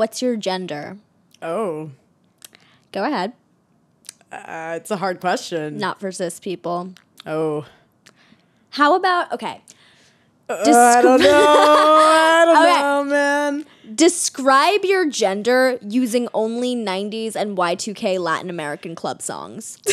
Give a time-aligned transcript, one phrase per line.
[0.00, 0.96] What's your gender?
[1.42, 1.90] Oh,
[2.90, 3.34] Go ahead.
[4.32, 5.76] uh, it's a hard question.
[5.76, 6.94] Not for cis people.
[7.26, 7.66] Oh,
[8.70, 9.60] How about okay?
[10.48, 11.28] Uh, I don't know.
[11.28, 12.80] I don't Okay.
[12.80, 13.66] know, man.
[13.94, 19.76] Describe your gender using only 90s and Y2K Latin American club songs.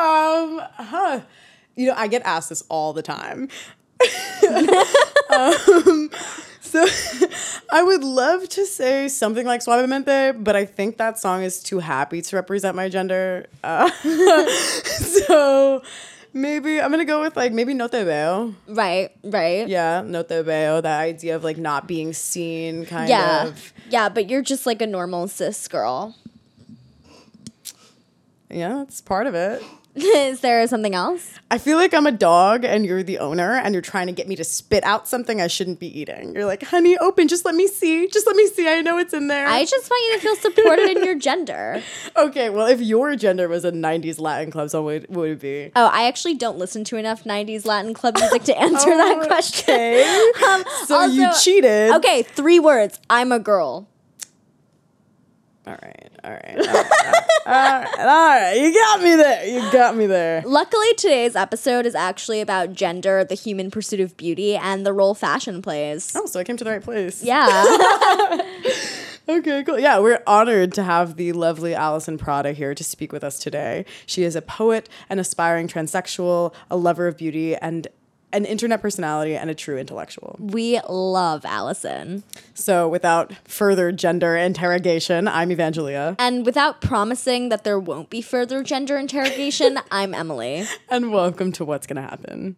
[0.00, 1.20] Um, huh.
[1.76, 3.48] You know, I get asked this all the time.
[5.30, 6.10] um,
[6.70, 6.86] so
[7.72, 11.80] I would love to say something like Suavemente, but I think that song is too
[11.80, 13.46] happy to represent my gender.
[13.62, 13.90] Uh,
[14.84, 15.82] so
[16.32, 18.54] maybe I'm gonna go with like maybe No Te Veo.
[18.68, 19.66] right, right.
[19.68, 20.80] Yeah, No Te Veo.
[20.80, 23.46] That idea of like not being seen, kind Yeah.
[23.48, 23.72] of.
[23.88, 26.14] Yeah, but you're just like a normal cis girl.
[28.48, 29.62] Yeah, that's part of it.
[29.94, 31.34] Is there something else?
[31.50, 34.28] I feel like I'm a dog and you're the owner and you're trying to get
[34.28, 36.32] me to spit out something I shouldn't be eating.
[36.32, 38.06] You're like, honey, open, just let me see.
[38.06, 38.68] Just let me see.
[38.68, 39.48] I know it's in there.
[39.48, 41.82] I just want you to feel supported in your gender.
[42.16, 45.72] okay, well, if your gender was a 90s Latin club song, what would it be?
[45.74, 49.74] Oh, I actually don't listen to enough 90s Latin club music to answer that question.
[49.74, 50.32] Okay.
[50.46, 51.90] Um, so you cheated.
[51.94, 53.00] Okay, three words.
[53.10, 53.88] I'm a girl.
[55.70, 56.58] All right, all right.
[56.58, 56.90] All right,
[57.46, 58.54] all right, all right.
[58.54, 59.46] You got me there.
[59.46, 60.42] You got me there.
[60.44, 65.14] Luckily, today's episode is actually about gender, the human pursuit of beauty, and the role
[65.14, 66.12] fashion plays.
[66.16, 67.22] Oh, so I came to the right place.
[67.22, 68.38] Yeah.
[69.28, 69.78] Okay, cool.
[69.78, 73.84] Yeah, we're honored to have the lovely Alison Prada here to speak with us today.
[74.04, 77.86] She is a poet, an aspiring transsexual, a lover of beauty, and
[78.32, 80.36] an internet personality and a true intellectual.
[80.38, 82.22] we love Alison.
[82.54, 88.62] So, without further gender interrogation, I'm Evangelia, And without promising that there won't be further
[88.62, 90.66] gender interrogation, I'm Emily.
[90.88, 92.56] and welcome to What's Gonna Happen.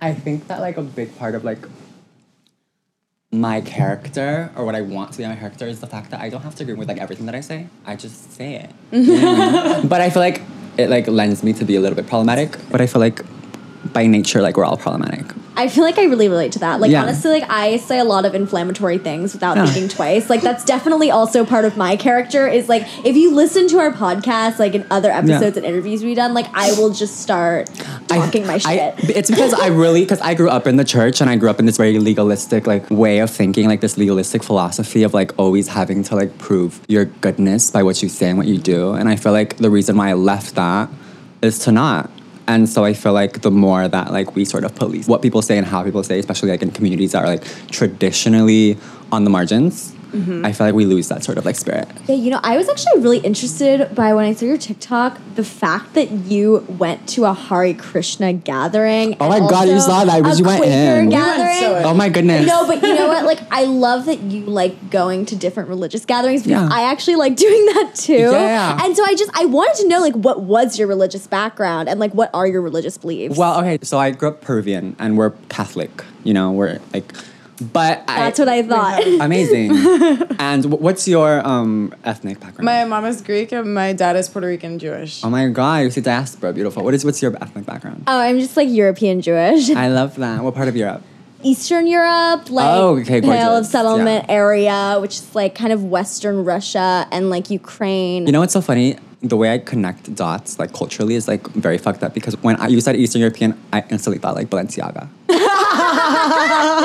[0.00, 1.58] I think that like a big part of like
[3.32, 6.28] my character or what I want to be my character is the fact that I
[6.30, 7.68] don't have to agree with like everything that I say.
[7.86, 8.70] I just say it.
[9.88, 10.42] But I feel like
[10.76, 12.56] it like lends me to be a little bit problematic.
[12.70, 13.22] But I feel like
[13.92, 15.26] by nature like we're all problematic.
[15.60, 16.80] I feel like I really relate to that.
[16.80, 17.02] Like Yeah.
[17.02, 19.66] honestly, like I say a lot of inflammatory things without Yeah.
[19.66, 20.30] thinking twice.
[20.30, 22.48] Like that's definitely also part of my character.
[22.48, 26.16] Is like if you listen to our podcast, like in other episodes and interviews we've
[26.16, 27.68] done, like I will just start
[28.08, 28.94] talking my I- shit.
[29.10, 31.60] it's because I really because I grew up in the church and I grew up
[31.60, 35.68] in this very legalistic like way of thinking, like this legalistic philosophy of like always
[35.68, 38.92] having to like prove your goodness by what you say and what you do.
[38.94, 40.88] And I feel like the reason why I left that
[41.42, 42.10] is to not.
[42.50, 45.40] And so I feel like the more that like we sort of police what people
[45.40, 48.76] say and how people say, especially like in communities that are like traditionally
[49.12, 50.44] on the margins, Mm-hmm.
[50.44, 51.88] I feel like we lose that sort of like spirit.
[52.06, 55.44] Yeah, you know, I was actually really interested by when I saw your TikTok, the
[55.44, 59.16] fact that you went to a Hare Krishna gathering.
[59.20, 60.24] Oh my God, you saw that.
[60.24, 60.92] a You went in.
[60.92, 61.58] We went Gathering.
[61.58, 61.82] so.
[61.84, 62.46] Oh my goodness.
[62.46, 63.24] No, but you know what?
[63.24, 66.68] Like, I love that you like going to different religious gatherings because Yeah.
[66.70, 68.12] I actually like doing that too.
[68.14, 68.78] Yeah.
[68.84, 72.00] And so I just I wanted to know like what was your religious background and
[72.00, 73.36] like what are your religious beliefs?
[73.36, 77.12] Well, okay, so I grew up Peruvian and we're Catholic, you know, we're like,
[77.60, 79.06] but that's what I thought.
[79.06, 79.70] Amazing.
[80.38, 82.64] and what's your um, ethnic background?
[82.64, 85.22] My mom is Greek and my dad is Puerto Rican Jewish.
[85.24, 86.82] oh my god, you see diaspora, beautiful.
[86.84, 88.04] What is what's your ethnic background?
[88.06, 89.70] oh, I'm just like European Jewish.
[89.70, 90.42] I love that.
[90.42, 91.02] What part of Europe?
[91.42, 93.70] Eastern Europe, like Oh, okay, Pale of gorgeous.
[93.70, 94.34] Settlement Yeah.
[94.34, 98.26] area, which is like kind of Western Russia and like Ukraine.
[98.26, 98.96] You know what's so funny?
[99.22, 102.68] The way I connect dots, like culturally, is like very fucked up because when I,
[102.68, 105.08] you said Eastern European, I instantly thought like Balenciaga.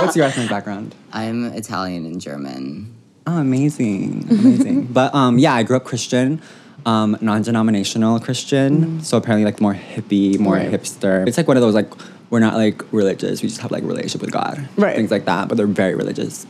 [0.02, 0.94] what's your ethnic background?
[1.14, 2.94] I'm Italian and German.
[3.26, 4.84] Oh, amazing, amazing.
[4.92, 6.42] but um, yeah, I grew up Christian,
[6.86, 9.02] um, non-denominational Christian.
[9.02, 10.70] So apparently, like more hippie, more Right.
[10.70, 11.26] hipster.
[11.28, 11.90] It's like one of those like
[12.30, 13.42] we're not like religious.
[13.42, 14.96] We just have like a relationship with God, Right.
[14.96, 15.48] Things like that.
[15.48, 16.46] But they're very religious.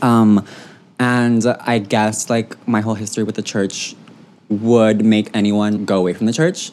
[0.00, 0.46] Um,
[1.00, 3.96] and I guess like my whole history with the church
[4.48, 6.70] would make anyone go away from the church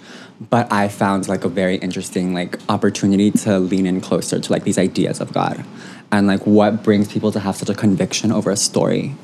[0.50, 4.64] but i found like a very interesting like opportunity to lean in closer to like
[4.64, 5.64] these ideas of god
[6.12, 9.16] and like what brings people to have such a conviction over a story.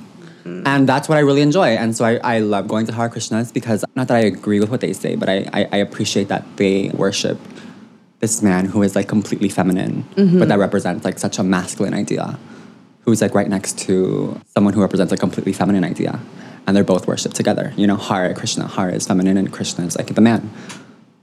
[0.43, 0.63] Mm.
[0.65, 1.69] And that's what i really enjoy.
[1.69, 4.69] And so I, I love going to hare krishnas because not that i agree with
[4.69, 7.37] what they say but i, I, I appreciate that they worship
[8.19, 10.39] this man who is like completely feminine mm-hmm.
[10.39, 12.39] but that represents like such a masculine idea
[13.03, 16.19] who's like right next to someone who represents a completely feminine idea.
[16.67, 17.73] And they're both worshipped together.
[17.75, 18.67] You know, Hare, Krishna.
[18.67, 20.51] Hare is feminine and Krishna is like the man.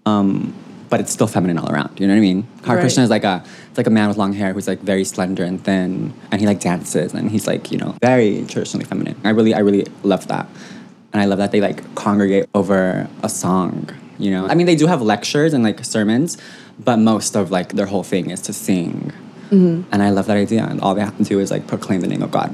[0.04, 0.54] Um,
[0.88, 1.98] but it's still feminine all around.
[2.00, 2.46] You know what I mean?
[2.64, 2.82] Hare Right.
[2.82, 5.44] Krishna is like a it's like a man with long hair who's like very slender
[5.44, 9.16] and thin, and he like dances and he's like you know very traditionally feminine.
[9.24, 10.48] I really I really love that,
[11.12, 13.90] and I love that they like congregate over a song.
[14.18, 16.38] You know, I mean they do have lectures and like sermons,
[16.78, 19.12] but most of like their whole thing is to sing,
[19.92, 20.64] and I love that idea.
[20.64, 22.50] And all they have to do is like proclaim the name of God,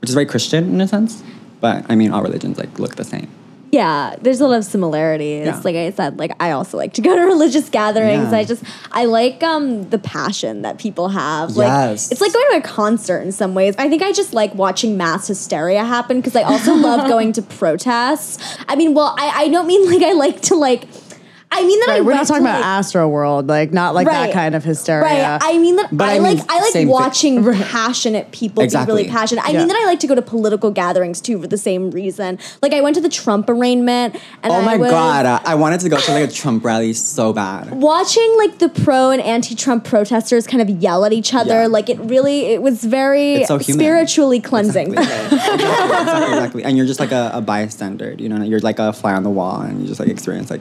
[0.00, 1.22] which is very Christian in a sense.
[1.60, 3.28] But I mean, all religions like look the same.
[3.72, 5.44] Yeah, there's a lot of similarities.
[5.46, 5.60] Yeah.
[5.64, 8.30] Like I said, like I also like to go to religious gatherings.
[8.30, 8.38] Yeah.
[8.38, 8.62] I just
[8.92, 11.56] I like um the passion that people have.
[11.56, 12.12] Like Yes.
[12.12, 13.74] it's like going to a concert in some ways.
[13.76, 17.42] I think I just like watching mass hysteria happen because I also love going to
[17.42, 18.38] protests.
[18.68, 20.84] I mean, well, I, I don't mean like I like to like
[21.58, 24.26] I mean that I we're not talking about Astroworld, like not like Right.
[24.26, 25.02] that kind of hysteria.
[25.02, 25.38] Right.
[25.42, 26.88] I mean that But I, I mean, like I like same thing.
[26.88, 28.92] watching passionate people Exactly.
[28.92, 29.44] be really passionate.
[29.44, 29.58] I Yeah.
[29.60, 32.38] mean that I like to go to political gatherings too for the same reason.
[32.62, 35.80] Like I went to the Trump arraignment and Oh I my was god, I wanted
[35.80, 37.70] to go to like a Trump rally so bad.
[37.72, 41.62] watching like the pro and anti-Trump protesters kind of yell at each other.
[41.62, 41.66] Yeah.
[41.68, 45.36] Like it really it was very so spiritually cleansing Exactly.
[45.38, 46.64] exactly, exactly.
[46.64, 49.30] And you're just like a, a bystander, you know, you're like a fly on the
[49.30, 50.60] wall and you just like experience like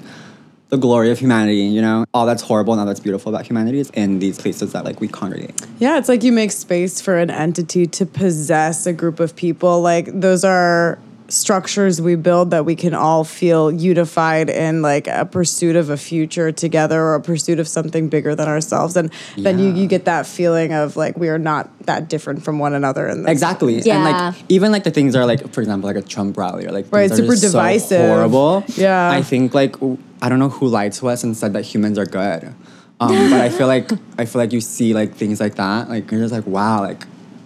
[0.69, 2.05] the glory of humanity, you know?
[2.13, 4.99] All that's horrible and all that's beautiful about humanity is in these places that like
[4.99, 5.53] we congregate.
[5.79, 9.81] Yeah, it's like you make space for an entity to possess a group of people.
[9.81, 10.97] Like those are
[11.27, 15.97] structures we build that we can all feel unified in like a pursuit of a
[15.97, 18.95] future together or a pursuit of something bigger than ourselves.
[18.95, 22.59] And then you, you get that feeling of like we are not that different from
[22.59, 23.31] one another in this.
[23.31, 23.79] Exactly.
[23.79, 23.95] Yeah.
[23.95, 26.71] And like even like the things are like for example like a Trump rally or
[26.71, 28.01] like Right, super just so divisive.
[28.07, 28.63] horrible.
[28.75, 29.09] Yeah.
[29.09, 31.97] I think like w- I don't know who lied to us and said that humans
[31.97, 32.53] are good.
[32.99, 36.09] Um, but I feel like I feel like you see like things like that like
[36.11, 37.01] you're just like wow like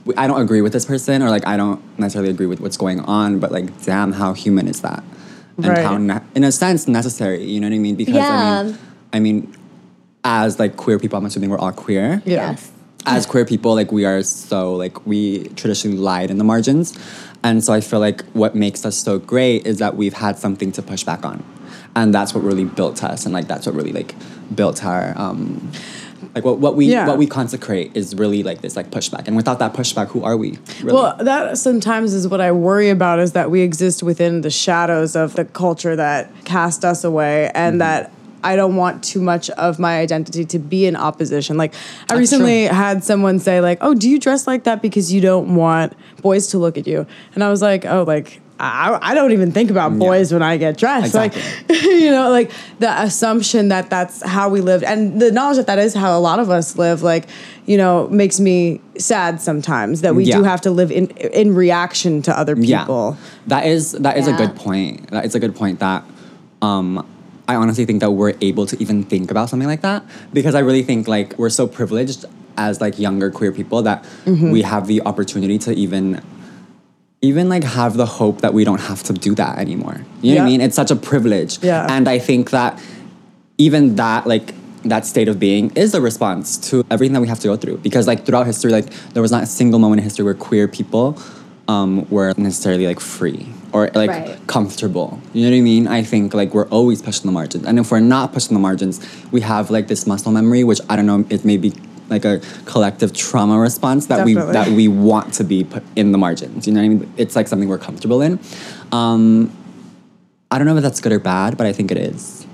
[0.05, 2.77] w- I don't agree with this person or like I don't necessarily agree with what's
[2.77, 5.03] going on but like damn how human is that
[5.57, 5.83] and Right.
[5.83, 8.77] how ne- in a sense necessary you know what I mean because I mean
[9.13, 9.57] I mean
[10.23, 12.51] as like queer people I'm assuming we're all queer Yeah.
[12.51, 12.71] Yes.
[13.07, 16.95] as queer people, like we are so like we traditionally lied in the margins,
[17.43, 20.71] and so I feel like what makes us so great is that we've had something
[20.73, 21.43] to push back on,
[21.95, 24.15] and that's what really built us, and like that's what really like
[24.55, 25.71] built our um,
[26.35, 27.07] like what what we Yeah.
[27.07, 30.37] what we consecrate is really like this like pushback, and without that pushback, who are
[30.37, 30.57] we?
[30.81, 30.93] Really?
[30.93, 35.15] Well, that sometimes is what I worry about is that we exist within the shadows
[35.15, 37.79] of the culture that cast us away and Mm-hmm.
[37.79, 41.57] that I don't want too much of my identity to be in opposition.
[41.57, 41.77] Like I
[42.15, 42.75] That's recently true.
[42.75, 45.91] had someone say like, "Oh, do you dress like that because you don't want
[46.21, 47.05] boys to look at you?"
[47.35, 50.57] And I was like, "Oh, like I, I don't even think about boys when I
[50.57, 51.07] get dressed.
[51.15, 51.41] Exactly.
[51.69, 55.67] Like, you know, like the assumption that that's how we live and the knowledge that
[55.67, 57.27] that is how a lot of us live, like,
[57.65, 61.07] you know, makes me sad sometimes that we do have to live in
[61.41, 63.17] in reaction to other people.
[63.17, 64.35] Yeah, that is that is Yeah.
[64.35, 65.09] a good point.
[65.11, 65.79] That is a good point.
[65.79, 66.03] That
[66.61, 67.05] um,
[67.47, 70.03] I honestly think that we're able to even think about something like that
[70.33, 72.25] because I really think like we're so privileged
[72.57, 74.51] as like younger queer people that Mm-hmm.
[74.51, 76.21] we have the opportunity to even
[77.21, 80.01] even like have the hope that we don't have to do that anymore.
[80.21, 80.61] You know what I mean?
[80.61, 81.61] It's such a privilege.
[81.63, 81.85] Yeah.
[81.89, 82.81] And I think that
[83.57, 87.39] even that like that state of being is a response to everything that we have
[87.41, 90.03] to go through because like throughout history like there was not a single moment in
[90.05, 91.21] history where queer people
[91.67, 94.39] um, were necessarily like free or like Right.
[94.47, 97.77] comfortable you know what i mean i think like we're always pushing the margins and
[97.77, 101.05] if we're not pushing the margins we have like this muscle memory which i don't
[101.05, 101.73] know it may be
[102.09, 106.17] like a collective trauma response that we that we want to be put in the
[106.17, 108.39] margins you know what i mean it's like something we're comfortable in
[108.91, 109.51] um,
[110.51, 112.45] i don't know if that's good or bad but i think it is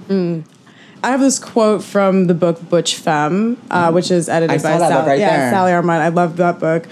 [1.05, 4.71] I have this quote from the book Butch Femme, uh, which is edited I by
[4.71, 5.51] saw that Sal- book right yeah, there.
[5.51, 5.83] Sally R.
[5.83, 6.01] Munt.
[6.01, 6.87] I love that book.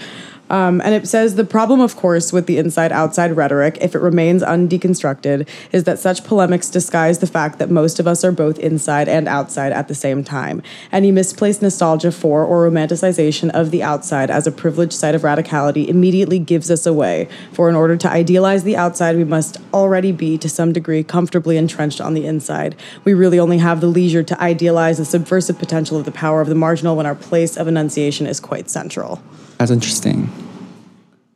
[0.50, 4.00] Um, and it says the problem, of course, with the inside outside rhetoric, if it
[4.00, 8.58] remains undeconstructed, is that such polemics disguise the fact that most of us are both
[8.58, 10.62] inside and outside at the same time.
[10.92, 15.88] Any misplaced nostalgia for or romanticization of the outside as a privileged site of radicality
[15.88, 17.28] immediately gives us away.
[17.52, 21.56] For in order to idealize the outside, we must already be, to some degree, comfortably
[21.56, 22.76] entrenched on the inside.
[23.04, 26.48] We really only have the leisure to idealize the subversive potential of the power of
[26.48, 29.22] the marginal when our place of enunciation is quite central.
[29.58, 30.30] That's interesting?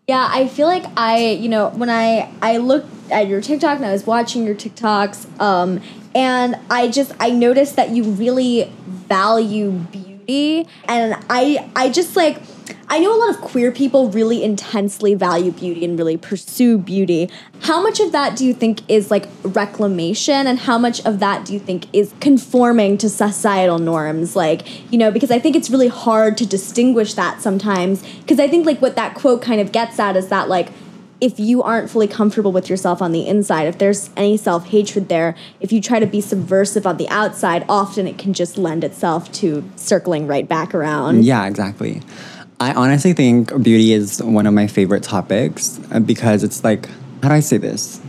[0.07, 3.85] Yeah, I feel like I, you know, when I I looked at your TikTok and
[3.85, 5.81] I was watching your TikToks, um,
[6.15, 12.41] and I just I noticed that you really value beauty, and I I just like
[12.91, 17.29] I know a lot of queer people really intensely value beauty and really pursue beauty.
[17.61, 21.45] How much of that do you think is like reclamation, and how much of that
[21.45, 24.35] do you think is conforming to societal norms?
[24.35, 28.03] Like, you know, because I think it's really hard to distinguish that sometimes.
[28.21, 30.69] Because I think like what that quote kind of gets at is that like
[31.21, 35.09] if you aren't fully comfortable with yourself on the inside, if there's any self hatred
[35.09, 38.85] there, if you try to be subversive on the outside, often it can just lend
[38.85, 41.25] itself to circling right back around.
[41.25, 42.03] Yeah, exactly.
[42.61, 46.89] I honestly think beauty is one of my favorite topics uh, because it's like,
[47.23, 48.01] how do I say this?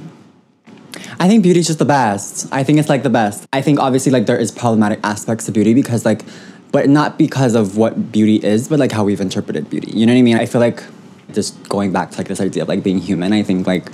[1.20, 2.48] I think beauty is just the best.
[2.52, 3.46] I think it's like the best.
[3.54, 6.24] I think obviously like there is problematic aspects to beauty because like,
[6.72, 9.92] but not because of what beauty is, but like how we've interpreted beauty.
[9.92, 10.38] You know what I mean?
[10.38, 10.84] I feel like
[11.32, 13.92] just going back to like this idea of like being human, I think like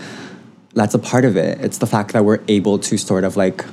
[0.74, 1.60] that's a part of it.
[1.60, 3.66] It's the fact that we're able to sort of like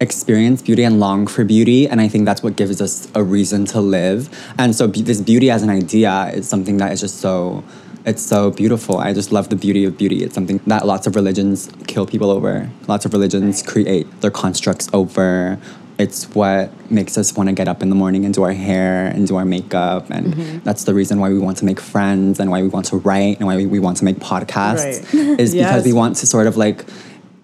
[0.00, 3.64] experience beauty and long for beauty and i think that's what gives us a reason
[3.64, 4.28] to live.
[4.56, 7.64] And so be- this beauty as an idea is something that is just so
[8.06, 8.98] it's so beautiful.
[8.98, 10.22] I just love the beauty of beauty.
[10.22, 12.70] It's something that lots of religions kill people over.
[12.86, 15.58] Lots of religions create their constructs over.
[15.98, 19.06] It's what makes us want to get up in the morning and do our hair
[19.06, 20.58] and do our makeup and mm-hmm.
[20.60, 23.38] that's the reason why we want to make friends and why we want to write
[23.38, 25.40] and why we, we want to make podcasts Right.
[25.40, 26.84] is because we want to sort of like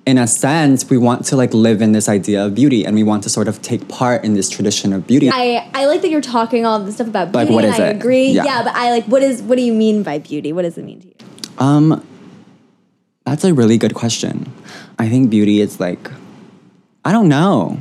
[0.07, 3.03] in a sense we want to like live in this idea of beauty and we
[3.03, 6.11] want to sort of take part in this tradition of beauty I, I like that
[6.11, 7.97] you're talking all this stuff about Like, beauty, what and I it?
[7.97, 8.29] agree.
[8.29, 8.45] Yeah.
[8.45, 8.63] Yeah.
[8.65, 10.53] but I like what is what do you mean by beauty?
[10.53, 11.15] What does it mean to you?
[11.59, 12.05] um
[13.25, 14.53] that's a really good question
[14.99, 16.11] i think beauty is like
[17.05, 17.81] i don't know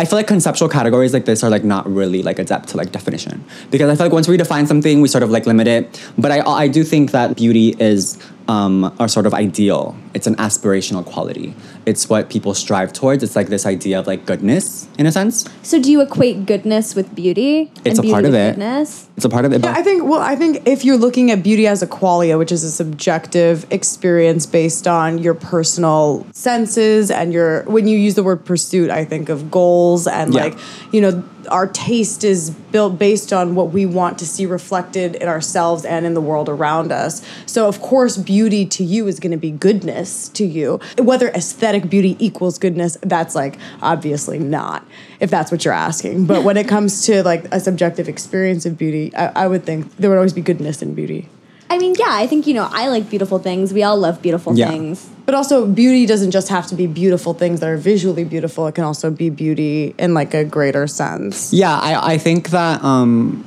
[0.00, 2.92] I feel like conceptual categories like this are like not really like adept to like
[2.92, 6.00] definition because I feel like once we define something, we sort of like limit it.
[6.16, 8.16] But I I do think that beauty is
[8.48, 9.94] um, a sort of ideal.
[10.14, 11.54] It's an aspirational quality.
[11.84, 13.22] It's what people strive towards.
[13.22, 15.46] It's like this idea of like goodness in a sense.
[15.62, 17.70] So do you equate goodness with beauty?
[17.84, 18.52] It's and a part of it.
[18.52, 19.08] Goodness?
[19.16, 19.62] It's a part of it.
[19.62, 20.04] Yeah, I think.
[20.04, 23.66] Well, I think if you're looking at beauty as a qualia, which is a subjective
[23.70, 29.04] experience based on your personal senses and your when you use the word pursuit, I
[29.04, 30.44] think of goals and Yeah.
[30.44, 30.58] like
[30.90, 35.28] you know our taste is built based on what we want to see reflected in
[35.28, 37.24] ourselves and in the world around us.
[37.46, 40.80] So of course, beauty to you is going to be goodness to you.
[40.98, 44.86] Whether aesthetic beauty equals goodness, that's like obviously not.
[45.20, 48.78] If that's what you're asking, but when it comes to like a subjective experience of
[48.78, 51.28] beauty, I, I would think there would always be goodness in beauty.
[51.70, 53.72] I mean, yeah, I think you know I like beautiful things.
[53.72, 54.68] We all love beautiful Yeah.
[54.68, 55.06] things.
[55.26, 58.66] But also, beauty doesn't just have to be beautiful things that are visually beautiful.
[58.66, 61.52] It can also be beauty in like a greater sense.
[61.52, 63.44] Yeah, I, I think that um,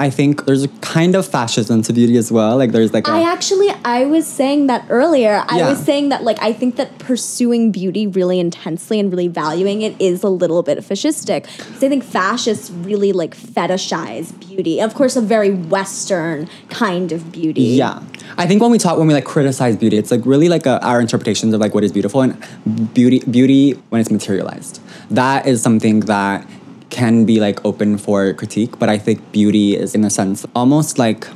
[0.00, 2.56] I think there's a kind of fascism to beauty as well.
[2.56, 5.44] Like there's like a, I actually I was saying that earlier.
[5.46, 5.68] I Yeah.
[5.68, 9.94] was saying that like I think that pursuing beauty really intensely and really valuing it
[10.00, 11.42] is a little bit fascistic.
[11.58, 14.80] Because I think fascists really like fetishize beauty.
[14.80, 17.62] Of course, a very Western kind of beauty.
[17.62, 18.02] Yeah,
[18.38, 20.82] I think when we talk when we like criticize beauty, it's like really like a,
[20.82, 22.32] our interpretations of like what is beautiful and
[22.94, 23.18] beauty.
[23.30, 24.80] Beauty when it's materialized,
[25.10, 26.46] that is something that
[26.90, 28.78] can be like open for critique.
[28.78, 31.26] But I think beauty is in a sense almost like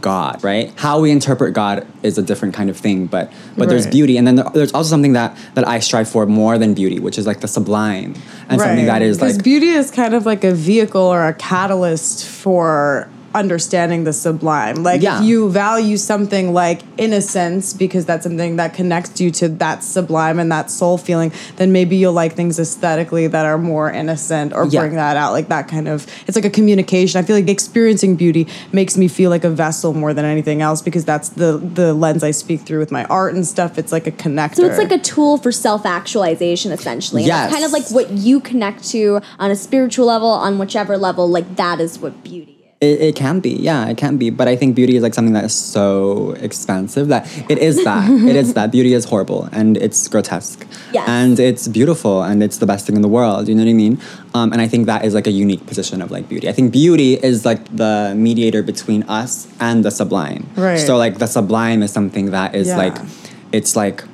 [0.00, 0.72] God, right?
[0.74, 4.26] How we interpret God is a different kind of thing, but but there's beauty, and
[4.26, 7.28] then there- there's also something that that I strive for more than beauty, which is
[7.28, 8.14] like the sublime,
[8.48, 12.24] and something that is like beauty is kind of like a vehicle or a catalyst
[12.26, 14.76] for understanding the sublime.
[14.82, 15.18] Like Yeah.
[15.18, 20.38] if you value something like innocence because that's something that connects you to that sublime
[20.38, 24.66] and that soul feeling, then maybe you'll like things aesthetically that are more innocent or
[24.66, 24.80] Yeah.
[24.80, 25.32] bring that out.
[25.32, 27.18] Like that kind of it's like a communication.
[27.18, 30.80] I feel like experiencing beauty makes me feel like a vessel more than anything else
[30.82, 33.78] because that's the the lens I speak through with my art and stuff.
[33.78, 34.56] It's like a connector.
[34.56, 37.22] So it's like a tool for self actualization, essentially.
[37.22, 37.52] And it's Yes.
[37.52, 41.56] kind of like what you connect to on a spiritual level, on whichever level, like
[41.56, 42.53] that is what beauty is.
[42.80, 44.28] It, it can be, yeah, it can be.
[44.30, 48.10] But I think beauty is like something that is so expensive that it is that.
[48.28, 48.70] it is that.
[48.72, 50.66] Beauty is horrible and it's grotesque.
[50.92, 51.08] Yes.
[51.08, 53.48] And it's beautiful and it's the best thing in the world.
[53.48, 54.00] You know what I mean?
[54.34, 56.48] Um, and I think that is like a unique position of like beauty.
[56.48, 60.48] I think beauty is like the mediator between us and the sublime.
[60.56, 60.76] Right.
[60.76, 62.76] So like the sublime is something that is Yeah.
[62.76, 62.96] like,
[63.52, 64.04] it's like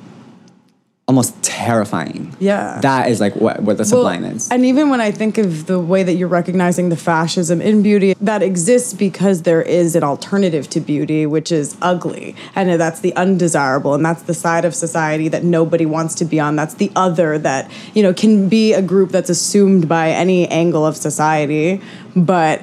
[1.11, 2.33] almost terrifying.
[2.39, 2.79] Yeah.
[2.79, 4.49] That is like what, what the Well, sublime is.
[4.49, 8.15] And even when I think of the way that you're recognizing the fascism in beauty,
[8.21, 12.33] that exists because there is an alternative to beauty, which is ugly.
[12.55, 13.93] And that's the undesirable.
[13.93, 16.55] And that's the side of society that nobody wants to be on.
[16.55, 20.85] That's the other that, you know, can be a group that's assumed by any angle
[20.85, 21.81] of society.
[22.15, 22.61] But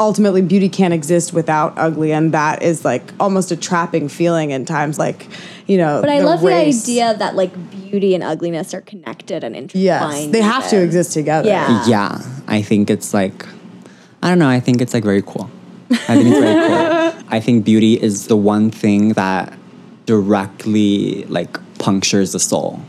[0.00, 4.64] ultimately beauty can't exist without ugly and that is like almost a trapping feeling in
[4.64, 5.28] times like
[5.66, 6.84] you know But I the love race.
[6.86, 9.84] the idea that like beauty and ugliness are connected and intertwined.
[9.84, 11.84] yes they have to exist together Yeah.
[11.86, 13.46] yeah, I think it's like,
[14.22, 15.50] I don't know, I think it's like very cool.
[15.90, 17.24] I think it's very cool.
[17.36, 19.52] I think beauty is the one thing that
[20.06, 22.80] directly like punctures the soul.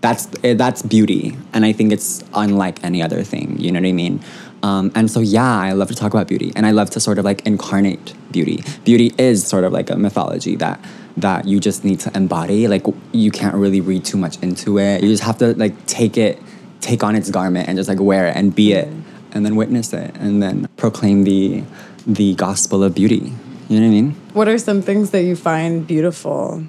[0.00, 3.56] That's eh, that's beauty, and I think it's unlike any other thing.
[3.58, 4.20] You know what I mean?
[4.64, 7.18] Um, and so, yeah, I love to talk about beauty, and I love to sort
[7.18, 8.64] of like incarnate beauty.
[8.84, 10.82] Beauty is sort of like a mythology that
[11.18, 12.66] that you just need to embody.
[12.66, 15.02] Like you can't really read too much into it.
[15.02, 16.40] You just have to like take it,
[16.80, 18.88] take on its garment, and just like wear it and be it,
[19.32, 21.62] and then witness it, and then proclaim the
[22.06, 23.34] the gospel of beauty.
[23.68, 24.10] You know what I mean?
[24.32, 26.64] What are some things that you find beautiful?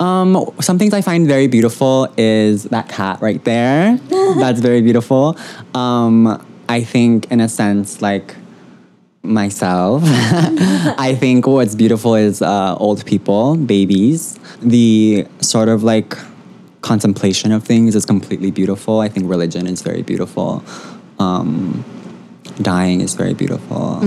[0.00, 3.96] Um, some things I find very beautiful is that cat right there.
[4.08, 5.36] That's very beautiful.
[5.74, 8.34] Um, I think, in a sense, like
[9.22, 14.38] myself, I think what's beautiful is uh, old people, babies.
[14.60, 16.16] The sort of like
[16.82, 19.00] contemplation of things is completely beautiful.
[19.00, 20.62] I think religion is very beautiful.
[21.18, 21.84] Um,
[22.62, 24.00] dying is very beautiful.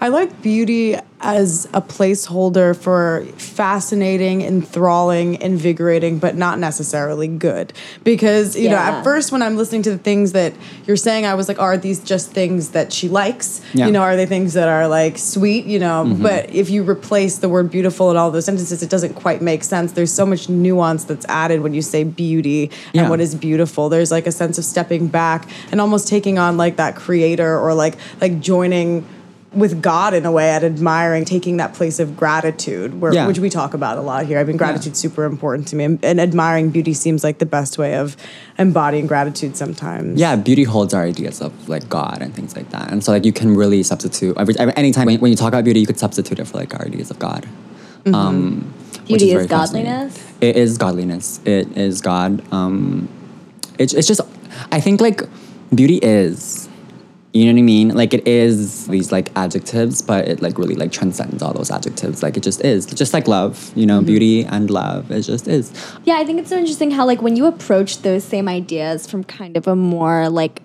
[0.00, 7.72] I like beauty as a placeholder for fascinating, enthralling, invigorating, but not necessarily good.
[8.04, 10.54] Because, you know, at first when I'm listening to the things that
[10.86, 13.60] you're saying, I was like, are these just things that she likes?
[13.74, 13.86] Yeah.
[13.86, 16.04] You know, are they things that are like sweet, you know?
[16.06, 16.22] Mm-hmm.
[16.22, 19.64] But if you replace the word beautiful in all those sentences, it doesn't quite make
[19.64, 19.92] sense.
[19.92, 23.08] There's so much nuance that's added when you say beauty and Yeah.
[23.08, 23.88] what is beautiful.
[23.88, 27.74] There's like a sense of stepping back and almost taking on like that creator or
[27.74, 29.04] like like joining
[29.52, 33.26] with God in a way at admiring, taking that place of gratitude, where, Yeah.
[33.26, 34.38] which we talk about a lot here.
[34.38, 37.78] I mean, gratitude's super important to me, and, and admiring beauty seems like the best
[37.78, 38.14] way of
[38.58, 40.20] embodying gratitude sometimes.
[40.20, 42.92] yeah, beauty holds our ideas of like God and things like that.
[42.92, 45.64] And so like you can really substitute every, every anytime when, when you talk about
[45.64, 47.46] beauty, you could substitute it for like our ideas of God.
[48.12, 48.72] Um,
[49.06, 49.90] Beauty is very fascinating.
[49.90, 50.32] godliness?
[50.42, 51.40] It is godliness.
[51.46, 52.42] It is God.
[52.52, 53.08] Um,
[53.78, 54.20] it's it's just
[54.70, 55.22] I think like
[55.74, 56.67] beauty is.
[57.34, 57.88] You know what I mean?
[57.90, 62.22] Like it is these like adjectives, but it like really like transcends all those adjectives.
[62.22, 62.86] Like it just is.
[62.86, 64.06] Just like love, you know, mm-hmm.
[64.06, 65.10] beauty and love.
[65.10, 65.70] It just is.
[66.04, 69.24] Yeah, I think it's so interesting how like when you approach those same ideas from
[69.24, 70.62] kind of a more like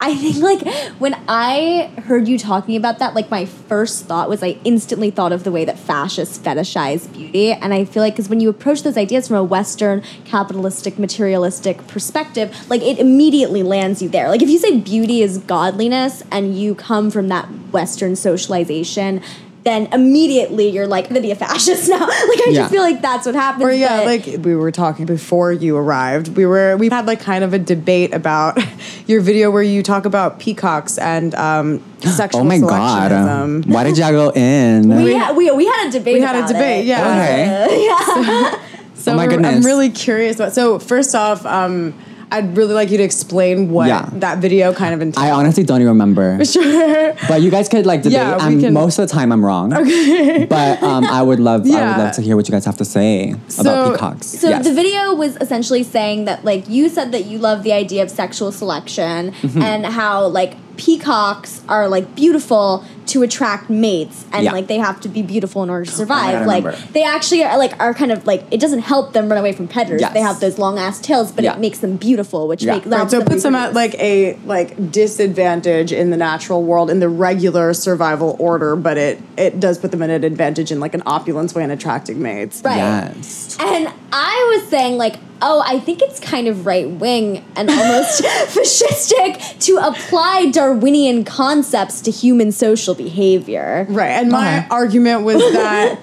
[0.00, 0.66] I think like
[0.98, 5.32] when I heard you talking about that, like my first thought was I instantly thought
[5.32, 7.52] of the way that fascists fetishize beauty.
[7.52, 11.86] And I feel like because when you approach those ideas from a Western capitalistic, materialistic
[11.86, 14.28] perspective, like it immediately lands you there.
[14.28, 19.22] Like if you say beauty is godliness and you come from that Western socialization,
[19.64, 22.00] then immediately you're like, I'm gonna be a fascist now.
[22.00, 22.52] like I Yeah.
[22.60, 23.64] just feel like that's what happens.
[23.64, 26.36] Or yeah, but- like we were talking before you arrived.
[26.36, 28.58] We were we had like kind of a debate about
[29.06, 33.10] your video where you talk about peacocks and um, sexual Oh my god!
[33.10, 33.66] selectionism.
[33.66, 34.88] Why did y'all go in?
[35.02, 36.14] We, had, we, we had a debate.
[36.14, 36.86] We had a debate, it.
[36.88, 37.64] yeah.
[37.66, 37.86] Okay.
[37.86, 38.60] yeah
[38.94, 40.52] So Oh my we're- I'm really curious about.
[40.52, 41.94] So first off, um,
[42.34, 44.08] I'd really like you to explain what Yeah.
[44.14, 45.24] that video kind of entails.
[45.24, 46.44] I honestly don't even remember.
[46.54, 47.14] sure.
[47.28, 48.18] But you guys could like debate.
[48.18, 49.72] Yeah, we I'm, can- Most of the time, I'm wrong.
[49.84, 50.46] Okay.
[50.46, 51.62] But um, I would love.
[51.66, 54.26] I would love to hear what you guys have to say So- about peacocks.
[54.26, 54.64] So Yes.
[54.66, 58.10] the video was essentially saying that like you said that you love the idea of
[58.10, 59.62] sexual selection Mm-hmm.
[59.62, 64.52] and how like peacocks are like beautiful to attract mates and Yeah.
[64.52, 66.32] like they have to be beautiful in order to oh, survive.
[66.32, 66.86] God, I like remember.
[66.92, 69.68] they actually are like are kind of like it doesn't help them run away from
[69.68, 70.00] predators.
[70.00, 70.14] Yes.
[70.14, 71.52] They have those long ass tails, but Yeah.
[71.54, 72.74] it makes them beautiful, which Yeah.
[72.74, 76.62] makes Right, Right, so it puts them at like a like disadvantage in the natural
[76.62, 80.72] world in the regular survival order, but it it does put them at an advantage
[80.72, 82.62] in like an opulence way in attracting mates.
[82.64, 82.76] Right.
[82.78, 83.56] Yes.
[83.60, 88.22] And I was saying, like, oh, I think it's kind of right wing and almost
[88.48, 93.86] fascistic to apply Darwinian concepts to human social behavior.
[93.88, 94.08] Right.
[94.10, 94.66] And my Okay.
[94.70, 95.98] argument was that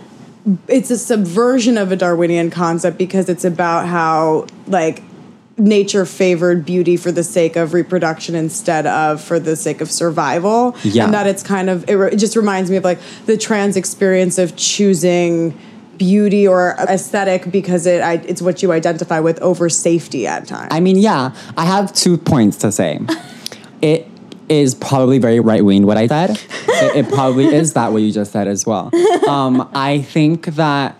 [0.67, 5.03] it's a subversion of a Darwinian concept because it's about how like
[5.57, 10.75] nature favored beauty for the sake of reproduction instead of for the sake of survival.
[10.83, 11.05] Yeah.
[11.05, 13.75] And that it's kind of it, re- it just reminds me of like the trans
[13.75, 15.57] experience of choosing
[16.05, 20.69] beauty or aesthetic because it I, it's what you identify with over safety at times.
[20.71, 21.31] I mean, yeah.
[21.55, 22.99] I have two points to say.
[23.83, 24.07] it
[24.49, 26.31] is probably very right wing what I said.
[26.31, 28.89] it, it probably is that what you just said as well.
[29.29, 30.95] Um, I think that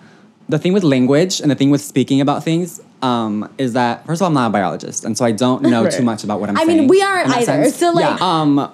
[0.48, 4.22] the thing with language and the thing with speaking about things um, is that first
[4.22, 5.92] of all, I'm not a biologist, and so I don't know Right.
[5.94, 6.70] too much about what I'm saying.
[6.70, 6.80] I saying.
[6.82, 7.76] mean, we aren't either, sense.
[7.78, 8.18] so, like- yeah.
[8.42, 8.72] Um,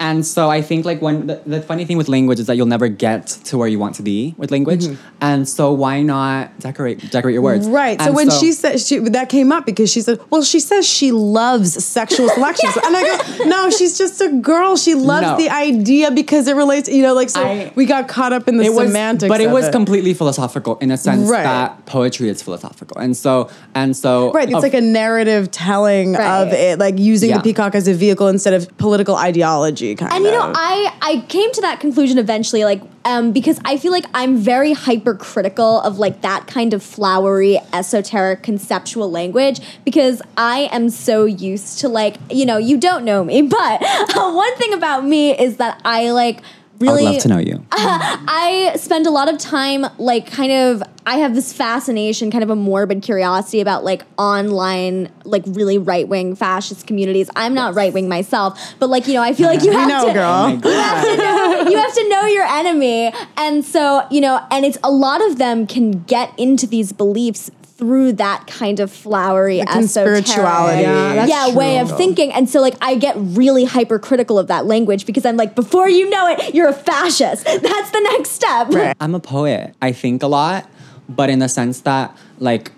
[0.00, 2.66] and so I think like when the, the funny thing with language is that you'll
[2.66, 5.18] never get to where you want to be with language, mm-hmm.
[5.20, 7.68] and so why not decorate decorate your words?
[7.68, 8.00] Right.
[8.00, 10.88] So And when she said she that came up because she said, "Well, she says
[10.88, 13.02] she loves sexual selection," and I
[13.38, 14.76] go, "No, she's just a girl.
[14.76, 15.36] She loves No.
[15.36, 16.88] the idea because it relates.
[16.88, 19.28] You know, like so I- we got caught up in the it was, semantics.
[19.28, 21.42] but it was completely philosophical in a sense Right.
[21.42, 26.14] that poetry is philosophical, and so and so Right, it's of- like a narrative telling
[26.14, 26.40] Right.
[26.42, 27.36] of it, like using Yeah.
[27.36, 29.89] the peacock as a vehicle instead of political ideology.
[29.94, 33.76] Kind and you know i i came to that conclusion eventually like um because i
[33.76, 40.22] feel like i'm very hypercritical of like that kind of flowery esoteric conceptual language because
[40.36, 44.56] i am so used to like you know you don't know me but uh, one
[44.56, 46.42] thing about me is that i like
[46.80, 47.64] really I'd love to know you.
[47.72, 52.50] I spend a lot of time like kind of I have this fascination, kind of
[52.50, 57.30] a morbid curiosity about like online, like really right wing fascist communities.
[57.34, 60.06] I'm not right wing myself, but like you know, I feel like you have know,
[60.06, 60.50] to girl.
[60.50, 64.44] you oh have to know you have to know your enemy, and so you know,
[64.50, 68.92] and it's a lot of them can get into these beliefs through that kind of
[68.92, 70.82] flowery The esoteric spirituality.
[70.82, 75.06] Yeah, yeah way of thinking and so like i get really hypercritical of that language
[75.06, 78.96] because i'm like before you know it you're a fascist that's the next step Right.
[79.00, 79.74] I'm a poet.
[79.80, 80.68] I think a lot,
[81.08, 82.72] but in the sense that like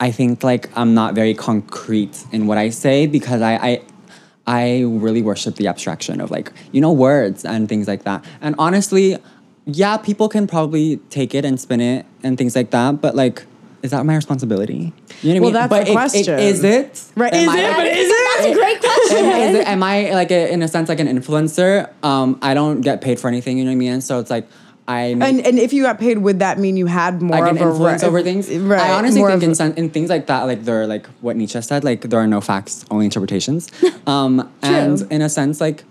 [0.00, 3.82] I think like I'm not very concrete in what I say because I I
[4.46, 8.24] I really worship the abstraction of like, you know, words and things like that.
[8.40, 9.16] And honestly,
[9.66, 13.46] yeah, people can probably take it and spin it and things like that, but like
[13.84, 14.92] is that my responsibility?
[15.22, 15.68] You know what Well, I mean?
[15.68, 16.34] that's but the it- question.
[16.34, 17.04] it, is it?
[17.16, 17.76] Right, Am is I, it?
[17.76, 18.28] But is it?
[18.36, 21.00] that's a great question am, is it, am I like a, in a sense like
[21.00, 21.90] an influencer?
[22.02, 24.00] Um, I don't get paid for anything, you know what I mean?
[24.00, 24.48] So it's like
[24.88, 27.50] I make, and and if you got paid, would that mean you had more like
[27.52, 28.50] of a influence right- over things.
[28.50, 28.80] Right.
[28.80, 31.36] I honestly more think in, a- sen- in things like that, like they're like what
[31.36, 33.70] Nietzsche said, like there are no facts, only interpretations.
[34.06, 35.84] Um, and in a sense, like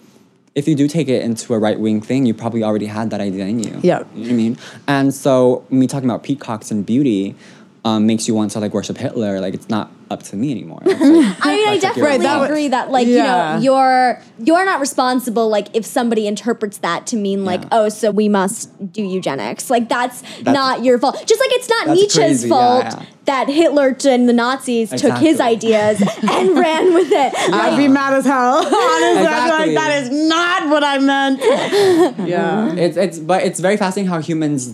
[0.54, 3.20] if you do take it into a right wing thing, you probably already had that
[3.20, 3.80] idea in you.
[3.82, 4.04] Yeah.
[4.14, 4.58] you know what I mean.
[4.88, 7.36] And so me talking about peacocks and beauty.
[7.86, 9.42] Um, makes you want to like worship Hitler.
[9.42, 10.80] Like it's not up to me anymore.
[10.86, 13.58] Like- I mean, I That's like your- definitely Right, that would- agree that, like, Yeah.
[13.60, 15.50] you know, you're you're not responsible.
[15.50, 17.68] Like, if somebody interprets that to mean, like, Yeah.
[17.74, 19.70] oh, so we must do eugenics.
[19.70, 21.22] Like, that's, That's- not your fault.
[21.26, 23.02] Just like it's not Nietzsche's crazy, fault yeah.
[23.26, 27.34] that Hitler and the Nazis took his ideas and ran with it.
[27.54, 28.58] I'd be mad as hell.
[28.60, 29.76] Honestly, I'd be Exactly.
[29.76, 31.40] like, that is not what I meant.
[32.30, 32.74] yeah.
[32.76, 34.68] it's it's but it's very fascinating how humans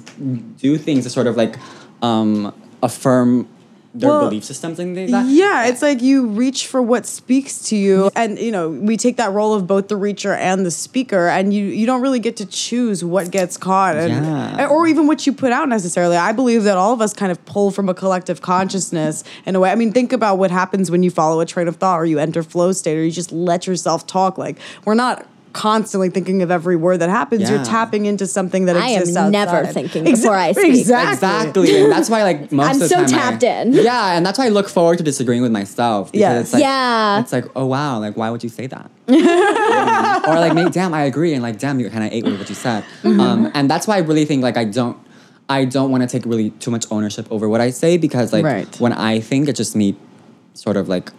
[0.61, 1.55] do things to sort of like
[2.03, 3.47] um, affirm
[3.95, 5.31] their Well, belief systems and things like that.
[5.31, 9.17] Yeah, it's like you reach for what speaks to you, and you know we take
[9.17, 12.37] that role of both the reacher and the speaker, and you you don't really get
[12.37, 14.67] to choose what gets caught, and Yeah.
[14.67, 16.17] or even what you put out necessarily.
[16.17, 19.59] I believe that all of us kind of pull from a collective consciousness in a
[19.59, 19.71] way.
[19.71, 22.19] I mean, think about what happens when you follow a train of thought, or you
[22.19, 24.37] enter flow state, or you just let yourself talk.
[24.37, 27.49] Like we're not constantly thinking of every word that happens.
[27.49, 29.73] You're tapping into something that I am exists never outside.
[29.73, 30.75] thinking before I speak.
[30.75, 31.13] Exactly.
[31.13, 31.81] Exactly.
[31.83, 33.73] And that's why like most I'm of the so time I- tapped in.
[33.73, 36.12] Yeah, and that's why I look forward to disagreeing with myself.
[36.12, 36.41] Because Yes.
[36.45, 37.19] it's like Yeah.
[37.19, 38.91] it's like, oh wow, like why would you say that?
[40.27, 42.49] or like, mate, damn, I agree, and like, damn, you kind of ate with what
[42.49, 42.83] you said.
[43.03, 43.19] Mm-hmm.
[43.19, 44.97] Um, and that's why I really think like I don't,
[45.49, 48.45] I don't want to take really too much ownership over what I say because like
[48.45, 48.79] Right.
[48.79, 49.95] when I think it's just me,
[50.53, 51.12] sort of like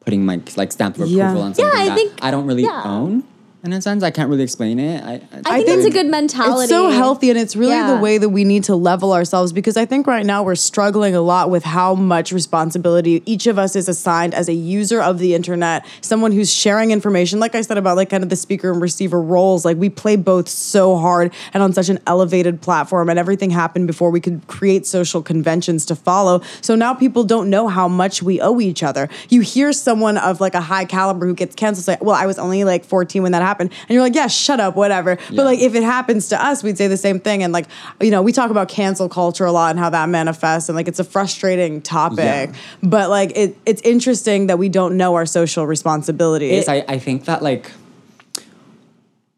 [0.00, 1.24] putting my like stamp of Yeah.
[1.24, 2.82] approval on something I that think- I don't really yeah.
[2.84, 3.24] own.
[3.64, 5.02] In a sense, I can't really explain it.
[5.02, 5.14] I,
[5.46, 6.64] I think it's a good mentality.
[6.64, 7.94] It's so healthy, and it's really Yeah.
[7.94, 11.14] the way that we need to level ourselves because I think right now we're struggling
[11.14, 15.18] a lot with how much responsibility each of us is assigned as a user of
[15.18, 17.40] the internet, someone who's sharing information.
[17.40, 20.16] Like I said about like kind of the speaker and receiver roles, like we play
[20.16, 24.46] both so hard and on such an elevated platform, and everything happened before we could
[24.46, 26.42] create social conventions to follow.
[26.60, 29.08] So now people don't know how much we owe each other.
[29.30, 32.38] You hear someone of like a high caliber who gets canceled say, "Well, I was
[32.38, 35.36] only like 14 when that happened," and you're like, "Yeah, shut up, whatever." Yeah.
[35.36, 37.42] But like if it happens to us, we'd say the same thing.
[37.42, 37.66] And like,
[38.00, 40.88] you know, we talk about cancel culture a lot and how that manifests, and like
[40.88, 42.50] it's a frustrating topic.
[42.50, 42.52] Yeah.
[42.82, 46.50] But like it, it's interesting that we don't know our social responsibility.
[46.50, 47.70] is I, I think that like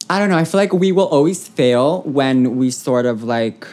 [0.09, 3.67] I don't know, I feel like we will always fail when we sort of like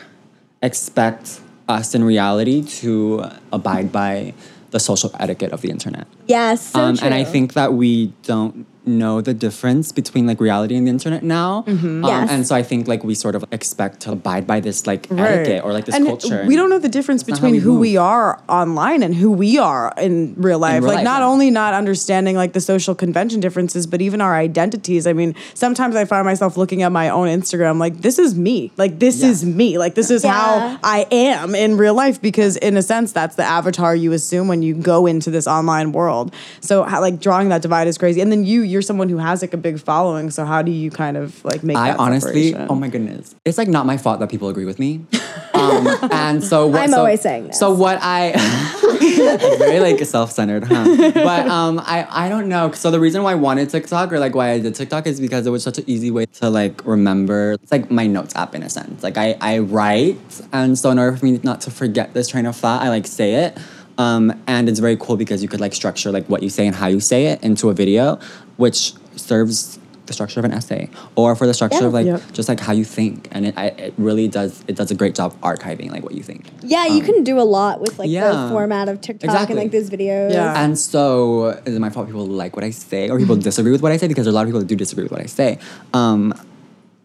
[0.61, 4.33] expect us in reality to abide by
[4.71, 6.07] the social etiquette of the internet.
[6.27, 7.05] Yes, so um, true.
[7.05, 11.23] and I think that we don't know the difference between like reality and the internet
[11.23, 11.63] now.
[11.67, 12.29] Um, Yes.
[12.29, 15.29] And so I think like we sort of expect to abide by this like Right.
[15.31, 16.43] etiquette or like this and culture.
[16.47, 17.79] We don't know the difference not between we who move.
[17.79, 20.81] we are online and who we are in real life.
[20.83, 21.27] real like life, not yeah.
[21.27, 25.07] only not understanding like the social convention differences, but even our identities.
[25.07, 28.71] I mean, sometimes I find myself looking at my own Instagram like this is me.
[28.77, 29.29] Like this Yeah.
[29.29, 29.77] is me.
[29.77, 30.31] Like this is Yeah.
[30.33, 34.47] how I am in real life because in a sense that's the avatar you assume
[34.47, 36.33] when you go into this online world.
[36.59, 38.19] So how, like drawing that divide is crazy.
[38.21, 40.91] And then you you're someone who has like a big following, so how do you
[40.91, 42.71] kind of like make I that honestly, separation?
[42.71, 45.05] oh my goodness, it's like not my fault that people agree with me.
[45.53, 47.59] Um, and so what, I'm so, always saying this.
[47.59, 48.33] So what I
[49.57, 51.11] very like self-centered, huh?
[51.13, 52.71] But um, I I don't know.
[52.71, 55.45] So the reason why I wanted TikTok or like why I did TikTok is because
[55.47, 57.53] it was such an easy way to like remember.
[57.53, 59.03] It's like my notes app in a sense.
[59.03, 60.17] Like I I write,
[60.51, 63.07] and so in order for me not to forget this train of thought, I like
[63.07, 63.57] say it.
[63.97, 66.75] Um, and it's very cool because you could like structure like what you say and
[66.75, 68.19] how you say it into a video,
[68.57, 71.87] which serves the structure of an essay or for the structure Yeah.
[71.87, 72.21] of like Yep.
[72.33, 75.15] just like how you think and it, I, it really does it does a great
[75.15, 78.11] job archiving like what you think Yeah, you can do a lot with like Um,
[78.11, 78.31] yeah.
[78.31, 79.53] the format of TikTok Exactly.
[79.55, 80.33] and like these videos.
[80.33, 80.61] Yeah.
[80.61, 83.81] and so is it my fault people like what I say or people disagree with
[83.81, 85.21] what I say because there are a lot of people that do disagree with what
[85.21, 85.57] I say
[85.93, 86.33] um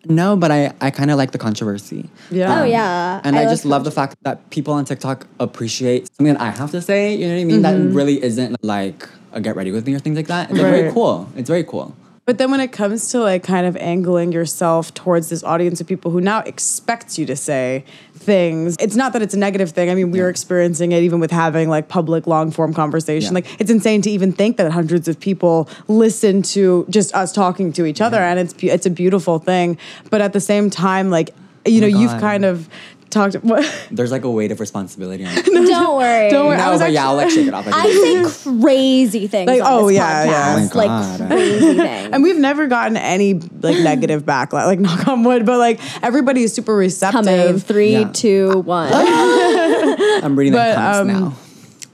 [0.06, 2.60] no but I I kind of like the controversy Yeah.
[2.60, 3.20] Oh um, yeah.
[3.24, 6.50] and I, love just love the fact that people on TikTok appreciate something that I
[6.50, 7.14] have to say.
[7.14, 7.62] You know what I mean?
[7.62, 7.94] That mm-hmm.
[7.94, 10.50] really isn't like a get ready with me or things like that.
[10.50, 11.28] It's like, very cool.
[11.36, 11.94] It's very cool.
[12.28, 15.86] But then when it comes to like kind of angling yourself towards this audience of
[15.86, 19.88] people who now expect you to say things, it's not that it's a negative thing.
[19.88, 23.32] I mean, we are experiencing it even with having like public long form conversation.
[23.32, 23.36] Yeah.
[23.36, 27.72] Like it's insane to even think that hundreds of people listen to just us talking
[27.72, 29.78] to each other and it's it's a beautiful thing.
[30.10, 32.68] But at the same time like you oh know, Oh you've kind of
[33.10, 35.44] talked what There's like a weight of responsibility on it.
[35.46, 36.30] Don't worry.
[36.30, 36.56] Don't worry.
[36.56, 37.66] no, I was but yeah, I'll like shake it off.
[37.66, 37.90] Like, I
[38.30, 39.48] say crazy things.
[39.48, 40.54] Like, on oh, this yeah, yeah.
[40.56, 41.28] Oh my like God.
[41.30, 42.10] crazy things.
[42.12, 46.42] and we've never gotten any like negative backlash, like knock on wood, but like everybody
[46.42, 47.24] is super receptive.
[47.24, 48.10] Coming three, Yeah.
[48.12, 48.92] two, one.
[48.92, 51.36] I'm reading But, the comments um, now.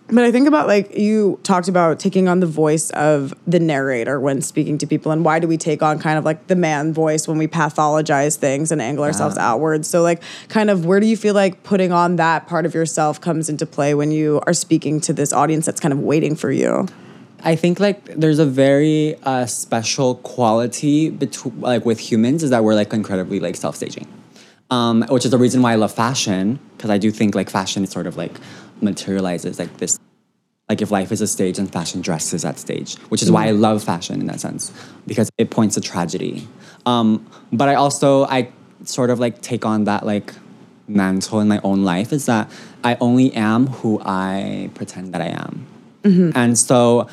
[0.09, 4.21] But I think about like you talked about taking on the voice of the narrator
[4.21, 6.93] when speaking to people, and why do we take on kind of like the man
[6.93, 9.89] voice when we pathologize things and angle ourselves outwards?
[9.89, 13.19] So, like, kind of where do you feel like putting on that part of yourself
[13.21, 16.51] comes into play when you are speaking to this audience that's kind of waiting for
[16.51, 16.87] you?
[17.43, 22.65] I think like there's a very uh, special quality between like with humans is that
[22.65, 24.07] we're like incredibly like self staging,
[24.71, 27.85] um, which is the reason why I love fashion because I do think like fashion
[27.85, 28.33] is sort of like
[28.85, 29.99] materializes like this
[30.69, 33.51] like if life is a stage and fashion dresses that stage, which is why I
[33.51, 34.73] love fashion in that sense
[35.07, 36.49] because it points to tragedy.
[36.87, 38.49] Um, but I also I
[38.85, 40.33] sort of like take on that like
[40.89, 42.51] mantle in my own life is that
[42.83, 45.67] I only am who I pretend that I am.
[46.35, 47.09] And so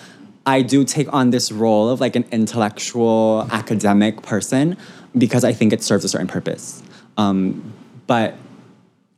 [0.46, 4.78] I do take on this role of like an intellectual academic person
[5.18, 6.82] because I think it serves a certain purpose.
[7.18, 7.74] Um,
[8.08, 8.36] but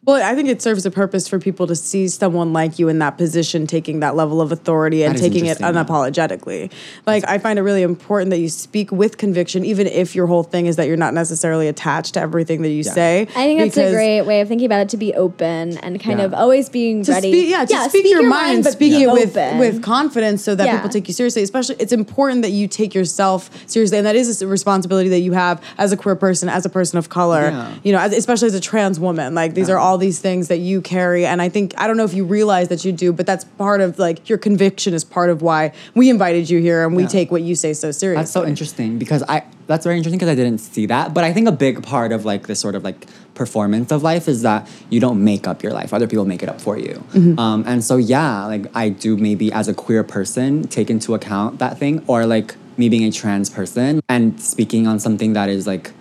[0.05, 2.99] Well, I think it serves a purpose for people to see someone like you in
[2.99, 5.83] that position, taking that level of authority and taking it interesting, yeah.
[5.85, 6.71] unapologetically.
[7.05, 10.43] Like, I find it really important that you speak with conviction, even if your whole
[10.43, 13.21] thing is that you're not necessarily attached to everything that you say.
[13.21, 16.19] I think that's a great way of thinking about it to be open and kind
[16.19, 16.25] Yeah.
[16.25, 17.31] of always being To ready.
[17.31, 20.65] speak, yeah, to speak, your, mind, but speak be it with with confidence, so that
[20.65, 20.75] Yeah.
[20.75, 21.43] people take you seriously.
[21.43, 25.31] Especially, it's important that you take yourself seriously, and that is a responsibility that you
[25.31, 27.51] have as a queer person, as a person of color.
[27.51, 27.67] Yeah.
[27.83, 29.33] You know, as, especially as a trans woman.
[29.33, 32.03] Like these are all these things that you carry, and I think I don't know
[32.03, 35.29] if you realize that you do, but that's part of like your conviction is part
[35.29, 37.10] of why we invited you here, and we Yeah.
[37.10, 38.21] take what you say so seriously.
[38.21, 41.13] That's so interesting because I that's very interesting because I didn't see that.
[41.13, 44.27] But I think a big part of like this sort of like performance of life
[44.27, 47.03] is that you don't make up your life; other people make it up for you.
[47.38, 51.60] Um, and so yeah, like I do maybe as a queer person take into account
[51.60, 55.67] that thing, or like me being a trans person and speaking on something that is
[55.67, 55.91] like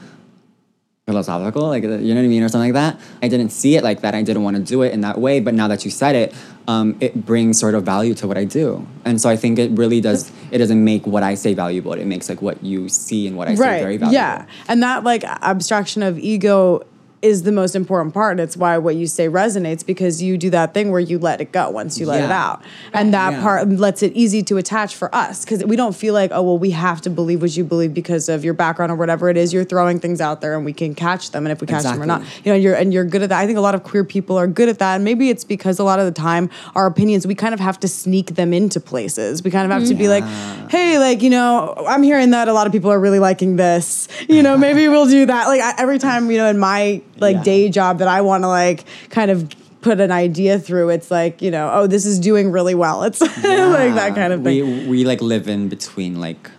[1.07, 3.01] philosophical, like you know what I mean, or something like that.
[3.23, 4.15] I didn't see it like that.
[4.15, 5.41] I didn't want to do it in that way.
[5.41, 6.35] But now that you said it,
[6.69, 8.87] um, it brings sort of value to what I do.
[9.05, 10.31] And so I think it really does.
[10.51, 11.93] It doesn't make what I say valuable.
[11.95, 14.13] It makes like what you see and what I say very valuable.
[14.15, 14.47] Yeah.
[14.69, 16.83] And that like abstraction of ego
[17.23, 18.33] is the most important part.
[18.33, 21.41] And it's why what you say resonates because you do that thing where you let
[21.41, 22.63] it go once you let it out.
[22.93, 23.43] And that Yeah.
[23.43, 26.59] part lets it easy to attach for us because we don't feel like, oh, well,
[26.59, 29.53] we have to believe what you believe because of your background or whatever it is.
[29.53, 31.47] You're throwing things out there and we can catch them.
[31.47, 33.39] And if we catch them or not, you know, you're, and you're good at that.
[33.41, 34.97] I think a lot of queer people are good at that.
[34.97, 37.79] And maybe it's because a lot of the time our opinions, we kind of have
[37.81, 39.43] to sneak them into places.
[39.45, 40.25] We kind of have to be like,
[40.71, 44.09] hey, like, you know, I'm hearing that a lot of people are really liking this.
[44.29, 45.47] You know, maybe we'll do that.
[45.47, 47.43] Like I, every time, you know, in my like Yeah.
[47.43, 49.49] day job that I want to like kind of
[49.81, 53.03] put an idea through, it's like, you know, oh, this is doing really well.
[53.03, 54.83] It's like that kind of thing.
[54.85, 56.51] We we like live in between like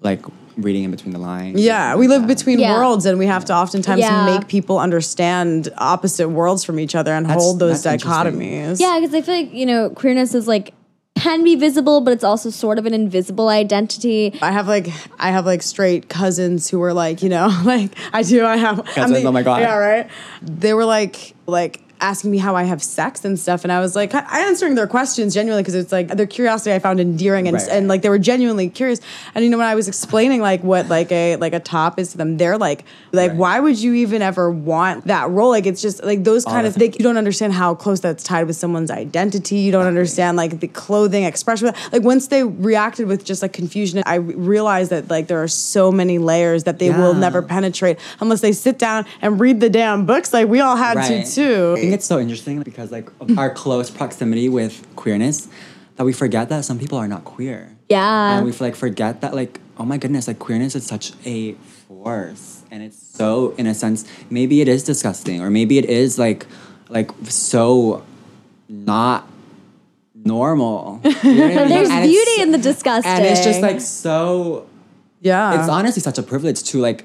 [0.00, 0.22] like
[0.56, 1.60] reading in between the lines.
[1.60, 2.36] Yeah, and we like live that.
[2.36, 2.74] between Yeah.
[2.78, 4.26] worlds, and we have to oftentimes Yeah.
[4.26, 8.80] make people understand opposite worlds from each other and That's- hold those dichotomies.
[8.80, 10.74] Yeah, because I feel like you know queerness is like
[11.20, 14.38] can be visible, but it's also sort of an invisible identity.
[14.40, 18.22] I have like I have like straight cousins who were like, you know, like I
[18.22, 18.44] do.
[18.46, 19.60] I have I'm Cousins, oh my God.
[19.60, 20.10] Yeah, right.
[20.42, 23.96] They were like like asking me how I have sex and stuff, and I was
[23.96, 27.54] like, I answering their questions genuinely because it's like their curiosity I found endearing and
[27.56, 27.68] Right.
[27.70, 29.00] and like they were genuinely curious.
[29.34, 32.12] And you know when I was explaining like what like a like a top is
[32.12, 33.36] to them, they're like like Right.
[33.38, 35.50] why would you even ever want that role?
[35.50, 38.22] Like it's just like those kind the of they, you don't understand how close that's
[38.22, 39.56] tied with someone's identity.
[39.56, 41.72] You don't understand like the clothing expression.
[41.92, 45.90] Like once they reacted with just like confusion, I realized that like there are so
[45.90, 50.06] many layers that they will never penetrate unless they sit down and read the damn
[50.06, 51.24] books like we all had Right.
[51.26, 51.87] to too.
[51.88, 55.48] I think it's so interesting because like our close proximity with queerness
[55.96, 57.76] that we forget that some people are not queer.
[57.88, 58.36] Yeah.
[58.36, 61.54] and we like forget that like oh my goodness like queerness is such a
[61.86, 66.18] force and it's so in a sense maybe it is disgusting or maybe it is
[66.18, 66.46] like
[66.90, 68.04] like so
[68.68, 69.26] not
[70.14, 71.68] normal You know what I mean?
[71.68, 73.10] There's And beauty in the disgusting.
[73.10, 74.66] and it's just like so
[75.22, 75.58] Yeah.
[75.60, 77.04] it's honestly such a privilege to like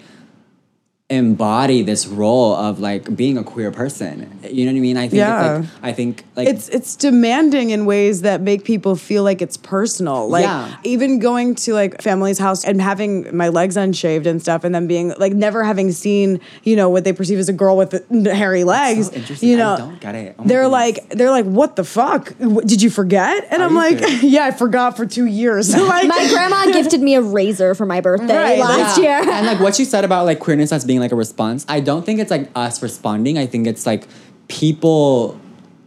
[1.10, 5.02] embody this role of like being a queer person you know what i mean i
[5.02, 5.58] think Yeah.
[5.60, 9.40] it's like i think like it's it's demanding in ways that make people feel like
[9.42, 10.28] it's personal.
[10.28, 10.76] Like Yeah.
[10.84, 14.88] even going to like family's house and having my legs unshaved and stuff, and then
[14.88, 17.92] being like never having seen you know what they perceive as a girl with
[18.26, 19.08] hairy legs.
[19.10, 19.50] so interesting.
[19.50, 20.36] You I know, don't get it.
[20.40, 20.98] Oh they're goodness.
[20.98, 22.34] like they're like, what the fuck?
[22.66, 23.46] Did you forget?
[23.52, 24.24] And Are I'm like, serious?
[24.36, 25.76] yeah, I forgot for two years.
[25.76, 29.22] like my grandma gifted me a razor for my birthday Right, last Yeah.
[29.22, 29.32] year.
[29.32, 32.06] and like what you said about like queerness as being like a response, I don't
[32.06, 33.38] think it's like us responding.
[33.38, 34.08] I think it's like
[34.48, 35.40] people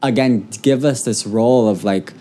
[0.03, 2.13] again give us this role of like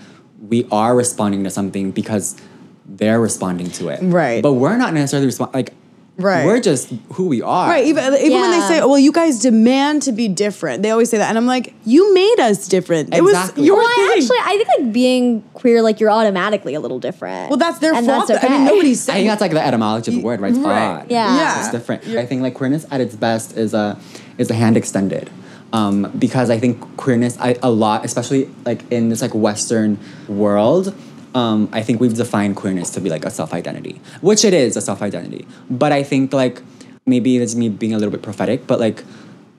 [0.48, 2.39] we are responding to something because
[2.86, 4.00] they're responding to it.
[4.02, 4.41] Right.
[4.41, 5.74] But we're not necessarily respond like
[6.17, 6.45] Right.
[6.45, 7.67] We're just who we are.
[7.69, 8.67] Right, even even when they Yeah.
[8.69, 11.73] say, "Well, you guys demand to be different," they always say that, and I'm like,
[11.86, 13.13] "You made us different.
[13.13, 13.62] It Exactly.
[13.62, 16.99] was your well, I actually, I think like being queer, like you're automatically a little
[16.99, 17.49] different.
[17.49, 18.28] well, that's their and fault.
[18.30, 18.47] That's okay.
[18.54, 19.17] I mean, nobody's saying.
[19.17, 20.51] I think that's like the etymology of the word, right?
[20.51, 20.82] It's Right.
[21.01, 21.06] odd.
[21.10, 21.36] Yeah.
[21.36, 21.60] Yeah.
[21.60, 22.08] It's different.
[22.08, 23.97] I think like queerness at its best is a
[24.38, 25.30] is a hand extended.
[25.73, 29.97] Um, because I think queerness I, a lot, especially like in this like Western
[30.30, 30.93] world,
[31.36, 34.76] um, I think we've defined queerness to be like a self identity, which it is
[34.78, 35.45] a self identity.
[35.69, 36.62] But I think like
[37.06, 39.04] maybe it's me being a little bit prophetic, but like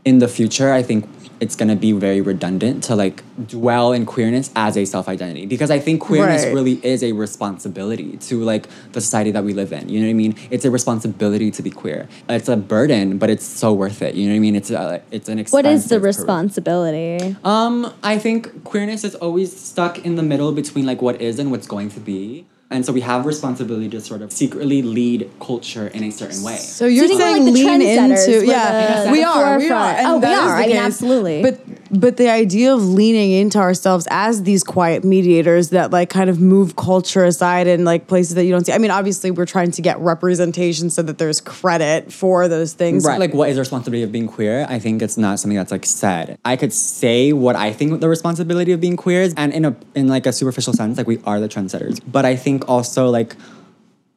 [0.04, 1.06] in the future, I think
[1.40, 5.70] it's gonna be very redundant to like dwell in queerness as a self identity because
[5.70, 6.54] I think queerness Right.
[6.54, 9.88] really is a responsibility to like the society that we live in.
[9.88, 10.34] You know what I mean?
[10.50, 12.08] It's a responsibility to be queer.
[12.28, 14.14] It's a burden, but it's so worth it.
[14.14, 14.56] You know what I mean?
[14.56, 16.06] It's a, it's an what is the expensive career.
[16.06, 17.36] responsibility?
[17.44, 21.50] Um, I think queerness is always stuck in the middle between like what is and
[21.50, 22.46] what's going to be.
[22.68, 26.56] And so we have responsibility to sort of secretly lead culture in a certain way.
[26.56, 29.90] So you're you saying like, the lean into we're yeah, we are, we are.
[29.92, 30.56] and Oh, we that is are.
[30.56, 31.42] the I mean, absolutely.
[31.42, 36.30] But but the idea of leaning into ourselves as these quiet mediators that like kind
[36.30, 38.72] of move culture aside and like places that you don't see.
[38.72, 43.04] I mean, obviously we're trying to get representation so that there's credit for those things.
[43.04, 43.20] Right.
[43.20, 44.66] Like, what is the responsibility of being queer?
[44.68, 46.38] I think it's not something that's like said.
[46.44, 49.76] I could say what I think the responsibility of being queer is, and in a
[49.94, 52.00] in like a superficial sense, like we are the trendsetters.
[52.06, 53.36] But I think also like.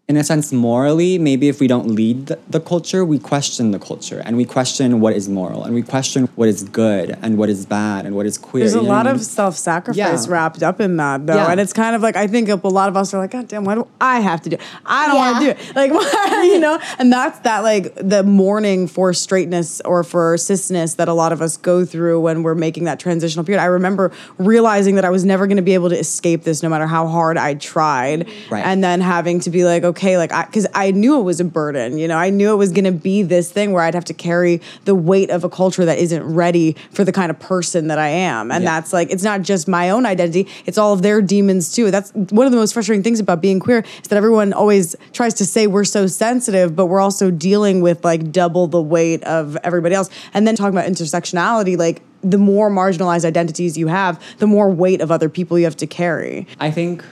[0.09, 3.77] In a sense, morally, maybe if we don't lead the, the culture, we question the
[3.77, 7.47] culture and we question what is moral and we question what is good and what
[7.47, 8.61] is bad and what is queer.
[8.63, 9.19] There's a you know what lot I mean?
[9.19, 10.33] of self-sacrifice Yeah.
[10.33, 11.51] wrapped up in that, though, Yeah.
[11.51, 13.65] and it's kind of like I think a lot of us are like, God damn,
[13.65, 14.55] why do I have to do?
[14.55, 14.61] it?
[14.83, 15.75] I don't want to do it.
[15.75, 20.95] Like, why, you know, and that's that like the mourning for straightness or for cisness
[20.95, 23.61] that a lot of us go through when we're making that transitional period.
[23.61, 26.69] I remember realizing that I was never going to be able to escape this, no
[26.69, 28.65] matter how hard I tried, Right.
[28.65, 31.43] and then having to be like, okay, like, I, because I, knew it was a
[31.45, 34.05] burden, you know, I knew it was going to be this thing where I'd have
[34.05, 37.87] to carry the weight of a culture that isn't ready for the kind of person
[37.87, 38.79] that I am, and Yeah.
[38.79, 41.91] that's like it's not just my own identity; it's all of their demons too.
[41.91, 45.33] That's one of the most frustrating things about being queer is that everyone always tries
[45.35, 49.57] to say we're so sensitive, but we're also dealing with like double the weight of
[49.63, 50.09] everybody else.
[50.33, 55.01] And then talking about intersectionality, like the more marginalized identities you have, the more weight
[55.01, 56.45] of other people you have to carry.
[56.59, 57.03] I think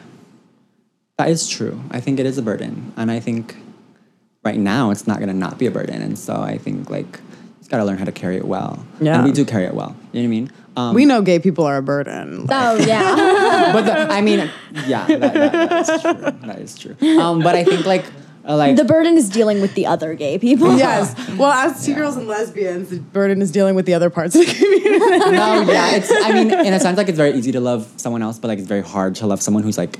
[1.17, 1.81] that is true.
[1.91, 2.93] I think it is a burden.
[2.95, 3.55] And I think
[4.43, 6.01] right now it's not going to not be a burden.
[6.01, 8.85] And so I think like you just got to learn how to carry it well.
[9.01, 9.15] Yeah.
[9.15, 9.95] And we do carry it well.
[10.11, 10.51] You know what I mean?
[10.75, 12.45] Um, We know gay people are a burden.
[12.49, 13.71] Oh yeah.
[13.73, 14.49] but the, I mean,
[14.85, 16.13] yeah, that, that, that is true.
[16.47, 17.19] That is true.
[17.19, 18.05] Um, but I think like,
[18.47, 20.77] uh, like the burden is dealing with the other gay people.
[20.77, 21.15] Yes.
[21.31, 24.45] Well, as two girls and lesbians, the burden is dealing with the other parts of
[24.45, 24.99] the community.
[25.35, 26.11] no, yeah, it's.
[26.11, 28.59] I mean, in a sense, like it's very easy to love someone else, but like
[28.59, 29.97] it's very hard to love someone who's like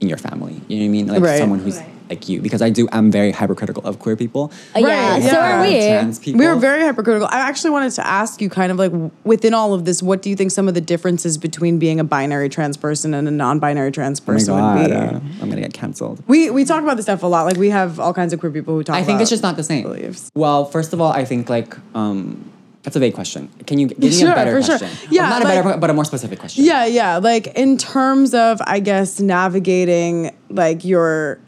[0.00, 0.60] in your family.
[0.68, 1.06] You know what I mean?
[1.08, 1.38] Like Right.
[1.38, 1.80] someone who's
[2.10, 2.86] like you, because I do.
[2.92, 4.52] I'm very hypercritical of queer people.
[4.76, 5.58] Uh, yeah, Right, so yeah.
[5.58, 5.86] are we.
[5.86, 6.38] Trans people.
[6.38, 7.26] We were very hypercritical.
[7.30, 8.92] I actually wanted to ask you, kind of like
[9.24, 12.04] within all of this, what do you think some of the differences between being a
[12.04, 14.94] binary trans person and a non-binary trans Oh my person god, would be?
[14.96, 16.22] uh, I'm gonna get canceled.
[16.26, 17.46] we we talk about this stuff a lot.
[17.46, 18.94] Like we have all kinds of queer people who talk.
[18.96, 19.02] About it.
[19.02, 19.84] I think about it's just not the same.
[19.84, 20.30] beliefs.
[20.34, 22.50] Well, first of all, I think like um,
[22.84, 23.48] that's a vague question.
[23.66, 24.78] Can you give me Sure, a better for sure.
[24.78, 25.08] question?
[25.10, 26.64] Yeah, not a better, but a more specific question.
[26.64, 27.16] Yeah, yeah.
[27.16, 31.40] Like in terms of, I guess, navigating like your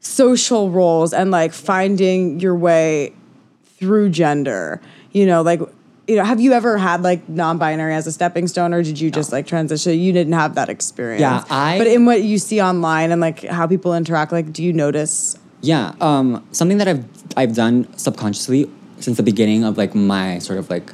[0.00, 3.12] social roles and like finding your way
[3.78, 4.80] through gender.
[5.12, 5.60] You know, like
[6.08, 9.10] you know, have you ever had like non-binary as a stepping stone, or did you
[9.12, 9.96] just like transition?
[9.98, 11.20] You didn't have that experience.
[11.20, 14.62] Yeah, I- But in what you see online and like how people interact, like, do
[14.64, 15.36] you notice?
[15.62, 17.04] Yeah, um, something that I've
[17.36, 18.68] I've done subconsciously
[19.02, 20.92] since the beginning of like my sort of like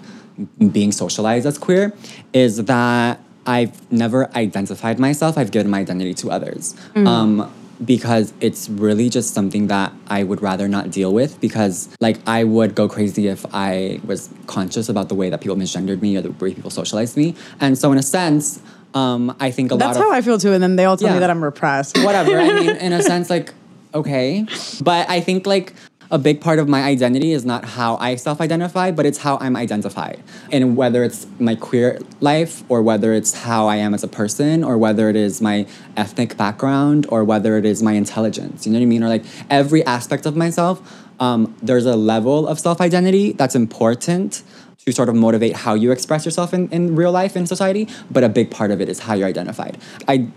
[0.71, 1.93] being socialized as queer
[2.33, 5.39] is that I've never identified myself.
[5.39, 6.75] I've given my identity to others.
[6.95, 7.53] Um,
[7.85, 12.45] because it's really just something that I would rather not deal with because like I
[12.45, 16.23] would go crazy if I was conscious about the way that people misgendered me or
[16.23, 17.35] the way people socialized me.
[17.61, 18.63] And so in a sense,
[18.95, 20.53] um, I think a That's lot That's how I feel too.
[20.53, 21.99] And then they all tell me that I'm repressed.
[21.99, 22.39] whatever.
[22.39, 23.53] I mean, in a sense, like,
[23.93, 24.47] okay.
[24.81, 25.75] But I think like
[26.11, 29.57] a big part of my identity is not how I self-identify, but it's how I'm
[29.57, 30.23] identified.
[30.53, 34.63] And whether it's my queer life or whether it's how I am as a person
[34.63, 38.67] or whether it is my ethnic background or whether it is my intelligence.
[38.67, 39.03] You know what I mean?
[39.03, 44.43] Or like every aspect of myself, um, there's a level of self-identity that's important
[44.85, 48.23] to sort of motivate how you express yourself in, in real life in society, but
[48.23, 49.77] a big part of it is how you're identified.
[50.07, 50.29] I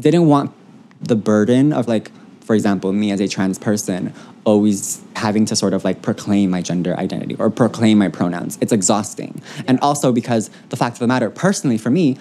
[0.00, 0.52] didn't want
[1.00, 2.10] the burden of like,
[2.42, 4.12] for example, me as a trans person,
[4.44, 8.58] always having to sort of like proclaim my gender identity or proclaim my pronouns.
[8.60, 9.40] It's exhausting.
[9.66, 12.18] And also because the fact of the matter, personally for me,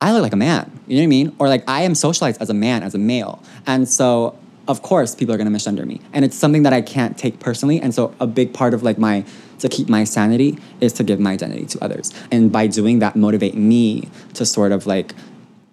[0.00, 0.80] I look like a man.
[0.86, 1.36] You know what I mean?
[1.38, 3.42] Or like I am socialized as a man, as a male.
[3.66, 4.38] And so
[4.68, 6.00] of course people are gonna misgender me.
[6.12, 7.80] And it's something that I can't take personally.
[7.80, 9.24] And so a big part of like my
[9.58, 12.12] to keep my sanity is to give my identity to others.
[12.30, 15.14] And by doing that motivate me to sort of like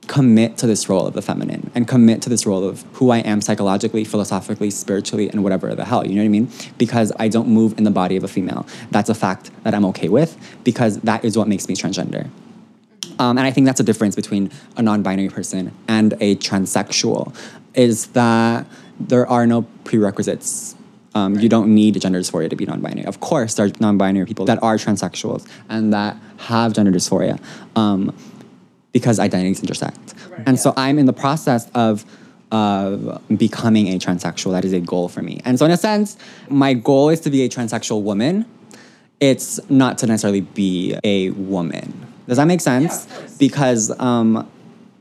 [0.09, 3.19] commit to this role of the feminine and commit to this role of who I
[3.19, 6.05] am psychologically, philosophically, spiritually, and whatever the hell.
[6.05, 6.49] You know what I mean?
[6.79, 8.65] Because I don't move in the body of a female.
[8.89, 12.27] That's a fact that I'm okay with because that is what makes me transgender.
[13.19, 17.35] Um, and I think that's a difference between a non-binary person and a transsexual,
[17.75, 18.65] is that
[18.99, 20.75] there are no prerequisites.
[21.13, 23.05] Um, You don't need gender dysphoria to be non-binary.
[23.05, 27.39] Of course, there are non-binary people that are transsexuals and that have gender dysphoria,
[27.75, 28.15] um,
[28.91, 30.13] because identities intersect.
[30.45, 32.05] and so I'm in the process of
[32.51, 34.51] of becoming a transsexual.
[34.51, 35.39] That is a goal for me.
[35.45, 36.17] And so in a sense,
[36.49, 38.45] my goal is to be a transsexual woman
[39.19, 41.93] it's not to necessarily be a woman.
[42.27, 43.07] Does that make sense?
[43.37, 44.49] because um,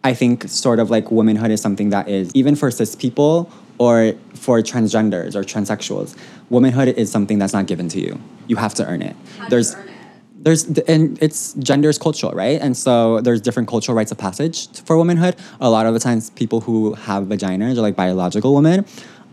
[0.04, 4.14] I think sort of like womanhood is something that is even for cis people or
[4.34, 6.16] for transgenders or transsexuals,
[6.50, 8.20] womanhood is something that's not given to you.
[8.48, 9.14] You have to earn it.
[9.50, 9.76] there's
[10.48, 12.58] there's and it's gender is cultural, right?
[12.58, 15.36] And so there's different cultural rites of passage for womanhood.
[15.60, 18.86] A lot of the times, people who have vaginas or like biological women,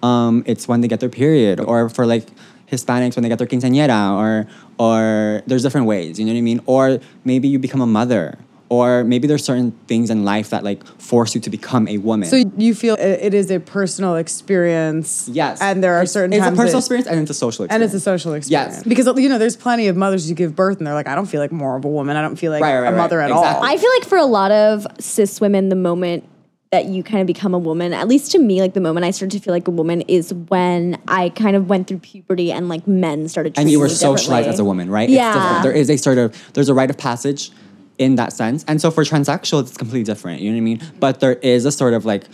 [0.03, 2.27] um, it's when they get their period, or for like
[2.69, 4.45] Hispanics when they get their quinceañera, or
[4.77, 6.19] or there's different ways.
[6.19, 6.61] You know what I mean?
[6.65, 8.37] Or maybe you become a mother,
[8.75, 12.27] or maybe there's certain things in life that like force you to become a woman.
[12.29, 15.29] So you feel it it is a personal experience.
[15.31, 17.33] yes, And there are It's- certain It's times a personal that- experience and it's a
[17.33, 17.93] social And experience.
[17.93, 18.73] it's a social experience.
[18.75, 18.83] Yes.
[18.83, 21.25] Because you know, there's plenty of mothers who give birth and they're like, I don't
[21.27, 22.15] feel like more of a woman.
[22.17, 23.25] I don't feel like Right, right, a mother right.
[23.25, 23.43] at all.
[23.43, 26.23] I feel like for a lot of cis women, the moment
[26.71, 29.11] that you kind of become a woman, at least to me, like the moment I
[29.11, 32.67] started to feel like a woman is when I kind of went through puberty and
[32.67, 33.53] like men started.
[33.57, 35.07] and you were socialized as a woman, right?
[35.09, 35.33] Yeah.
[35.33, 35.63] different.
[35.63, 37.51] There is a sort of there's a rite of passage
[37.97, 38.65] in that sense.
[38.67, 40.41] And so for transsexuals, it's completely different.
[40.41, 40.81] You know what I mean?
[40.99, 42.25] But there is a sort of like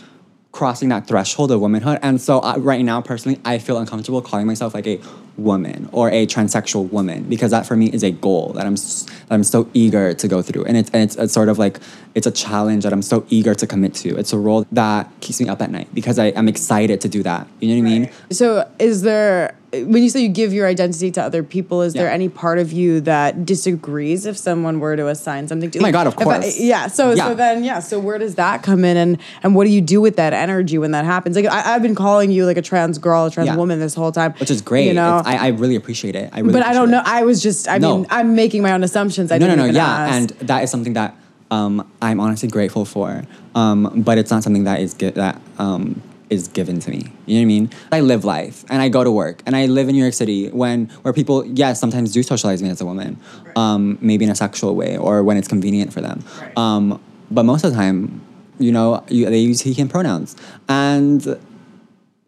[0.52, 1.98] crossing that threshold of womanhood.
[2.02, 5.00] And so uh, right now, personally, I feel uncomfortable calling myself like a
[5.38, 9.30] woman or a transsexual woman because that for me is a goal that I'm that
[9.30, 10.64] I'm so eager to go through.
[10.64, 11.80] And it's and it's, it's sort of like
[12.14, 14.16] it's a challenge that I'm so eager to commit to.
[14.16, 17.22] It's a role that keeps me up at night because I am excited to do
[17.22, 17.48] that.
[17.60, 18.10] You know what I mean?
[18.30, 22.10] So, is there, when you say you give your identity to other people, is there
[22.10, 25.82] any part of you that disagrees if someone were to assign something to you?
[25.82, 26.60] Oh my God, of If I- course.
[26.60, 26.88] yeah.
[26.88, 27.28] So, Yeah.
[27.28, 27.78] so then, yeah.
[27.78, 30.76] So, where does that come in, and and what do you do with that energy
[30.76, 31.36] when that happens?
[31.36, 33.56] Like, I, I've been calling you like a trans girl, a trans Yeah.
[33.56, 34.86] woman this whole time, Which is great.
[34.88, 36.28] You know, I, I really appreciate it.
[36.34, 37.00] I really but I don't know.
[37.00, 37.06] it.
[37.06, 37.96] I was just, I No.
[37.98, 39.32] mean, I'm making my own assumptions.
[39.32, 40.14] I no, no, no, yeah, ask.
[40.14, 41.16] and that is something that
[41.50, 43.24] um, I'm honestly grateful for.
[43.54, 46.02] Um, but it's not something that is gi- that um,
[46.32, 47.02] is given to me.
[47.26, 47.70] You know what I mean?
[47.92, 50.48] I live life, and I go to work, and I live in New York City,
[50.50, 53.18] when where people, yes, sometimes do socialize me as a woman,
[53.56, 56.24] um, maybe in a sexual way, or when it's convenient for them.
[56.56, 58.20] Um, but most of the time,
[58.58, 60.36] you know, you, they use he/him pronouns,
[60.68, 61.38] and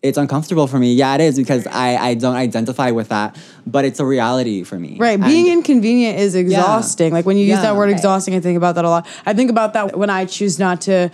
[0.03, 0.93] it's uncomfortable for me.
[0.93, 3.37] Yeah, it is because I, I don't identify with that,
[3.67, 4.99] but it's a reality for me.
[4.99, 7.11] Right, being And- inconvenient is exhausting.
[7.11, 7.63] Like when you use Yeah.
[7.63, 7.93] that word Right.
[7.97, 9.07] exhausting, I think about that a lot.
[9.25, 11.11] I think about that when I choose not to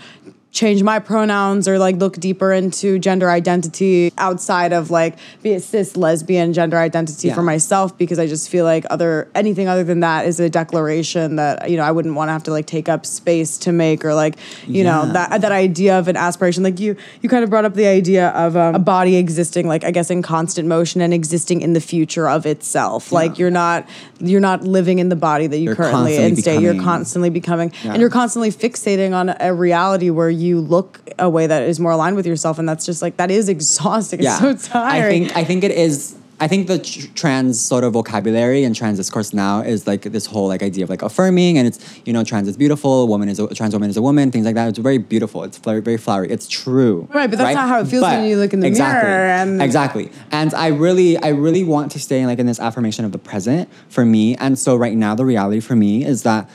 [0.53, 5.63] change my pronouns or like look deeper into gender identity outside of like be it
[5.63, 7.35] cis lesbian gender identity Yeah.
[7.35, 11.37] for myself because I just feel like other anything other than that is a declaration
[11.37, 14.05] that you know I wouldn't want to have to like take up space to make
[14.05, 14.37] or like
[14.67, 16.65] you know that that idea of an aspiration.
[16.65, 19.85] Like you you kind of brought up the idea of um, a body existing like
[19.85, 23.13] I guess in constant motion and existing in the future of itself.
[23.13, 23.89] Like you're not
[24.19, 27.73] you're not living in the body that you You're currently constantly instate you're constantly becoming.
[27.85, 27.93] Yeah.
[27.93, 31.93] and you're constantly fixating on a reality where you look a way that is more
[31.93, 35.37] aligned with yourself and that's just like that is exhausting it's so tiring I think
[35.37, 39.35] I think it is I think the tr- trans sort of vocabulary and trans discourse
[39.35, 42.49] now is like this whole like idea of like affirming and it's you know trans
[42.49, 44.69] is beautiful, woman is a, trans woman is a woman, things like that.
[44.71, 45.45] It's very beautiful.
[45.45, 46.31] It's very, very flowery.
[46.31, 47.07] It's true.
[47.13, 49.61] Right, but that's not how it feels when you look in the exactly, mirror and-
[49.61, 50.11] exactly.
[50.33, 53.69] And I really, I really want to stay like in this affirmation of the present
[53.91, 54.35] for me.
[54.37, 56.49] And so right now, the reality for me is that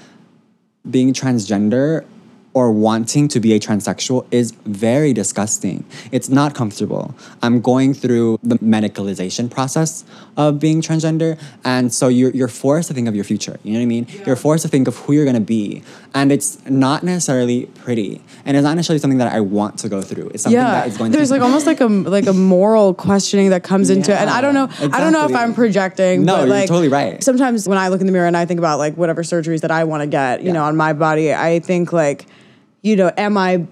[0.89, 2.05] being transgender
[2.55, 5.83] or wanting to be a transsexual is very disgusting.
[6.13, 7.13] It's not comfortable.
[7.43, 10.05] I'm going through the medicalization process
[10.37, 13.59] of being transgender, and so you're, you're forced to think of your future.
[13.63, 14.07] You know what I mean?
[14.25, 15.83] You're forced to think of who you're gonna be,
[16.13, 20.01] and it's not necessarily pretty, and it's not necessarily something that I want to go
[20.01, 20.29] through.
[20.33, 23.49] It's something that is going there's to like almost like a like a moral questioning
[23.49, 24.69] that comes into it, and I don't know.
[24.79, 25.35] Yeah, I don't know if.
[25.35, 26.23] I'm projecting.
[26.23, 27.21] No, but you're like, totally right.
[27.21, 29.71] Sometimes when I look in the mirror and I think about like whatever surgeries that
[29.71, 30.53] I want to get, you Yeah.
[30.53, 32.25] know, on my body, I think like,
[32.85, 33.65] you know, am I.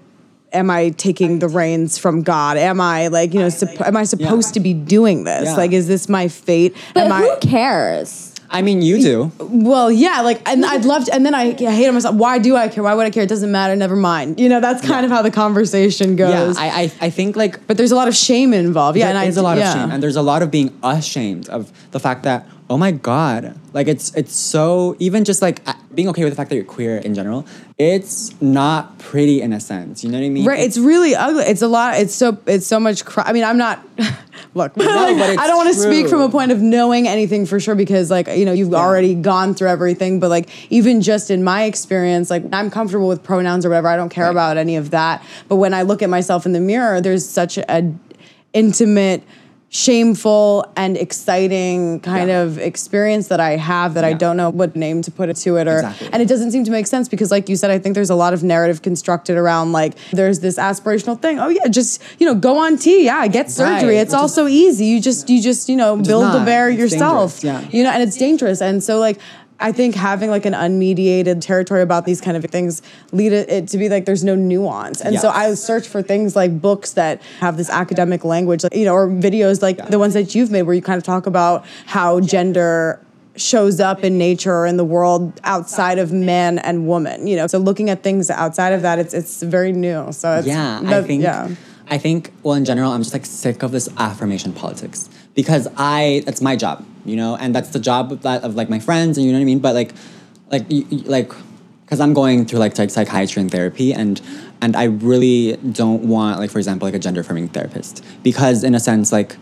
[0.52, 2.56] Am I taking the reins from God?
[2.56, 3.48] Am I like you know?
[3.48, 5.46] Supp- am I supposed to be doing this?
[5.46, 5.56] Yeah.
[5.56, 6.76] Like, is this my fate?
[6.94, 7.36] But am who I?
[7.40, 8.32] cares?
[8.50, 9.32] I mean, you do.
[9.40, 12.14] Well, yeah, like, and I'd love to, and then I, I hate on myself.
[12.14, 12.84] Why do I care?
[12.84, 13.24] Why would I care?
[13.24, 13.74] It doesn't matter.
[13.74, 14.38] Never mind.
[14.38, 16.56] You know, that's kind of how the conversation Yeah, goes.
[16.56, 18.96] I, I, I think like but there's a lot of shame involved.
[18.96, 19.72] Yeah, there and is I, a lot yeah.
[19.72, 22.92] of shame, and there's a lot of being ashamed of the fact that oh my
[22.92, 25.60] god, like it's it's so even just like
[25.92, 27.46] being okay with the fact that you're queer in general,
[27.76, 30.04] it's not pretty in a sense.
[30.04, 30.44] You know what I mean?
[30.46, 31.42] Right, it's really ugly.
[31.44, 31.98] It's a lot.
[31.98, 32.38] It's so.
[32.46, 33.04] It's so much.
[33.04, 33.84] Cr- I mean, I'm not.
[34.56, 37.44] Look, like, but it's I don't want to speak from a point of knowing anything
[37.46, 40.20] for sure because, like, you know, you've already gone through everything.
[40.20, 43.88] But like, even just in my experience, like, I'm comfortable with pronouns or whatever.
[43.88, 44.30] I don't care Right.
[44.30, 45.24] about any of that.
[45.48, 47.92] But when I look at myself in the mirror, there's such a
[48.52, 49.24] intimate.
[49.74, 52.42] Shameful and exciting kind Yeah.
[52.42, 55.56] of experience that I have that I don't know what name to put it to
[55.56, 56.08] it, or Exactly.
[56.12, 58.14] and it doesn't seem to make sense because like you said i think there's a
[58.14, 61.40] lot of narrative constructed around like there's this aspirational thing.
[61.40, 63.04] Oh yeah just you know go on t.
[63.04, 63.88] Yeah get surgery.
[63.96, 64.84] Right, it's which all is- so easy.
[64.86, 67.42] You just you just you know build the bear It's yourself.
[67.42, 67.60] Yeah.
[67.72, 68.62] you know and it's dangerous.
[68.62, 69.18] And so like
[69.60, 72.82] I think having like an unmediated territory about these kind of things
[73.12, 76.34] lead it, it to be like there's no nuance, and so I search for things
[76.34, 80.14] like books that have this academic language, like, you know, or videos like the ones
[80.14, 83.00] that you've made where you kind of talk about how gender
[83.36, 87.26] shows up in nature or in the world outside of man and woman.
[87.26, 90.12] You know, so looking at things outside of that, it's it's very new.
[90.12, 91.22] So it's, yeah, I think.
[91.22, 91.48] yeah.
[91.88, 92.32] I think.
[92.42, 96.22] Well, in general, I'm just like sick of this affirmation politics because I.
[96.24, 99.18] That's my job, you know, and that's the job of that of like my friends,
[99.18, 99.58] and you know what I mean.
[99.58, 99.92] But like,
[100.50, 101.32] like, you, like,
[101.84, 104.20] because I'm going through like psych- psychiatry and therapy, and
[104.60, 108.74] and I really don't want like, for example, like a gender affirming therapist because in
[108.74, 109.36] a sense, like.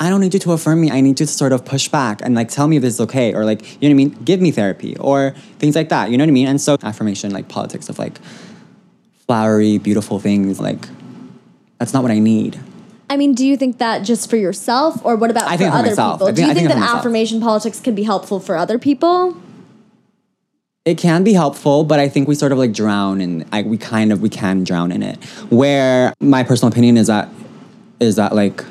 [0.00, 0.92] I don't need you to affirm me.
[0.92, 3.00] I need you to sort of push back and like tell me if this is
[3.00, 4.10] okay or like, you know what I mean?
[4.24, 6.12] Give me therapy or things like that.
[6.12, 6.46] You know what I mean?
[6.46, 8.20] And so affirmation, like politics of like
[9.26, 10.86] flowery, beautiful things, like
[11.78, 12.58] that's not what I need.
[13.10, 15.72] I mean, do you think that just for yourself, or what about I for think
[15.72, 16.18] for other myself.
[16.18, 16.28] people?
[16.28, 19.36] I do you think, think that affirmation politics can be helpful for other people?
[20.84, 23.78] It can be helpful, but I think we sort of like drown in I, we
[23.78, 25.22] kind of we can drown in it.
[25.50, 27.28] Where my personal opinion is that
[28.00, 28.64] is that like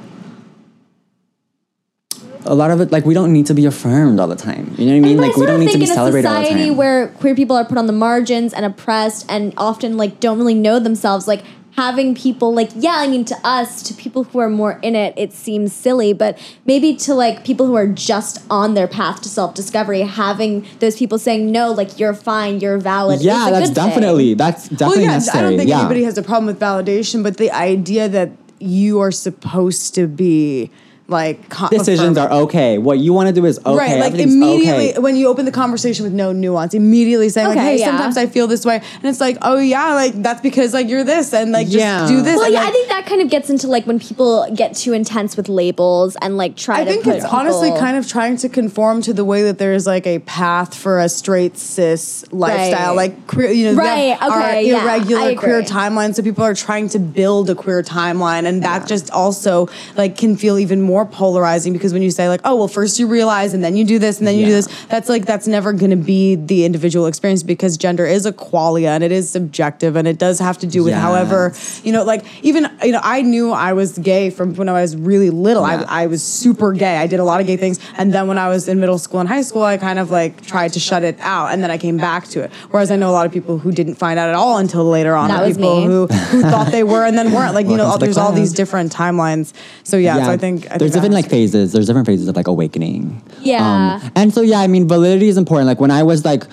[2.45, 4.73] a lot of it like we don't need to be affirmed all the time.
[4.77, 5.17] You know what I mean?
[5.17, 6.77] Like we don't need to think be celebrated all the time.
[6.77, 10.55] where queer people are put on the margins and oppressed, and often like don't really
[10.55, 11.43] know themselves, like
[11.77, 15.13] having people like yeah, I mean to us, to people who are more in it,
[15.15, 19.29] it seems silly, but maybe to like people who are just on their path to
[19.29, 23.21] self discovery, having those people saying no, like you're fine, you're valid.
[23.21, 23.89] yeah, is a that's good thing.
[23.89, 25.39] definitely that's definitely well, yeah, necessary.
[25.39, 25.79] I don't think yeah.
[25.79, 30.71] anybody has a problem with validation, but the idea that you are supposed to be
[31.09, 32.37] like co- decisions affirming.
[32.37, 32.77] are okay.
[32.77, 33.75] What you want to do is okay.
[33.75, 34.99] right, like immediately okay.
[34.99, 37.85] when you open the conversation with no nuance, immediately saying like, Okay, "Hey, yeah.
[37.87, 41.03] sometimes I feel this way," and it's like, "Oh yeah, like that's because like you're
[41.05, 41.99] this," and like Yeah.
[41.99, 42.35] just do this.
[42.35, 44.75] Well, and, yeah, like, I think that kind of gets into like when people get
[44.75, 48.07] too intense with labels and like try I to think put it's honestly kind of
[48.07, 52.25] trying to conform to the way that there's like a path for a straight cis
[52.33, 53.11] lifestyle, Right.
[53.13, 56.13] like queer, you know, Right, that are okay, yeah, irregular queer timeline.
[56.15, 60.35] So people are trying to build a queer timeline, and that just also like can
[60.35, 63.63] feel even more polarizing because when you say like, oh well, first you realize and
[63.63, 65.97] then you do this and then you do this, that's like that's never going to
[65.97, 70.17] be the individual experience because gender is a qualia and it is subjective and it
[70.17, 73.73] does have to do with however you know, like even you know, I knew I
[73.73, 75.67] was gay from when I was really little.
[75.67, 75.85] Yeah.
[75.87, 76.97] I, I was super gay.
[76.97, 79.19] I did a lot of gay things, and then when I was in middle school
[79.19, 81.77] and high school, I kind of like tried to shut it out, and then I
[81.77, 82.51] came back to it.
[82.71, 85.15] Whereas I know a lot of people who didn't find out at all until later
[85.15, 85.29] on.
[85.29, 85.85] That was people me.
[85.85, 87.53] who who thought they were and then weren't.
[87.53, 89.53] Like you know, the there's all these different timelines.
[89.83, 91.71] So yeah, so I think I think there's different like phases.
[91.71, 93.21] There's different phases of like awakening.
[93.41, 93.99] Yeah.
[94.01, 95.67] Um, and so yeah, I mean validity is important.
[95.67, 96.43] Like when I was like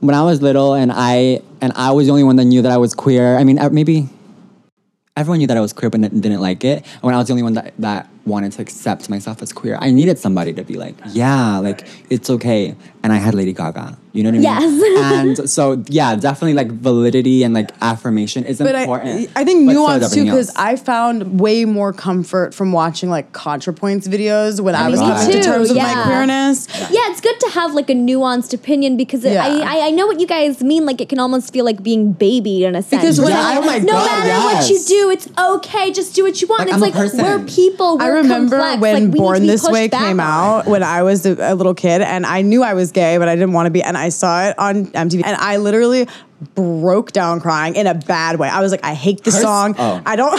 [0.00, 2.72] when I was little and I and I was the only one that knew that
[2.72, 3.36] I was queer.
[3.36, 4.08] I mean maybe
[5.16, 6.84] everyone knew that I was queer but n- didn't like it.
[6.84, 9.78] And when I was the only one that that wanted to accept myself as queer,
[9.80, 12.74] I needed somebody to be like, yeah, like it's okay.
[13.02, 13.96] And I had Lady Gaga.
[14.12, 14.80] You know what I mean?
[14.82, 15.38] Yes.
[15.40, 19.30] and so yeah, definitely like validity and like affirmation is But I, important.
[19.36, 20.52] I think but so nuance too, because.
[20.56, 25.06] I found way more comfort from watching like ContraPoints videos when oh I, was me
[25.06, 26.66] coming to too, terms with my queerness.
[26.90, 29.44] Yeah, it's good to have like a nuanced opinion because it, Yeah.
[29.46, 30.84] I, I I know what you guys mean.
[30.86, 33.02] Like it can almost feel like being babied in a sense.
[33.02, 35.92] Because when Like, I- oh my no God, matter what you do, it's okay.
[35.92, 36.60] Just do what you want.
[36.60, 37.22] Like, it's I'm a like person.
[37.22, 37.98] we're people.
[37.98, 41.02] We're remember complex, when like, we need to Born This Way came out when I
[41.02, 43.66] was a, a little kid, and I knew I was gay, but I didn't want
[43.66, 43.82] to be.
[43.82, 46.08] And I saw it on MTV, and I literally
[46.54, 48.48] broke down crying in a bad way.
[48.48, 49.74] I was like, I hate the Hers- song.
[49.78, 50.02] oh.
[50.04, 50.30] I don't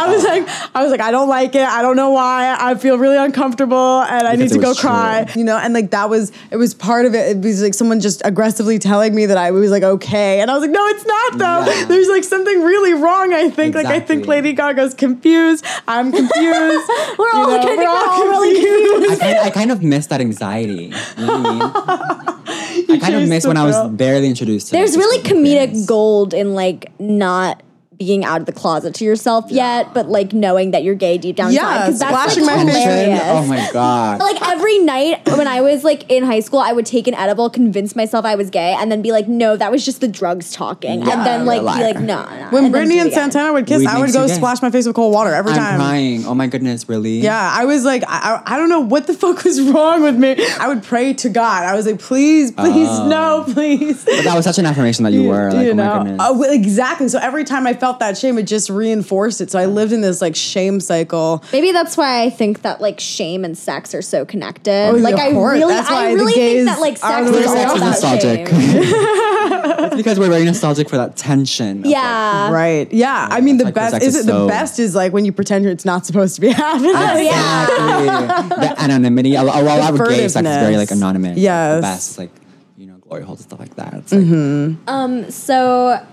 [0.00, 1.62] I was like, I was like, I don't like it.
[1.62, 2.56] I don't know why.
[2.58, 5.24] I feel really uncomfortable, and I need to go cry.
[5.28, 5.40] true.
[5.40, 7.36] You know, and like that was it was part of it.
[7.36, 10.54] It was like someone just aggressively telling me that I was like okay, and I
[10.54, 11.70] was like, no, it's not though.
[11.72, 11.84] Yeah.
[11.86, 13.32] There's like something really wrong.
[13.32, 15.64] I think like I think Lady Gaga's confused.
[15.86, 16.90] I'm confused.
[17.18, 19.22] We're all, You know, kind we're all we're really confused.
[19.22, 20.92] I kind, I kind of miss that anxiety.
[21.16, 24.96] You know what I kind of chased miss when I was barely introduced to There's
[24.96, 25.86] really comedic experience.
[25.86, 27.62] gold in like not
[27.98, 31.36] being out of the closet to yourself yet, but like knowing that you're gay deep
[31.36, 31.86] down Yeah, inside.
[31.86, 33.22] Because that's splashing like, my face hilarious.
[33.24, 34.20] Oh my god.
[34.20, 37.50] like every night when I was like in high school, I would take an edible,
[37.50, 40.52] convince myself I was gay, and then be like, "No, that was just the drugs
[40.52, 43.00] talking," Yeah, and then like a be like, "No." no When and then Brittany do
[43.00, 43.12] it and.
[43.14, 45.58] Santana would kiss, Weed I would go splash my face with cold water every I'm
[45.58, 45.76] time.
[45.80, 46.24] crying.
[46.26, 47.18] Oh my goodness, really?
[47.18, 50.16] Yeah, I was like, I, I I don't know what the fuck was wrong with
[50.16, 50.36] me.
[50.60, 51.64] I would pray to God.
[51.64, 53.08] I was like, please, please, Oh.
[53.08, 54.04] no, please.
[54.04, 55.48] But that was such an affirmation that you were.
[55.50, 55.94] Like, oh you oh know?
[55.96, 56.20] my goodness.
[56.22, 57.08] Oh, exactly.
[57.08, 59.50] So every time I felt that shame, it just reinforced it.
[59.50, 61.42] So I lived in this like shame cycle.
[61.52, 64.90] Maybe that's why I think that like shame and sex are so connected.
[64.90, 65.54] Oh, like of I course.
[65.58, 68.48] really, That's I really think that like sex the is sex all about nostalgic.
[68.48, 68.58] shame.
[68.60, 71.78] it's because we're very nostalgic for that tension.
[71.80, 72.50] of, like, yeah.
[72.52, 72.92] right.
[72.92, 73.28] Yeah.
[73.30, 74.32] I mean, the Like, best is is it.
[74.32, 76.92] The best is like when you pretend it's not supposed to be happening.
[76.94, 77.62] Oh, yeah.
[78.02, 78.58] Exactly.
[78.66, 79.34] the anonymity.
[79.34, 80.92] A, a lot of gay sex is very like furtiveness.
[80.96, 81.38] anonymous.
[81.38, 81.76] Yes.
[81.76, 82.30] The best like,
[82.76, 83.94] you know, glory holes and stuff like that.
[83.94, 85.30] It's like, Um.
[85.30, 86.04] So.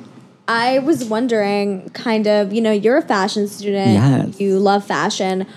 [0.48, 3.94] I was wondering, kind of, you know, you're a fashion student.
[3.94, 4.40] Yes.
[4.40, 5.48] You love fashion.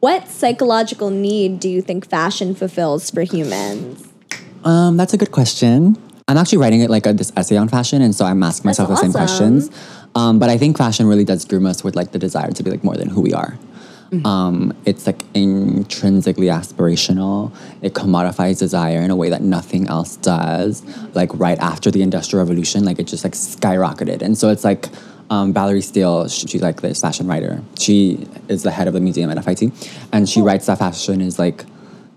[0.00, 4.06] What psychological need do you think fashion fulfills for humans?
[4.64, 5.96] Um, that's a good question.
[6.28, 8.88] I'm actually writing it like a, this essay on fashion, and so I'm asking myself
[8.88, 9.70] the same questions.
[10.14, 12.70] Um, but I think fashion really does groom us with like the desire to be
[12.70, 13.58] like more than who we are.
[14.24, 17.52] Um, it's like intrinsically aspirational.
[17.82, 20.84] It commodifies desire in a way that nothing else does.
[21.14, 24.88] Like right after the Industrial Revolution, like it just like skyrocketed, and so it's like
[25.30, 26.28] um, Valerie Steele.
[26.28, 27.60] sh- She's like this fashion writer.
[27.78, 29.72] She is the head of the museum at FIT,
[30.12, 31.64] and she writes that fashion is like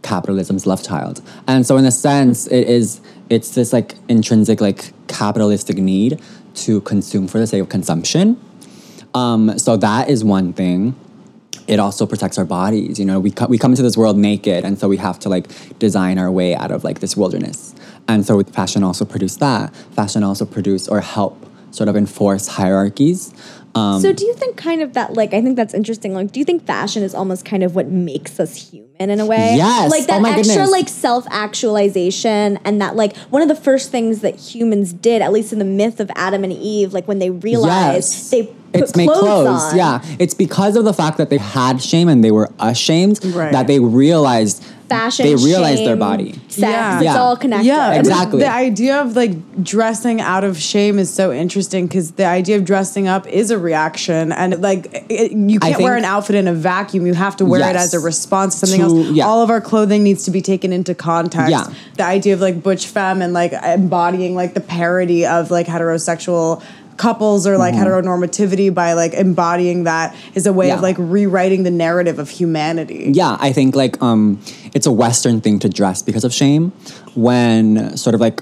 [0.04, 1.22] capitalism's love child.
[1.48, 6.22] And so in a sense, it is it's this like intrinsic like capitalistic need
[6.56, 8.40] to consume for the sake of consumption.
[9.14, 10.96] Um, so that is one thing.
[11.68, 12.98] It also protects our bodies.
[13.00, 15.30] You know, we co- we come into this world naked, and so we have to
[15.30, 15.48] like
[15.80, 17.76] design our way out of like this wilderness.
[18.08, 19.76] And so fashion also produced that.
[19.96, 23.34] Fashion also produced or help sort of enforce hierarchies.
[23.76, 26.14] Um, So do you think kind of that like I think that's interesting.
[26.14, 29.26] Like do you think fashion is almost kind of what makes us human in a
[29.26, 29.56] way?
[29.58, 29.92] Yes.
[29.92, 30.72] Like that Oh extra goodness.
[30.72, 30.88] like
[31.62, 35.60] self-actualization and that like one of the first things that humans did, at least in
[35.60, 38.30] the myth of Adam and Eve, like when they realized Yes.
[38.30, 38.44] they
[38.84, 39.62] it's make clothes, clothes.
[39.74, 39.78] on.
[39.78, 43.52] Yeah, it's because of the fact that they had shame and they were ashamed Right.
[43.52, 46.32] that they realized Fashion, They realized their body.
[46.48, 46.96] Sex, Yeah.
[46.96, 47.18] it's Yeah.
[47.20, 47.66] all connected.
[47.68, 48.40] Yeah, and Exactly.
[48.40, 52.64] The idea of like dressing out of shame is so interesting because the idea of
[52.64, 56.54] dressing up is a reaction, and like it, you can't wear an outfit in a
[56.54, 57.06] vacuum.
[57.06, 59.08] You have to wear it as a response to something To- else.
[59.12, 59.28] yeah.
[59.28, 61.52] All of our clothing needs to be taken into context.
[61.52, 61.66] Yeah.
[61.98, 66.62] The idea of like butch femme and like embodying like the parody of like heterosexual
[66.98, 70.84] couples or like heteronormativity by like embodying that is a way of Mm-hmm.
[70.84, 73.12] Like rewriting the narrative of humanity.
[73.14, 74.40] Yeah, I think like um,
[74.74, 76.72] it's a Western thing to dress because of shame.
[77.16, 78.42] When sort of like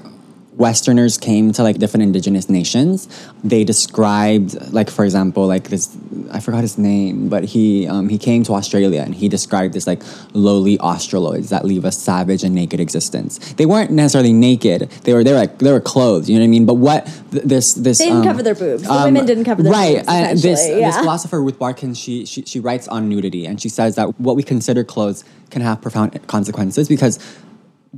[0.57, 3.07] Westerners came to like different indigenous nations,
[3.43, 5.95] they described like for example like this
[6.31, 9.85] I forgot his name, but he um, he came to Australia and he described this
[9.85, 10.01] like
[10.33, 13.37] lowly Australoids that leave a savage and naked existence.
[13.53, 16.29] They weren't necessarily naked; they were they were like they were clothed.
[16.29, 16.65] You know what I mean?
[16.65, 18.83] But what th- this this They didn't um, cover their boobs.
[18.83, 22.25] The women didn't cover their right, boobs, uh, this essentially, this philosopher Ruth Barcan, she,
[22.25, 25.81] she she writes on nudity, and she says that what we consider clothes can have
[25.81, 27.19] profound consequences because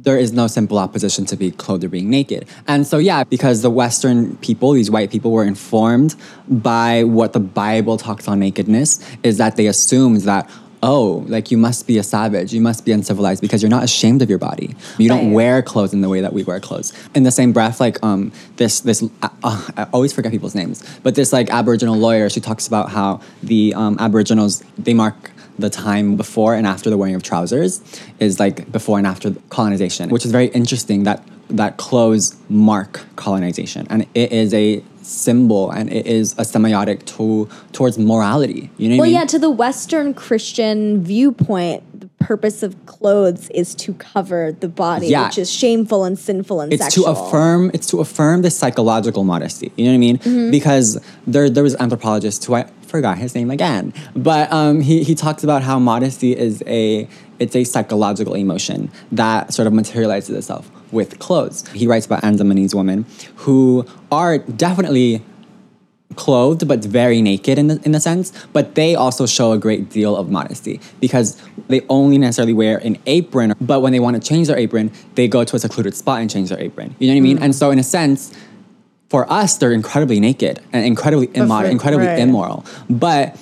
[0.04, 2.48] there is no simple opposition to be clothed or being naked.
[2.68, 6.16] And so yeah, because the Western people, these white people, were informed
[6.48, 10.50] by what the Bible talks on nakedness, is that they assumed that.
[10.84, 14.22] Oh, like you must be a savage, you must be uncivilized because you're not ashamed
[14.22, 14.76] of your body.
[15.00, 16.94] You don't wear clothes in the way that we wear clothes.
[17.16, 20.84] In the same breath, like um, this, this, uh, uh, I always forget people's names,
[21.02, 25.70] but this like Aboriginal lawyer, she talks about how the um, Aboriginals they mark the
[25.70, 27.82] time before and after the wearing of trousers
[28.20, 33.88] is like before and after colonization, which is very interesting that that clothes mark colonization
[33.90, 38.70] and it is a symbol and it is a semiotic to towards morality.
[38.78, 39.14] You know what Well, I mean?
[39.22, 45.08] yeah, to the Western Christian viewpoint, the purpose of clothes is to cover the body,
[45.08, 45.28] Yeah.
[45.28, 47.06] which is shameful and sinful and it's sexual.
[47.06, 50.52] to affirm it's to affirm the psychological modesty you know what i mean Mm-hmm.
[50.52, 53.94] because there there was anthropologists who i forgot his name again.
[54.16, 57.08] But um, he, he talks about how modesty is a
[57.40, 61.68] it's a psychological emotion that sort of materializes itself with clothes.
[61.70, 65.22] He writes about andamanese women who are definitely
[66.16, 69.90] clothed but very naked in the, in the sense but they also show a great
[69.90, 74.28] deal of modesty because they only necessarily wear an apron but when they want to
[74.28, 76.96] change their apron they go to a secluded spot and change their apron.
[76.98, 77.38] You know what i mean?
[77.40, 78.34] And so in a sense
[79.10, 82.20] for us they're incredibly naked and incredibly immodest for- incredibly right.
[82.20, 83.38] immoral but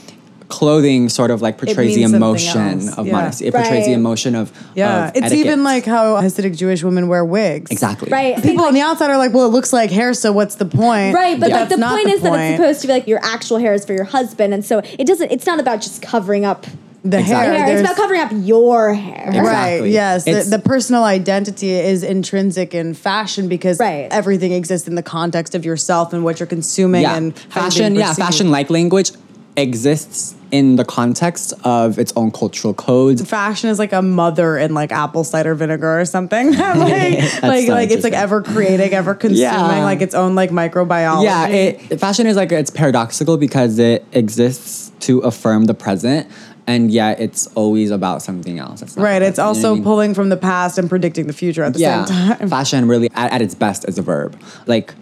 [0.48, 3.12] clothing sort of like portrays the emotion of yeah.
[3.12, 5.46] modesty it portrays the emotion of Yeah, of it's etiquette.
[5.46, 7.72] even like how Hasidic Jewish women wear wigs.
[7.72, 8.42] exactly Right.
[8.44, 11.16] People on the outside are like, "Well, it looks like hair, so what's the point?"
[11.16, 13.20] Right, but like That's the not point is that it's supposed to be like your
[13.24, 15.32] actual hair is for your husband, and so it doesn't.
[15.32, 16.68] It's not about just covering up
[17.06, 17.56] the Exactly.
[17.56, 17.66] hair.
[17.66, 17.74] hair.
[17.78, 19.28] It's about covering up your hair.
[19.28, 19.82] Exactly.
[19.82, 19.92] Right.
[19.92, 20.26] Yes.
[20.26, 24.08] The, the personal identity is intrinsic in fashion because Right.
[24.12, 28.14] everything exists in the context of yourself and what you're consuming yeah and fashion yeah
[28.14, 29.12] fashion like language
[29.58, 34.74] exists in the context of its own cultural codes Fashion is like a mother in
[34.74, 36.52] like apple cider vinegar or something.
[36.58, 36.74] like,
[37.44, 39.84] like, so like it's like ever creating, ever consuming, Yeah.
[39.84, 41.24] like its own like microbiology.
[41.24, 46.28] yeah it, fashion is like it's paradoxical because it exists to affirm the present
[46.68, 49.22] and yet it's always about something else It's right.
[49.22, 49.84] It's also I mean?
[49.84, 52.50] pulling from the past and predicting the future at the yeah same time.
[52.58, 54.94] fashion really at, at its best is a verb like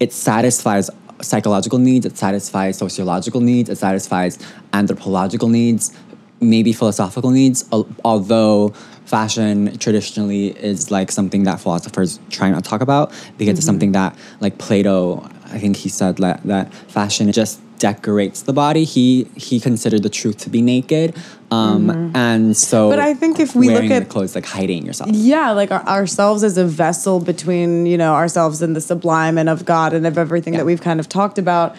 [0.00, 0.90] it satisfies
[1.20, 4.38] psychological needs it satisfies sociological needs it satisfies
[4.72, 5.92] anthropological needs
[6.40, 8.68] maybe philosophical needs al- although
[9.04, 13.66] fashion traditionally is like something that philosophers try not to talk about because it's mm-hmm.
[13.66, 18.84] something that like plato i think he said that, that fashion just decorates the body.
[18.84, 21.14] He he considered the truth to be naked.
[21.50, 25.10] Um and so But I think if we look at- the clothes like hiding yourself.
[25.12, 29.48] Yeah like our, ourselves as a vessel between you know ourselves and the sublime and
[29.48, 30.60] of god and of everything Yeah.
[30.60, 31.74] that we've kind of talked about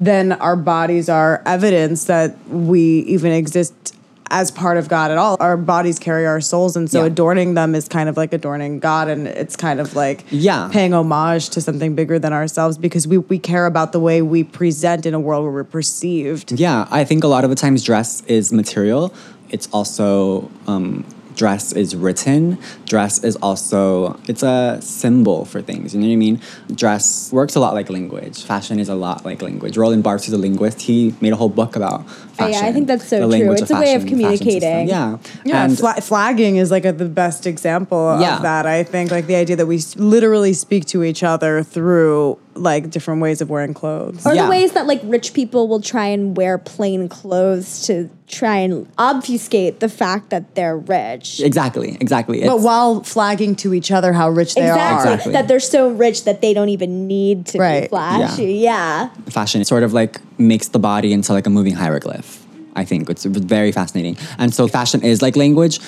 [0.00, 3.93] then our bodies are evidence that we even exist
[4.34, 7.06] as part of god at all our bodies carry our souls and so Yeah.
[7.06, 10.68] adorning them is kind of like adorning god and it's kind of like Yeah.
[10.72, 14.42] paying homage to something bigger than ourselves because we, we care about the way we
[14.42, 17.84] present in a world where we're perceived Yeah, I think a lot of the times
[17.84, 19.14] dress is material.
[19.50, 21.04] It's also um,
[21.36, 22.58] dress is written.
[22.86, 25.94] Dress is also it's a symbol for things.
[25.94, 26.40] You know what I mean?
[26.74, 28.44] Dress works a lot like language.
[28.44, 29.76] Fashion is a lot like language.
[29.76, 30.82] Roland Barthes is a linguist.
[30.82, 32.52] He made a whole book about Oh, fashion.
[32.64, 33.52] yeah, I think that's so the true.
[33.52, 34.08] It's a way of fashion, fashion system.
[34.08, 34.88] communicating.
[34.88, 38.36] Yeah, Yeah, and fla- flagging is like a, the best example Yeah.
[38.36, 38.66] of that.
[38.66, 42.90] I think like the idea that we s- literally speak to each other through like
[42.90, 44.26] different ways of wearing clothes.
[44.26, 44.44] Or Yeah.
[44.44, 48.86] the ways that like rich people will try and wear plain clothes to try and
[48.98, 51.40] obfuscate the fact that they're rich.
[51.40, 52.40] exactly, exactly.
[52.44, 55.10] But while flagging to each other how rich they Exactly.
[55.10, 55.14] are.
[55.14, 55.32] Exactly.
[55.32, 57.88] That they're so rich that they don't even need to be Right.
[57.88, 58.54] flashy.
[58.54, 59.08] Yeah.
[59.28, 62.44] fashion sort of like makes the body into like a moving hieroglyph.
[62.76, 64.16] I think it's very fascinating.
[64.38, 65.78] And so fashion is like language,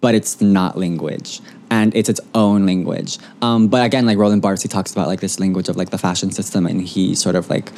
[0.00, 1.40] but it's not language.
[1.70, 3.18] And it's its own language.
[3.42, 5.98] Um, but again, like Roland Barthes, he talks about like this language of like the
[5.98, 7.70] fashion system, and he sort of like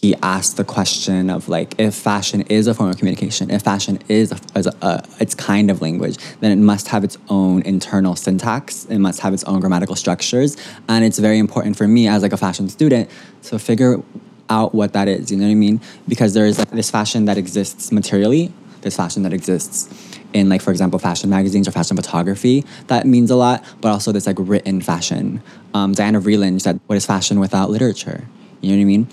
[0.00, 3.98] he asked the question of like if fashion is a form of communication, if fashion
[4.08, 8.14] is a, a, a its kind of language, then it must have its own internal
[8.14, 8.84] syntax.
[8.84, 10.56] It must have its own grammatical structures,
[10.88, 13.10] and it's very important for me as like a fashion student
[13.44, 14.00] to figure
[14.48, 15.32] out what that is.
[15.32, 15.80] You know what I mean?
[16.06, 18.52] Because there is like, this fashion that exists materially.
[18.82, 19.88] this fashion that exists
[20.32, 24.12] in like for example fashion magazines or fashion photography that means a lot but also
[24.12, 25.42] this like written fashion
[25.74, 28.28] um, diana vreeland said what is fashion without literature
[28.60, 29.08] you know what i mean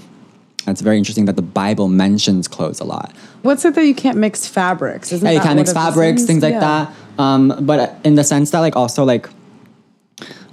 [0.72, 3.14] it's very interesting that the Bible mentions clothes a lot.
[3.44, 5.12] What's it that you can't mix fabrics?
[5.12, 6.60] Isn't Yeah, you can't mix fabrics, things like Yeah.
[6.60, 6.94] that.
[7.20, 9.30] Um, but in the sense that, like, also like,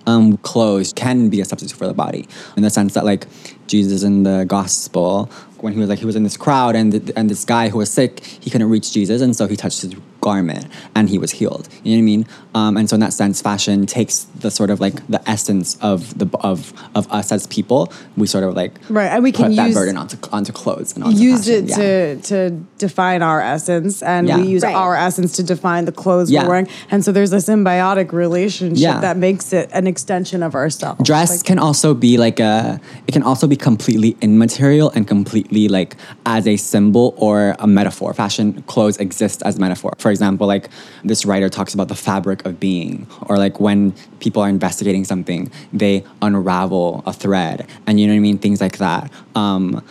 [0.06, 2.28] um, clothes can be a substitute for the body.
[2.56, 3.26] In the sense that, like,
[3.66, 7.30] Jesus in the gospel, when he was like he was in this crowd and and
[7.30, 9.94] this guy who was sick, he couldn't reach Jesus, and so he touched his
[10.26, 11.68] garment and he was healed.
[11.84, 12.26] You know what I mean?
[12.54, 16.16] Um, and so in that sense, fashion takes the sort of like the essence of
[16.18, 17.92] the of of us as people.
[18.16, 20.94] We sort of like Right, and we can put that use- burden onto onto clothes
[20.94, 21.64] and onto Use fashion.
[21.64, 21.76] it Yeah.
[21.76, 24.38] to to define our essence, and Yeah.
[24.38, 24.74] we use Right.
[24.74, 26.42] our essence to define the clothes Yeah.
[26.44, 26.68] we're wearing.
[26.90, 29.00] And so there's a symbiotic relationship Yeah.
[29.00, 31.00] that makes it an extension of ourselves.
[31.12, 35.64] dress Like, can also be like a it can also be completely immaterial and completely
[35.68, 35.96] like
[36.26, 40.68] as a symbol or a metaphor fashion clothes exist as metaphor for example like
[41.02, 45.50] this writer talks about the fabric of being or like when people are investigating something
[45.72, 48.38] they unravel a thread and you know what i mean?
[48.38, 49.10] Things like that.
[49.34, 49.82] Um,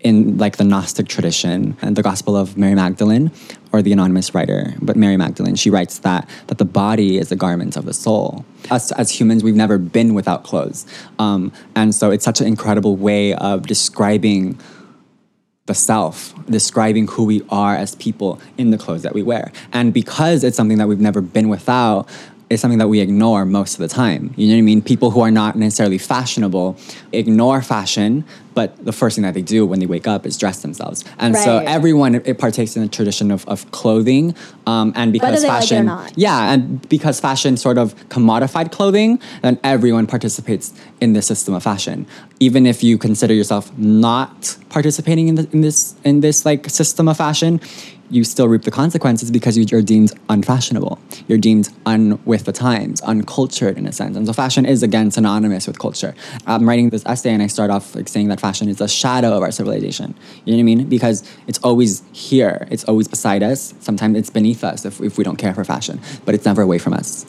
[0.00, 3.32] in like the Gnostic tradition and the Gospel of Mary Magdalene,
[3.72, 7.36] or the anonymous writer, but Mary Magdalene, she writes that that the body is the
[7.36, 8.44] garment of the soul.
[8.70, 10.86] Us as humans, we've never been without clothes,
[11.18, 14.58] um, and so it's such an incredible way of describing
[15.68, 19.52] the self, describing who we are as people in the clothes that we wear.
[19.72, 22.08] And because it's something that we've never been without,
[22.50, 24.32] it's something that we ignore most of the time.
[24.36, 24.82] You know what I mean?
[24.82, 26.78] People who are not necessarily fashionable
[27.12, 28.24] ignore fashion,
[28.54, 31.04] but the first thing that they do when they wake up is dress themselves.
[31.18, 34.34] And so everyone it partakes in the tradition of, of clothing.
[34.66, 36.16] Um, and because like fashion, not.
[36.16, 41.62] yeah, and because fashion sort of commodified clothing, then everyone participates in this system of
[41.62, 42.06] fashion.
[42.40, 47.08] Even if you consider yourself not participating in, the, in this in this like system
[47.08, 47.60] of fashion,
[48.10, 50.98] you still reap the consequences because you, you're deemed unfashionable.
[51.26, 54.16] You're deemed un with the times, uncultured in a sense.
[54.16, 56.14] And so fashion is again synonymous with culture.
[56.46, 59.36] I'm writing this essay and I start off like saying that fashion is a shadow
[59.36, 60.14] of our civilization.
[60.44, 60.88] You know what I mean?
[60.88, 62.66] Because it's always here.
[62.70, 63.74] It's always beside us.
[63.80, 66.78] Sometimes it's beneath us if, if we don't care for fashion, but it's never away
[66.78, 67.26] from us.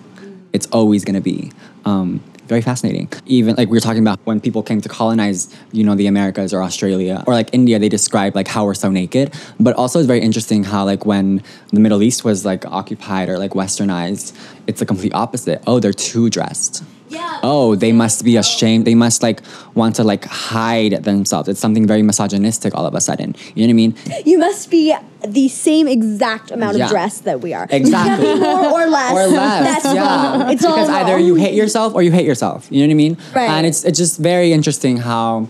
[0.54, 1.52] It's always gonna be.
[1.86, 3.08] Um, very fascinating.
[3.28, 6.54] Even like we were talking about when people came to colonize, you know, the Americas
[6.54, 9.34] or Australia or like India, they describe like how we're so naked.
[9.60, 13.38] But also it's very interesting how like when the Middle East was like occupied or
[13.38, 14.36] like westernized,
[14.68, 15.64] it's the complete opposite.
[15.68, 16.84] Oh, they're too dressed.
[17.10, 17.40] Yeah.
[17.44, 18.86] Oh, they must be ashamed.
[18.86, 19.42] They must like
[19.74, 21.50] want to like hide themselves.
[21.50, 23.36] It's something very misogynistic all of a sudden.
[23.56, 23.96] You know what I mean?
[24.26, 24.96] You must be
[25.28, 26.86] the same exact amount Yeah.
[26.86, 27.68] of dress that we are.
[27.70, 28.28] Exactly.
[28.28, 29.12] You can't be more or less.
[29.12, 29.84] or less.
[29.84, 30.38] That's yeah.
[30.40, 30.52] wrong.
[30.54, 31.26] It's all because either wrong.
[31.26, 32.68] you hate yourself or you hate yourself.
[32.70, 33.18] You know what I mean?
[33.36, 33.50] Right.
[33.50, 35.48] And it's it's just very interesting how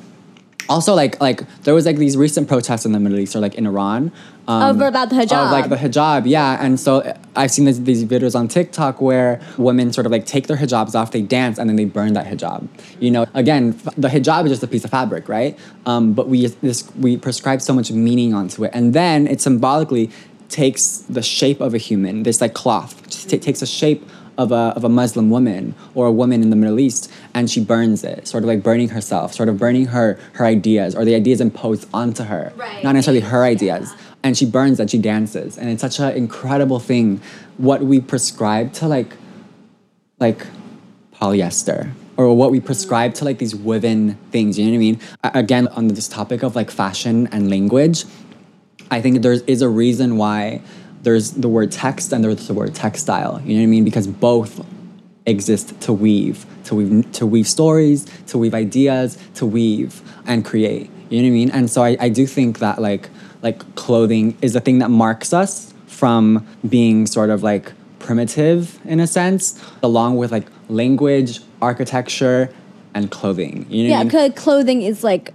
[0.69, 3.55] also like like there was like these recent protests in the Middle East or like
[3.55, 4.11] in Iran.
[4.49, 5.45] Um, about the hijab.
[5.45, 6.57] Of like the hijab, yeah.
[6.63, 10.47] And so I've seen this, these videos on TikTok where women sort of like take
[10.47, 12.67] their hijabs off, they dance, and then they burn that hijab.
[12.99, 15.57] You know, again, the hijab is just a piece of fabric, right?
[15.85, 20.09] Um, but we this, we prescribe so much meaning onto it, and then it symbolically
[20.49, 24.03] takes the shape of a human, this like cloth, ta- takes the shape
[24.39, 27.63] of a, of a Muslim woman or a woman in the Middle East and she
[27.63, 31.13] burns it, sort of like burning herself, sort of burning her, her ideas or the
[31.13, 32.81] ideas imposed onto her, Right.
[32.83, 33.93] not necessarily her ideas.
[34.23, 35.57] And she burns and she dances.
[35.57, 37.21] And it's such an incredible thing
[37.57, 39.13] what we prescribe to like,
[40.19, 40.45] like
[41.13, 44.99] polyester or what we prescribe to like these woven things, you know what I mean?
[45.23, 48.03] Again, on this topic of like fashion and language,
[48.91, 50.61] I think there is a reason why
[51.03, 53.41] there's the word text and there's the word textile.
[53.45, 53.85] You know what I mean?
[53.85, 54.65] Because both
[55.25, 60.89] exist to weave, to weave, to weave stories, to weave ideas, to weave and create.
[61.09, 61.51] You know what I mean?
[61.51, 63.09] And so I, I do think that like
[63.41, 68.99] like clothing is the thing that marks us from being sort of like primitive in
[68.99, 72.49] a sense, along with like language, architecture,
[72.93, 73.65] and clothing.
[73.69, 74.33] You know what I Yeah, mean?
[74.33, 75.33] clothing is like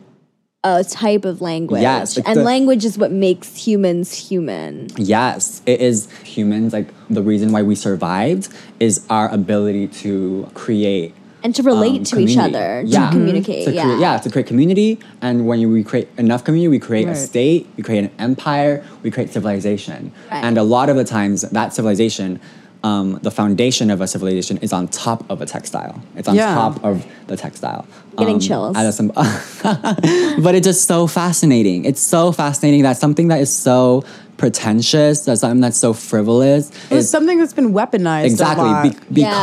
[0.65, 1.83] a type of language.
[1.83, 4.89] Yes, and the- language is what makes humans human.
[4.97, 6.73] Yes, it is humans.
[6.73, 8.49] Like the reason why we survived
[8.81, 11.15] is our ability to create
[11.45, 12.57] And to relate um, to each community.
[12.57, 13.65] other, to communicate.
[13.67, 13.83] To yeah.
[13.85, 14.99] create, yeah, to create community.
[15.21, 18.83] And when you, we create enough community, we create a state, we create an empire,
[19.03, 20.11] we create civilization.
[20.33, 20.43] Right.
[20.43, 22.41] And a lot of the times, that civilization,
[22.83, 26.03] um, the foundation of a civilization is on top of a textile.
[26.17, 26.55] It's on Yeah.
[26.55, 27.87] top of the textile.
[28.17, 28.77] Getting Um, chills.
[28.77, 31.85] as a symb- but it's just so fascinating.
[31.85, 34.03] It's so fascinating that something that is so
[34.39, 38.23] pretentious, that something that's so frivolous, It's is something that's been weaponized.
[38.23, 38.83] A exactly lot.
[39.13, 39.41] be- Yeah.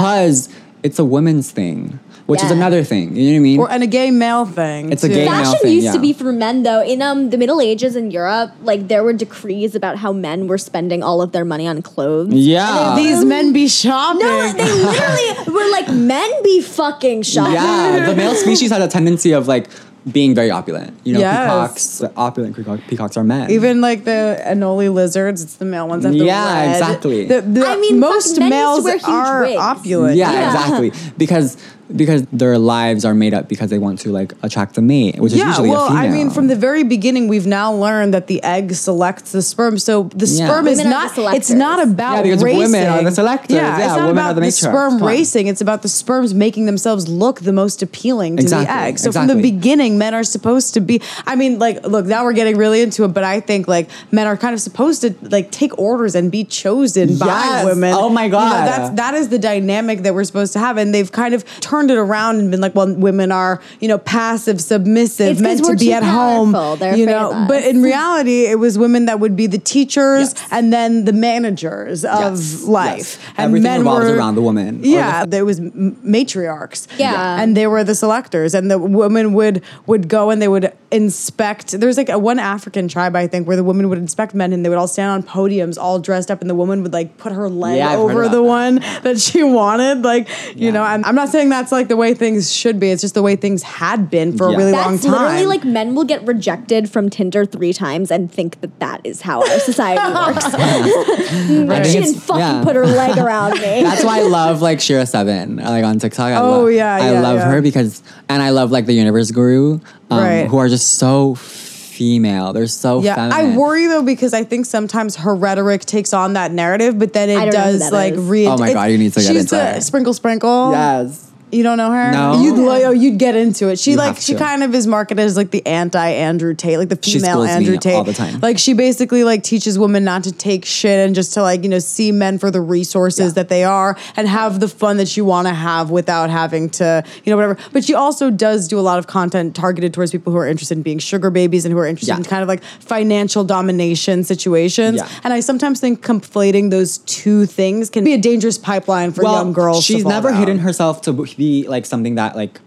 [0.82, 3.16] Because it's a woman's thing, which is another thing.
[3.16, 3.60] You know what I mean?
[3.60, 4.92] or and a gay male thing.
[4.92, 5.14] It's a too.
[5.14, 5.94] gay male Fashion thing, used yeah.
[5.94, 6.82] to be for men though.
[6.84, 10.58] In um the Middle Ages in Europe, like there were decrees about how men were
[10.58, 12.34] spending all of their money on clothes.
[12.34, 12.96] yeah.
[12.96, 14.22] These men be shopping.
[14.22, 17.54] No, they literally were like men be fucking shopping.
[17.54, 19.70] yeah, the male species had a tendency of like
[20.10, 20.98] being very opulent.
[21.04, 21.44] You know, Yes.
[21.46, 23.52] peacocks, the opulent peacock, peacocks are men.
[23.52, 26.04] Even like the anole lizards, it's the male ones.
[26.04, 26.72] That have the Yeah, red.
[26.72, 27.26] exactly.
[27.28, 29.60] The, the I mean, most men used to males wear huge are wigs.
[29.62, 30.16] opulent.
[30.18, 30.46] yeah, Yeah.
[30.52, 30.92] exactly.
[31.18, 31.58] Because
[31.96, 35.34] because their lives are made up because they want to like attract the mate, which
[35.34, 36.04] is usually well, a female.
[36.04, 39.78] I mean, from the very beginning, we've now learned that the egg selects the sperm.
[39.78, 40.48] So the Yeah.
[40.48, 41.16] sperm is Women are not.
[41.16, 42.60] the it's not about Yeah, because racing.
[42.60, 43.56] women are the selectors.
[43.56, 45.08] Yeah, Yeah, it's not women about are the the, sperm Come on.
[45.08, 45.48] racing.
[45.48, 49.00] It's about the sperms making themselves look the most appealing to Exactly, the egg.
[49.00, 51.02] So from the beginning, men are supposed to be.
[51.26, 54.28] I mean, like, look, now we're getting really into it, but I think like men
[54.28, 57.94] are kind of supposed to like take orders and be chosen by women.
[57.98, 58.68] Oh my You know, God.
[58.68, 61.81] that's that is the dynamic that we're supposed to have, and they've kind of turned
[61.90, 65.60] it around and been like, well, women are you know passive, submissive, It's 'cause meant
[65.64, 66.52] to we're be too at home.
[66.80, 70.34] They're you know, of but in reality, it was women that would be the teachers
[70.36, 70.48] Yes.
[70.52, 72.98] and then the managers of Yes, life.
[72.98, 73.18] yes.
[73.38, 76.88] And Everything men revolves were, around the woman Yeah, the- there was matriarchs.
[76.98, 77.42] Yeah.
[77.42, 81.72] and they were the selectors, and the women would would go and they would inspect.
[81.80, 84.64] There's like a one African tribe I think where the women would inspect men and
[84.66, 87.32] they would all stand on podiums all dressed up, and the woman would like put
[87.32, 88.44] her leg Yeah, over the that.
[88.44, 90.04] one that she wanted.
[90.04, 90.72] Like you Yeah.
[90.72, 92.90] know, I'm, I'm not saying that's like the way things should be.
[92.92, 95.24] It's just the way things had been for a really That's long time.
[95.24, 99.22] literally like men will get rejected from Tinder three times and think that that is
[99.22, 100.46] how our society works.
[100.46, 102.64] I she think didn't fucking yeah.
[102.64, 103.60] put her leg around me.
[103.84, 106.26] That's why I love like Shera Seven, like on TikTok.
[106.32, 107.52] I Oh, love, yeah, I yeah, love yeah.
[107.52, 110.48] her because, and I love like the Universe Guru, um, Right.
[110.48, 112.52] who are just so female.
[112.54, 113.54] They're so Yeah, feminine.
[113.54, 117.30] I worry though because I think sometimes her rhetoric takes on that narrative, but then
[117.30, 118.20] it don't know who does like is.
[118.20, 118.48] re.
[118.48, 119.82] Oh my God, you need to get she's into the her.
[119.82, 120.72] Sprinkle Sprinkle.
[120.72, 121.31] Yes.
[121.52, 122.12] You don't know her?
[122.12, 122.42] No.
[122.42, 123.78] You'd lo- oh, you'd get into it.
[123.80, 124.40] She You like have she to.
[124.40, 127.48] kind of is marketed as like the anti Andrew Tate, like the She female schools
[127.48, 128.40] me Andrew Tate all the time.
[128.40, 131.70] Like she basically like teaches women not to take shit and just to like you
[131.70, 133.34] know see men for the resources Yeah.
[133.34, 137.04] that they are and have the fun that you want to have without having to
[137.24, 137.58] you know whatever.
[137.74, 140.78] But she also does do a lot of content targeted towards people who are interested
[140.78, 142.18] in being sugar babies and who are interested Yeah.
[142.18, 144.98] in kind of like financial domination situations.
[144.98, 145.08] Yeah.
[145.24, 149.54] And I sometimes think conflating those two things can be a dangerous pipeline for young
[149.54, 149.86] girls.
[149.88, 150.40] to She's fall never down.
[150.40, 152.60] hidden herself to be like something that like,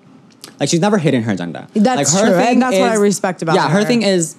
[0.59, 1.69] like she's never hidden her agenda.
[1.75, 3.63] That's like, her true, and thing that's what I respect about her.
[3.63, 3.85] Yeah, her her.
[3.85, 4.37] thing is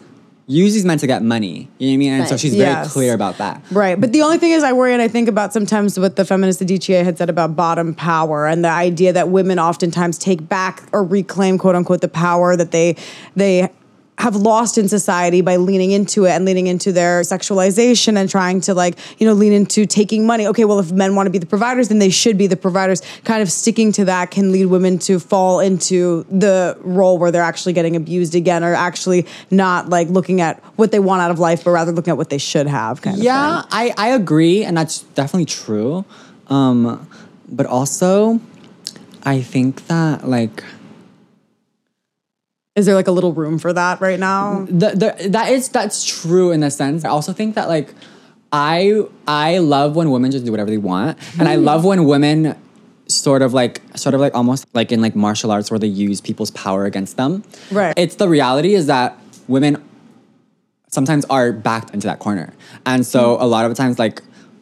[0.47, 1.67] use these men to get money.
[1.79, 2.13] You know what I mean?
[2.13, 2.39] And so Right.
[2.39, 2.93] she's very Yes.
[2.93, 3.61] clear about that.
[3.71, 3.99] Right.
[3.99, 6.59] But the only thing is, I worry and I think about sometimes what the feminist
[6.63, 11.03] DTA had said about bottom power and the idea that women oftentimes take back or
[11.03, 12.95] reclaim, quote unquote, the power that they
[13.36, 13.69] they
[14.18, 18.61] have lost in society by leaning into it and leaning into their sexualization and trying
[18.61, 21.38] to like you know lean into taking money okay well if men want to be
[21.38, 24.68] the providers then they should be the providers kind of sticking to that can lead
[24.68, 29.89] women to fall into the role where they're actually getting abused again or actually not
[29.89, 32.38] like looking at what they want out of life but rather looking at what they
[32.38, 33.24] should have kind of.
[33.24, 36.05] Yeah, I, I agree, and that's definitely true.
[36.47, 37.07] Um,
[37.49, 38.39] but also,
[39.24, 40.63] I think that like
[42.76, 44.65] Is there like a little room for that right now?
[44.65, 47.05] the, the that is that's true in a sense.
[47.05, 47.93] I also think that like
[48.51, 52.55] I I love when women just do whatever they want, and I love when women
[53.07, 56.19] sort of like sort of like almost like in like martial arts where they use
[56.19, 57.43] people's power against them.
[57.71, 57.93] Right.
[57.97, 59.17] It's the reality is that
[59.47, 59.82] women
[60.89, 62.53] sometimes are backed into that corner,
[62.86, 64.21] and so a lot of times like.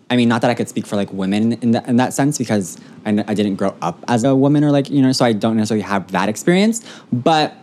[0.09, 2.38] I mean, not that I could speak for like women in that in that sense
[2.38, 5.34] because I, I didn't grow up as a woman or like you know, so I
[5.34, 6.86] don't necessarily have that experience.
[7.11, 7.55] But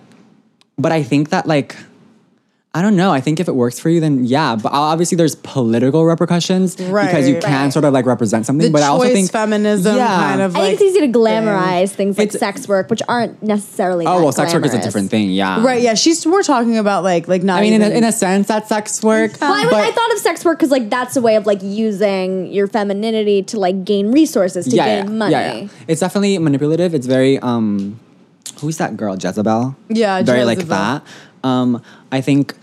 [0.81, 1.77] but I think that like
[2.73, 3.11] I don't know.
[3.13, 4.55] I think if it works for you, then yeah.
[4.55, 7.73] But obviously, there's political repercussions because you can Right.
[7.73, 8.69] sort of like represent something.
[8.69, 11.91] The but I also think feminism kind of I like think it's easy to glamorize
[11.91, 14.07] things like It's- sex work, which aren't necessarily.
[14.07, 15.31] Oh that well, sex work is a different thing.
[15.31, 15.65] Yeah.
[15.65, 15.83] right.
[15.83, 17.59] Yeah, she's we're talking about like like not.
[17.59, 19.33] I mean, in a, in a sense, that's sex work.
[19.41, 21.65] Well, I, but- I thought of sex work because like that's a way of like
[21.65, 25.33] using your femininity to like gain resources to yeah, gain yeah, money.
[25.33, 25.69] yeah, yeah.
[25.89, 26.95] It's definitely manipulative.
[26.95, 27.99] It's very um,
[28.61, 29.17] who's that girl?
[29.17, 29.77] Jezebel.
[29.89, 31.03] Yeah, very like that.
[31.43, 31.83] Um,
[32.13, 32.55] I think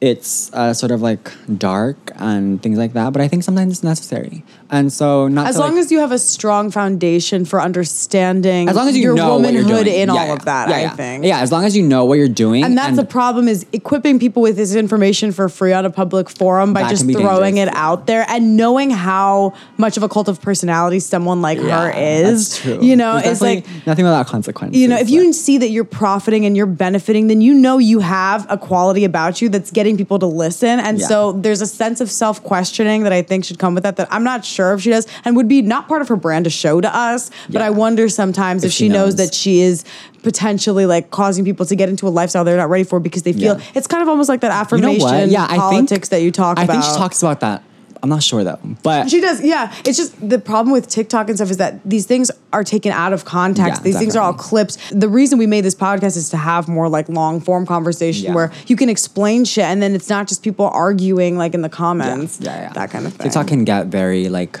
[0.00, 3.12] it's uh, sort of like dark and things like that.
[3.12, 4.44] But I think sometimes it's necessary.
[4.70, 8.76] And so not as long like, as you have a strong foundation for understanding as
[8.76, 10.32] long as you your know womanhood in Yeah, all yeah.
[10.32, 11.24] of that, Yeah, I think.
[11.24, 12.64] Yeah, as long as you know what you're doing.
[12.64, 16.28] And that's the problem is equipping people with this information for free on a public
[16.30, 17.74] forum by just throwing dangerous.
[17.74, 21.90] it out there and knowing how much of a cult of personality someone like her
[21.96, 22.50] is.
[22.50, 22.78] That's true.
[22.80, 24.80] You know, There's it's like nothing without consequences.
[24.80, 28.00] you know, if you see that you're profiting and you're benefiting, then you know you
[28.00, 30.78] have a quality about you that's getting people to listen.
[30.80, 33.96] And so there's a sense of self questioning that I think should come with that.
[33.96, 36.44] That I'm not sure if she does, and would be not part of her brand
[36.44, 37.30] to show to us.
[37.48, 39.14] But I wonder sometimes if, If she she knows.
[39.14, 39.16] knows.
[39.16, 39.84] that she is
[40.22, 43.32] potentially like causing people to get into a lifestyle they're not ready for because they
[43.32, 43.64] feel Yeah.
[43.74, 45.30] it's kind of almost like that you know affirmation?
[45.30, 46.76] Yeah, I politics think that you talk I about.
[46.76, 47.62] I think she talks about that.
[48.02, 49.74] I'm not sure though, but She does, yeah.
[49.84, 53.12] It's just the problem with TikTok and stuff is that these things are taken out
[53.12, 53.80] of context.
[53.80, 54.78] Yeah, these things are all clips.
[54.90, 58.34] The reason we made this podcast is to have more like long form conversation Yeah.
[58.34, 61.68] where you can explain shit and then it's not just people arguing like in the
[61.68, 62.38] comments.
[62.40, 63.24] yeah, yeah, That kind of thing.
[63.24, 64.58] TikTok can get very like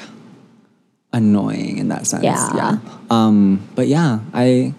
[1.12, 2.22] annoying in that sense.
[2.24, 2.54] Yeah.
[2.54, 2.78] Yeah.
[3.10, 4.74] Um, but yeah, I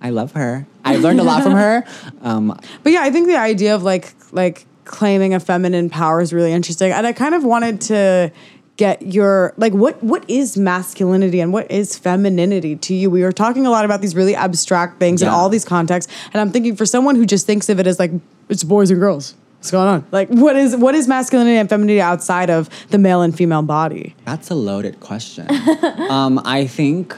[0.00, 0.66] I love her.
[0.84, 1.84] I've learned a lot from her.
[2.22, 6.32] Um, But yeah, I think the idea of like like claiming a feminine power is
[6.32, 6.92] really interesting.
[6.92, 8.32] And I kind of wanted to
[8.76, 13.10] get your like what what is masculinity and what is femininity to you?
[13.10, 16.12] We were talking a lot about these really abstract things in all these contexts.
[16.32, 18.12] And I'm thinking for someone who just thinks of it as like
[18.48, 19.34] it's boys and girls.
[19.58, 20.06] What's going on?
[20.12, 24.14] Like what is what is masculinity and femininity outside of the male and female body?
[24.24, 25.46] that's a loaded question.
[26.10, 27.16] um, I think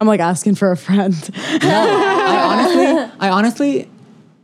[0.00, 1.14] I'm like asking for a friend.
[1.62, 3.90] no I honestly, I honestly,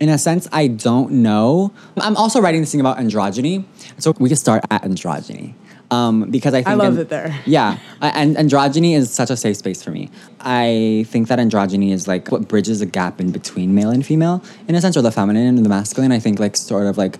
[0.01, 1.72] in a sense, I don't know.
[1.97, 3.64] I'm also writing this thing about androgyny,
[3.99, 5.55] so we can start at androgyny.
[5.90, 7.38] Um, because I think love an- it there.
[7.47, 10.11] Yeah, and androgyny is such a safe space for me.
[10.40, 14.42] I think that androgyny is like what bridges a gap in between male and female,
[14.68, 16.12] in a sense, or the feminine and the masculine.
[16.12, 17.18] I think like sort of like,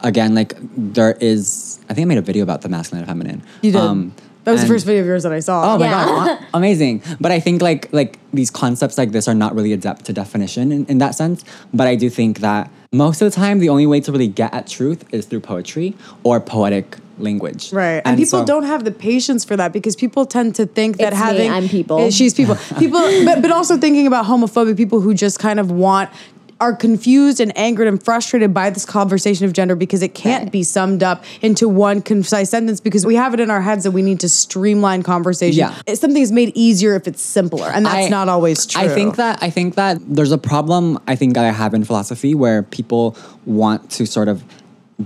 [0.00, 1.78] again, like there is.
[1.88, 3.42] I think I made a video about the masculine and feminine.
[3.62, 3.80] You did.
[3.80, 4.12] Um,
[4.44, 5.74] that was the first video of yours that I saw.
[5.74, 6.04] Oh my Yeah.
[6.04, 7.02] god, amazing!
[7.20, 10.72] But I think like like these concepts like this are not really adept to definition
[10.72, 11.44] in, in that sense.
[11.74, 14.52] But I do think that most of the time, the only way to really get
[14.54, 17.70] at truth is through poetry or poetic language.
[17.72, 18.00] Right.
[18.04, 21.12] And, people so- don't have the patience for that because people tend to think that
[21.12, 22.10] It's me, having I'm people.
[22.10, 22.56] She's people.
[22.78, 26.08] People but but also thinking about homophobic people who just kind of want
[26.60, 30.52] are confused and angered and frustrated by this conversation of gender because it can't Right.
[30.52, 33.92] be summed up into one concise sentence because we have it in our heads that
[33.92, 35.58] we need to streamline conversation.
[35.58, 35.94] Yeah.
[35.94, 38.82] Something is made easier if it's simpler, and that's I- not always true.
[38.82, 42.34] I think that I think that there's a problem I think I have in philosophy
[42.34, 44.44] where people want to sort of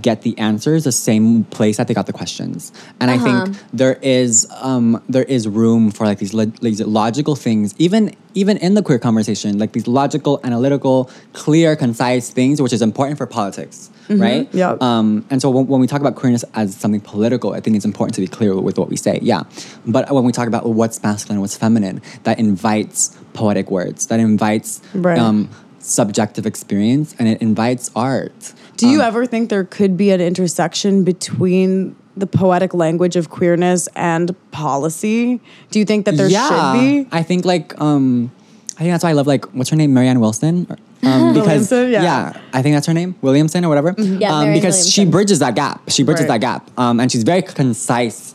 [0.01, 3.97] get the answers the same place that they got the questions, and I think there
[4.01, 8.73] is um, there is room for like these, lo- these logical things, even even in
[8.73, 13.89] the queer conversation, like these logical, analytical, clear, concise things, which is important for politics,
[14.09, 14.49] right?
[14.53, 17.77] yeah Um, and so when, when we talk about queerness as something political, I think
[17.77, 19.19] it's important to be clear with what we say.
[19.21, 19.43] Yeah.
[19.87, 24.81] But when we talk about what's masculine, what's feminine, that invites poetic words, that invites
[24.93, 25.17] Right.
[25.17, 28.53] um, subjective experience, and it invites art.
[28.77, 33.29] Do Um, you ever think there could be an intersection between the poetic language of
[33.29, 35.39] queerness and policy?
[35.71, 37.07] Do you think that there should be?
[37.11, 38.31] I think like um,
[38.77, 40.67] I think that's why I love like what's her name, Marianne Wilson.
[41.03, 42.33] Um, because Williamson, yeah.
[42.53, 43.93] I think that's her name, Williamson or whatever.
[43.97, 45.81] Yeah, um, Marianne because she bridges that gap.
[45.89, 46.39] She bridges Right.
[46.41, 48.33] that gap, um, and she's very concise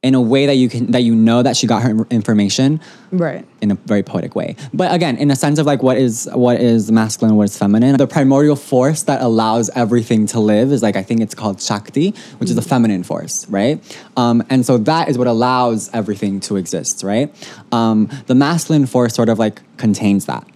[0.00, 2.80] in a way that you can that you know that she got her information
[3.10, 3.44] Right.
[3.60, 4.54] in a very poetic way.
[4.72, 7.96] But again, in a sense of like what is what is masculine, what is feminine,
[7.96, 12.10] the primordial force that allows everything to live is like I think it's called Shakti,
[12.38, 13.82] which is the feminine force, right?
[14.16, 17.34] Um, and so that is what allows everything to exist, right?
[17.72, 20.46] Um, the masculine force sort of like contains that.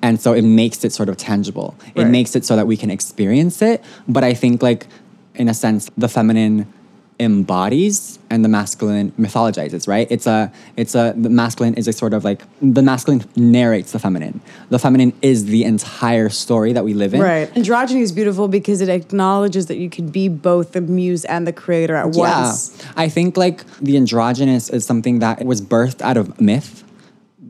[0.00, 1.74] And so it makes it sort of tangible.
[1.96, 3.82] It makes it so that we can experience it.
[4.06, 4.86] But I think like
[5.34, 6.72] in a sense, the feminine
[7.20, 10.06] embodies and the masculine mythologizes, right?
[10.10, 13.98] It's a it's a the masculine is a sort of like the masculine narrates the
[13.98, 14.40] feminine.
[14.70, 17.20] The feminine is the entire story that we live in.
[17.20, 17.52] Right.
[17.54, 21.52] Androgyny is beautiful because it acknowledges that you can be both the muse and the
[21.52, 22.20] creator at Yeah.
[22.46, 22.76] once.
[22.96, 26.82] I think like the androgynous is something that was birthed out of myth.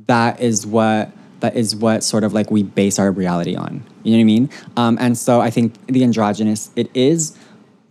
[0.07, 1.11] That is what
[1.41, 3.83] that is what sort of like we base our reality on.
[4.03, 4.51] You know what I mean?
[4.77, 7.37] Um, and so I think the androgynous it is,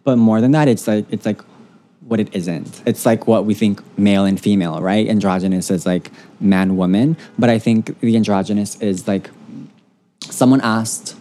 [0.03, 1.41] but more than that, it's like it's like
[2.07, 2.81] what it isn't.
[2.85, 5.07] It's like what we think male and female, right?
[5.07, 9.29] Androgynous is like man woman, but I think the androgynous is like
[10.21, 11.15] someone asked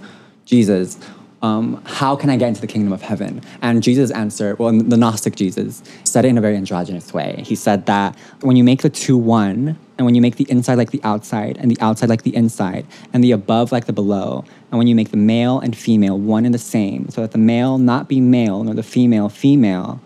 [0.44, 0.98] Jesus,
[1.42, 3.42] um, how can I get into the kingdom of heaven?
[3.62, 7.42] And Jesus answered, well, the Gnostic Jesus said it in a very androgynous way.
[7.44, 10.78] He said that when you make the two one, and when you make the inside
[10.78, 14.44] like the outside, and the outside like the inside, and the above like the below,
[14.70, 17.38] and when you make the male and female one and the same, so that the
[17.38, 20.00] male not be male, nor the female female,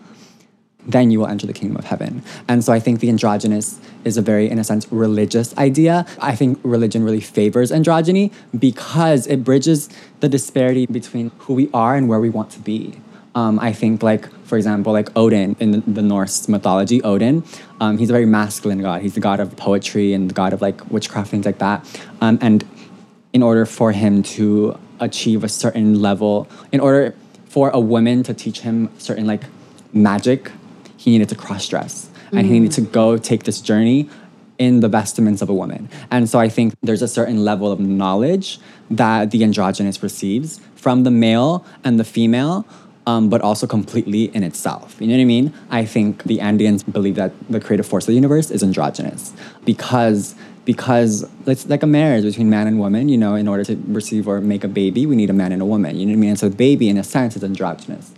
[0.87, 2.23] then you will enter the kingdom of heaven.
[2.47, 6.05] And so I think the androgynous is a very, in a sense, religious idea.
[6.19, 9.89] I think religion really favors androgyny because it bridges
[10.21, 12.99] the disparity between who we are and where we want to be.
[13.35, 17.43] Um, I think, like, for example, like Odin in the, the Norse mythology, Odin,
[17.79, 19.03] um, he's a very masculine god.
[19.03, 21.85] He's the god of poetry and the god of like witchcraft, things like that.
[22.19, 22.67] Um, and
[23.33, 27.13] in order for him to achieve a certain level, in order
[27.45, 29.43] for a woman to teach him certain like
[29.93, 30.51] magic,
[31.07, 34.09] he needed to cross dress and he needed to go take this journey
[34.57, 35.87] in the vestments of a woman.
[36.11, 38.59] And so I think there's a certain level of knowledge
[38.91, 42.65] that the androgynous receives from the male and the female.
[43.05, 44.97] Um, but also completely in itself.
[44.99, 45.53] You know what I mean?
[45.69, 49.31] I think the Andeans believe that the creative force of the universe is androgynous
[49.63, 50.35] because
[50.65, 53.07] because it's like a marriage between man and woman.
[53.07, 55.61] You know, in order to receive or make a baby, we need a man and
[55.61, 55.95] a woman.
[55.95, 56.29] You know what I mean?
[56.31, 58.11] And so the baby, in a sense, is androgynous.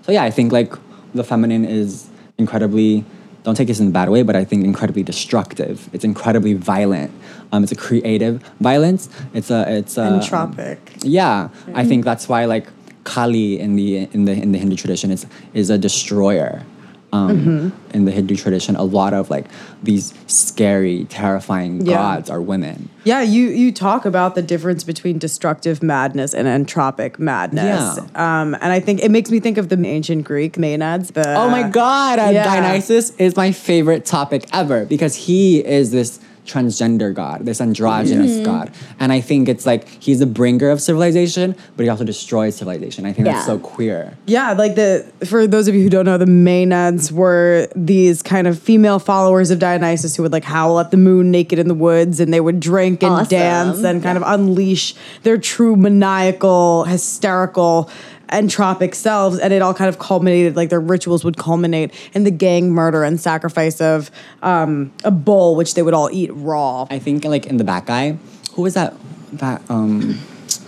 [0.00, 0.74] So yeah, I think like
[1.14, 2.08] the feminine is
[2.38, 3.04] incredibly
[3.42, 5.88] don't take this in a bad way, but I think incredibly destructive.
[5.92, 7.10] It's incredibly violent.
[7.50, 9.08] Um, it's a creative violence.
[9.34, 10.78] It's a it's a Entropic.
[11.02, 12.68] yeah, I think that's why like
[13.04, 16.62] Kali in the in the in the Hindu tradition is is a destroyer.
[17.12, 17.96] Um, Mm-hmm.
[17.96, 19.44] In the Hindu tradition, a lot of like
[19.82, 21.96] these scary, terrifying Yeah.
[21.96, 22.88] gods are women.
[23.04, 27.98] Yeah, you you talk about the difference between destructive madness and entropic madness.
[27.98, 28.40] Yeah.
[28.40, 31.12] Um, and I think it makes me think of the ancient Greek Maenads.
[31.12, 32.44] The Oh my God, uh, yeah.
[32.44, 38.44] Dionysus is my favorite topic ever because he is this transgender god, this androgynous Mm-hmm.
[38.44, 38.72] god.
[38.98, 43.06] And I think it's like he's the bringer of civilization, but he also destroys civilization.
[43.06, 44.16] I think that's so queer.
[44.26, 48.46] Yeah, like the for those of you who don't know, the Maenads were these kind
[48.46, 51.74] of female followers of Dionysus who would like howl at the moon naked in the
[51.74, 53.28] woods, and they would drink and Awesome.
[53.28, 57.88] dance and kind of unleash their true maniacal, hysterical,
[58.32, 62.30] entropic selves, and it all kind of culminated like their rituals would culminate in the
[62.30, 64.10] gang murder and sacrifice of
[64.42, 66.86] um, a bull, which they would all eat raw.
[66.90, 68.18] I think like in the Bacchae,
[68.54, 68.94] who was that?
[69.32, 70.18] That um,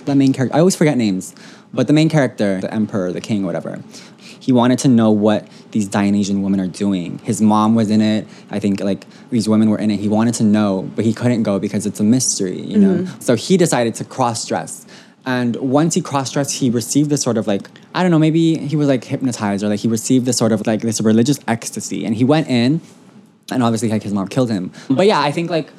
[0.05, 0.57] that main character.
[0.57, 1.35] I always forget names,
[1.73, 3.83] but the main character, the emperor, the king, whatever.
[4.19, 7.19] He wanted to know what these Dionysian women are doing.
[7.21, 8.29] His mom was in it.
[8.51, 9.99] I think like these women were in it.
[9.99, 13.07] He wanted to know, but he couldn't go because it's a mystery, you know.
[13.21, 14.87] So he decided to cross dress.
[15.27, 18.59] And once he cross dressed, he received this sort of like I don't know, maybe
[18.59, 22.05] he was like hypnotized or like he received this sort of like this religious ecstasy.
[22.05, 22.81] And he went in,
[23.51, 24.71] and obviously like his mom killed him.
[24.71, 24.95] Mm-hmm.
[24.97, 25.71] But yeah, I think like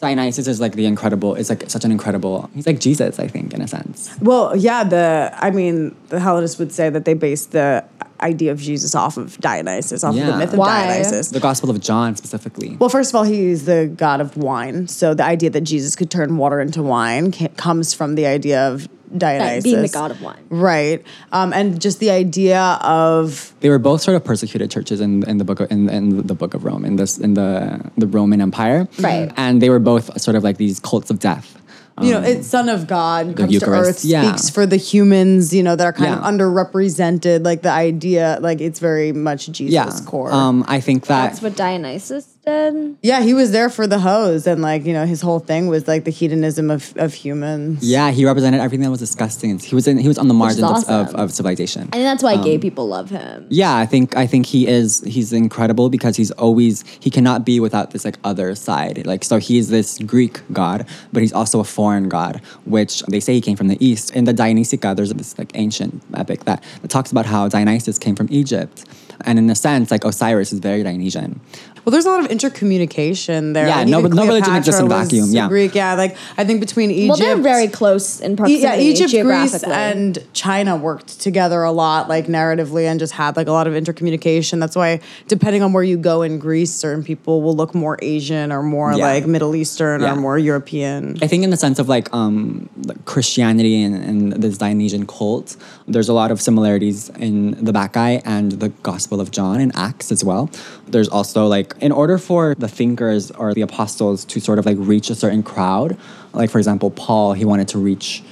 [0.00, 1.34] Dionysus is like the incredible.
[1.34, 2.50] It's like such an incredible.
[2.54, 4.14] He's like Jesus, I think, in a sense.
[4.20, 7.84] Well, yeah, the I mean, the Hellenists would say that they based the
[8.24, 10.86] idea of Jesus off of Dionysus, off of the myth of Why?
[10.86, 11.28] Dionysus.
[11.30, 12.76] The Gospel of John specifically.
[12.80, 14.88] Well, first of all, he's the god of wine.
[14.88, 18.66] So the idea that Jesus could turn water into wine ca- comes from the idea
[18.68, 20.44] of Dionysus being the god of wine.
[20.48, 21.00] right?
[21.30, 25.38] Um, and just the idea of They were both sort of persecuted churches in, in
[25.38, 28.40] the book of, in, in the book of Rome in this in the the Roman
[28.40, 29.30] Empire, Right.
[29.36, 31.60] And they were both sort of like these cults of death.
[32.02, 34.22] You know, it's Son of God comes to Eucharist, earth, yeah.
[34.34, 36.18] speaks for the humans, you know, that are kind Yeah.
[36.18, 37.44] of underrepresented.
[37.44, 39.90] Like the idea, like it's very much Jesus' Yeah.
[40.06, 40.32] core.
[40.32, 42.96] Um, I think that That's what Dionysus did.
[43.02, 45.86] yeah, he was there for the hose, and like you know, his whole thing was
[45.88, 47.82] like the hedonism of, of humans.
[47.82, 49.58] yeah, he represented everything that was disgusting.
[49.58, 51.88] He was in he was on the margins of, of, of civilization.
[51.92, 53.46] I think that's why gay um, people love him.
[53.50, 57.60] Yeah, I think I think he is he's incredible because he's always he cannot be
[57.60, 59.06] without this like other side.
[59.06, 63.34] Like so he's this Greek god, but he's also a foreign god, which they say
[63.34, 64.14] he came from the east.
[64.14, 68.16] In the Dionysiaca, there's this like ancient epic that, that talks about how Dionysus came
[68.16, 68.84] from Egypt.
[69.22, 71.40] And in a sense, like Osiris is very Dionysian.
[71.84, 73.66] Well, there's a lot of intercommunication there.
[73.66, 75.48] Yeah, Like, no- no religion exists in vacuum, yeah.
[75.48, 75.74] Greek.
[75.74, 78.62] Yeah, like I think between Egypt, Well, they're very close in proximity.
[78.62, 83.46] yeah, Egypt, Greece, and China worked together a lot, like narratively, and just had like
[83.48, 84.58] a lot of intercommunication.
[84.60, 88.52] That's why, depending on where you go in Greece, certain people will look more Asian
[88.52, 89.06] or more Yeah.
[89.06, 90.12] like Middle Eastern Yeah.
[90.12, 91.16] or more European.
[91.22, 95.56] I think in the sense of like um, like Christianity and, and this Dionysian cult,
[95.88, 100.10] there's a lot of similarities in the Bacchae and the Gospel of John and Acts
[100.12, 100.50] as well.
[100.88, 104.76] There's also like in order for the thinkers or the apostles to sort of like
[104.80, 105.96] reach a certain crowd,
[106.32, 108.22] like for example, Paul, he wanted to reach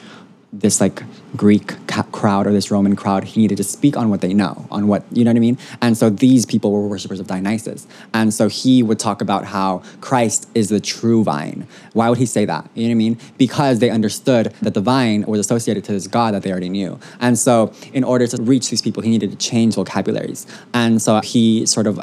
[0.53, 1.03] this like
[1.35, 4.67] Greek ca- crowd or this Roman crowd, he needed to speak on what they know,
[4.71, 5.57] on what, you know what I mean?
[5.81, 7.87] And so these people were worshippers of Dionysus.
[8.13, 11.67] And so he would talk about how Christ is the true vine.
[11.95, 12.69] Why would he say that?
[12.75, 13.19] You know what I mean?
[13.39, 16.99] Because they understood that the vine was associated to this God that they already knew.
[17.19, 20.47] And so in order to reach these people, he needed to change vocabularies.
[20.75, 21.99] And so he sort of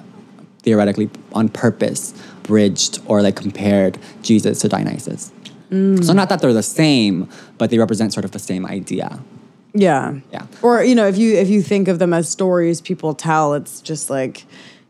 [0.61, 2.13] theoretically on purpose
[2.43, 5.31] bridged or like compared Jesus to Dionysus.
[5.71, 6.03] Mm.
[6.03, 9.19] So not that they're the same, but they represent sort of the same idea.
[9.73, 10.19] Yeah.
[10.31, 10.47] Yeah.
[10.63, 13.81] Or you know, if you if you think of them as stories people tell, it's
[13.81, 14.45] just like,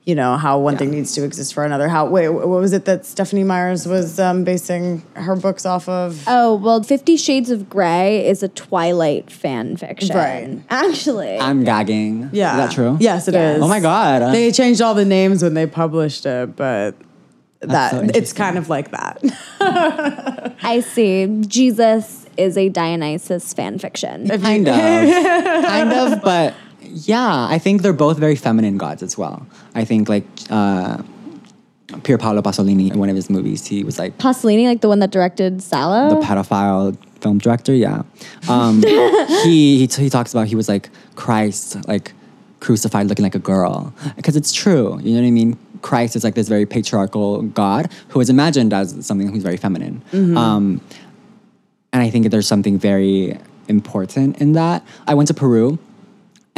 [0.06, 1.88] you know, how one thing needs to exist for another.
[1.88, 6.24] How wait, what was it that Stephenie Myers was um, basing her books off of?
[6.26, 10.16] Oh, well, Fifty Shades of Grey is a Twilight fan fiction.
[10.16, 10.60] Right.
[10.70, 11.38] Actually.
[11.40, 12.30] I'm gagging.
[12.34, 12.54] yeah.
[12.54, 12.98] Is that true?
[13.00, 13.40] Yes, it is.
[13.40, 13.62] Yes.
[13.62, 14.34] Oh my God.
[14.34, 16.96] They changed all the names when they published it, but
[17.62, 19.22] that so it's kind of like that.
[20.64, 21.42] I see.
[21.42, 24.30] Jesus is a Dionysus fan fiction.
[24.30, 24.76] Kind of.
[25.66, 26.56] kind of, but
[26.92, 29.46] yeah, I think they're both very feminine gods as well.
[29.76, 31.02] I think like uh,
[32.04, 35.00] Pier Paolo Pasolini in one of his movies, he was like Pasolini, like the one
[35.00, 36.10] that directed Salò.
[36.10, 37.74] the pedophile film director.
[37.74, 38.04] Yeah,
[38.48, 38.82] um,
[39.44, 42.14] he, he he talks about he was like Christ, like
[42.60, 45.00] crucified, looking like a girl, because it's true.
[45.02, 45.58] You know what I mean?
[45.82, 50.02] Christ is like this very patriarchal God who is imagined as something who's very feminine.
[50.14, 50.82] Um,
[51.94, 53.38] and I think there's something very
[53.68, 54.86] important in that.
[55.08, 55.80] I went to Peru.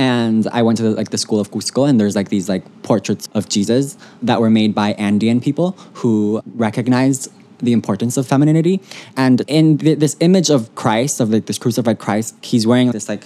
[0.02, 2.64] And I went to the, like the school of Cusco, and there's like these like
[2.82, 8.82] portraits of Jesus that were made by Andean people who recognized the importance of femininity.
[9.16, 13.08] And in th- this image of Christ, of like this crucified Christ, he's wearing this
[13.08, 13.26] like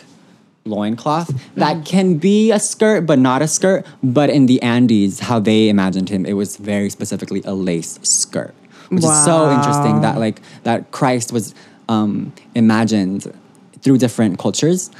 [0.66, 3.86] loincloth that can be a skirt but not a skirt.
[4.04, 8.54] But in the Andes, how they imagined him, it was very specifically a lace skirt.
[8.90, 11.56] Which is so interesting that like that Christ was
[11.88, 13.34] um, imagined
[13.82, 14.92] through different cultures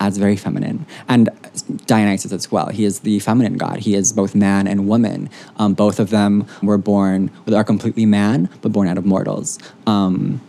[0.00, 0.86] as very feminine.
[1.08, 1.30] And
[1.86, 2.68] Dionysus as well.
[2.68, 3.78] He is the feminine god.
[3.78, 5.30] He is both man and woman.
[5.56, 9.58] Um, both of them were born, are completely man, but born out of mortals.
[9.86, 10.40] Um,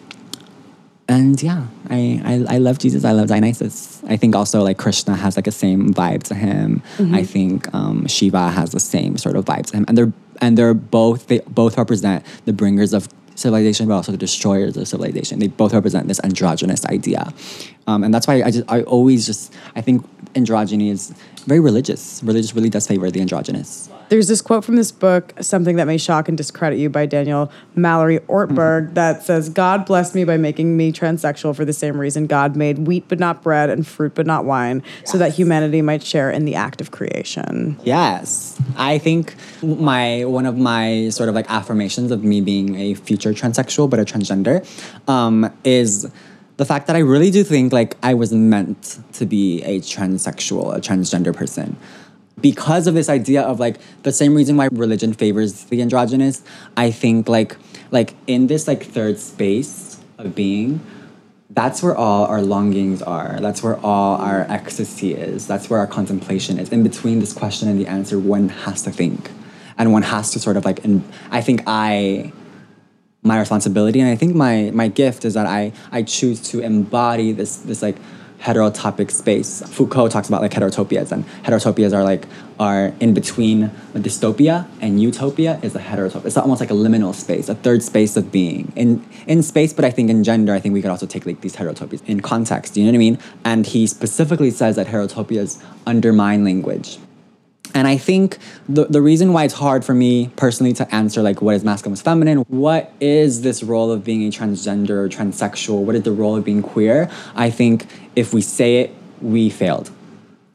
[1.09, 3.05] and yeah, I, I I love Jesus.
[3.05, 4.03] I love Dionysus.
[4.07, 6.81] I think also like Krishna has like a same vibe to him.
[7.15, 10.11] I think um, Shiva has the same sort of vibe to him, and they're
[10.41, 14.87] and they're both they both represent the bringers of civilization, but also the destroyers of
[14.87, 15.39] civilization.
[15.39, 17.31] They both represent this androgynous idea,
[17.87, 21.13] um, and that's why I just I always just I think androgyny is
[21.45, 22.21] very religious.
[22.23, 23.89] Religious really does favor the androgynous.
[24.09, 27.51] There's this quote from this book, Something That May Shock and Discredit You by Daniel
[27.75, 32.25] Mallory Ortberg, that says, God blessed me by making me transsexual for the same reason
[32.25, 36.03] God made wheat but not bread and fruit but not wine, so that humanity might
[36.03, 37.77] share in the act of creation.
[37.83, 42.93] Yes, I think my one of my sort of like affirmations of me being a
[42.93, 44.65] future transsexual but a transgender
[45.09, 46.09] um, is
[46.57, 50.75] the fact that I really do think like I was meant to be a transsexual,
[50.75, 51.77] a transgender person.
[52.39, 56.43] Because of this idea of like the same reason why religion favors the androgynous,
[56.75, 57.57] I think like
[57.91, 60.81] like in this like third space of being,
[61.51, 63.39] that's where all our longings are.
[63.39, 65.47] That's where all our ecstasy is.
[65.47, 66.69] That's where our contemplation is.
[66.69, 69.31] In between this question and the answer, one has to think.
[69.77, 72.31] And one has to sort of like, and I think I,
[73.27, 77.31] my responsibility and I think my, my gift is that I, I choose to embody
[77.31, 77.97] this, this like
[78.39, 79.61] heterotopic space.
[79.67, 82.25] Foucault talks about like heterotopias and heterotopias are like,
[82.59, 86.25] are in between dystopia and utopia is a heterotopia.
[86.25, 89.73] It's almost like a liminal space, a third space of being in in space.
[89.73, 92.21] But I think in gender, I think we could also take like these heterotopias in
[92.21, 92.77] context.
[92.77, 93.19] You know what I mean?
[93.43, 96.97] And he specifically says that heterotopias undermine language.
[97.73, 98.37] And I think
[98.67, 101.91] the, the reason why it's hard for me personally to answer like what is masculine,
[101.93, 106.11] what's feminine, what is this role of being a transgender or transsexual, what is the
[106.11, 107.09] role of being queer?
[107.35, 107.85] I think
[108.15, 108.91] if we say it,
[109.21, 109.91] we failed.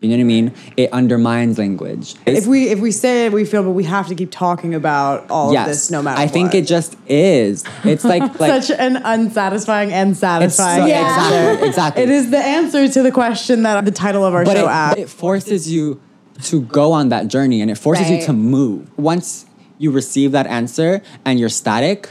[0.00, 0.52] You know what I mean?
[0.76, 2.16] It undermines language.
[2.26, 5.30] If we if we say it, we feel, but we have to keep talking about
[5.30, 6.56] all of this no matter I think what.
[6.56, 7.62] it just is.
[7.84, 11.52] It's like like Such an unsatisfying and it's so- satisfying Yeah.
[11.52, 12.02] exactly exactly.
[12.02, 14.70] It is the answer to the question that the title of our but show it,
[14.70, 14.98] asks.
[15.02, 16.00] it forces you
[16.42, 18.90] to go on that journey and it forces you to move.
[18.98, 19.46] Once
[19.78, 22.10] you receive that answer and you're static,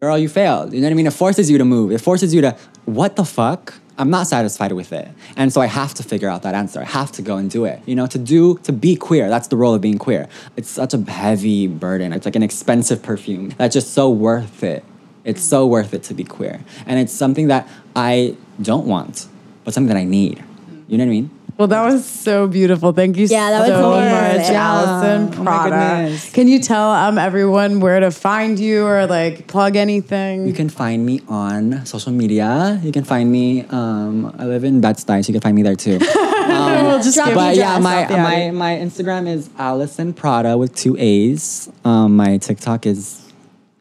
[0.00, 0.72] girl, you failed.
[0.72, 1.06] You know what I mean?
[1.06, 1.92] It forces you to move.
[1.92, 2.56] It forces you to,
[2.86, 3.74] what the fuck?
[3.98, 5.08] I'm not satisfied with it.
[5.36, 6.80] And so I have to figure out that answer.
[6.80, 7.80] I have to go and do it.
[7.84, 10.26] You know, to do, to be queer, that's the role of being queer.
[10.56, 12.14] It's such a heavy burden.
[12.14, 14.84] It's like an expensive perfume that's just so worth it.
[15.24, 16.60] It's so worth it to be queer.
[16.86, 19.26] And it's something that I don't want,
[19.64, 20.42] but something that I need.
[20.88, 21.30] You know what I mean?
[21.60, 22.92] Well, that was so beautiful.
[22.92, 24.38] Thank you Yeah, that was so amazing.
[24.40, 24.72] much, Yeah.
[24.72, 26.04] Alison Oh my Prada.
[26.04, 26.32] goodness.
[26.32, 30.46] Can you tell um, everyone where to find you or like plug anything?
[30.46, 32.80] You can find me on social media.
[32.82, 33.66] You can find me.
[33.68, 35.98] Um, I live in Bed-Stuy, so you can find me there too.
[36.00, 40.96] we'll just Drop give but yeah, my my my Instagram is Alison Prada with two
[40.98, 41.68] A's.
[41.84, 43.19] Um, my TikTok is.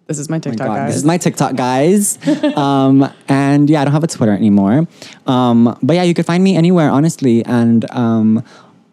[0.09, 0.87] This is my oh my TikTok, God, guys.
[0.89, 2.17] This is my TikTok, guys.
[2.57, 4.87] um, and yeah, I don't have a Twitter anymore.
[5.27, 7.45] Um, but yeah, you can find me anywhere, honestly.
[7.45, 8.43] And um,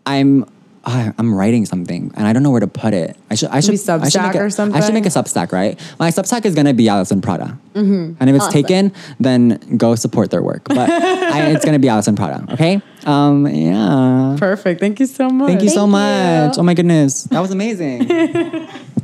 [0.05, 0.45] I'm.
[0.89, 3.17] I- I'm writing something and I don't know where to put it.
[3.29, 5.51] I should I should, Maybe I should make a, or I should make a Substack,
[5.51, 5.75] right?
[5.99, 8.15] My Substack is gonna be Alison Prada, Mm-hmm.
[8.21, 8.53] and if it's Awesome.
[8.53, 10.63] taken, then go support their work.
[10.69, 12.81] But I, it's gonna be Alison Prada, okay?
[13.05, 14.37] Um, yeah.
[14.39, 14.79] Perfect.
[14.79, 15.49] Thank you so much.
[15.49, 16.57] Thank you so Thank much.
[16.57, 16.61] you.
[16.61, 18.07] Oh my goodness, that was amazing.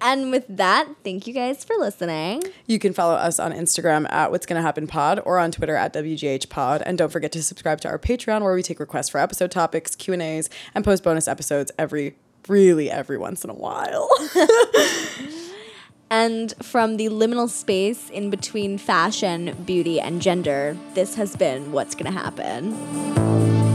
[0.00, 2.42] And with that, thank you guys for listening.
[2.66, 5.92] You can follow us on Instagram at What's Gonna Happen Pod or on Twitter at
[5.92, 6.82] WGH Pod.
[6.86, 9.96] And don't forget to subscribe to our Patreon where we take requests for episode topics,
[9.96, 12.16] Q and A's, and post bonus episodes every
[12.46, 14.08] really every once in a while.
[16.10, 21.94] And from the liminal space in between fashion, beauty, and gender, this has been What's
[21.94, 23.67] Gonna Happen.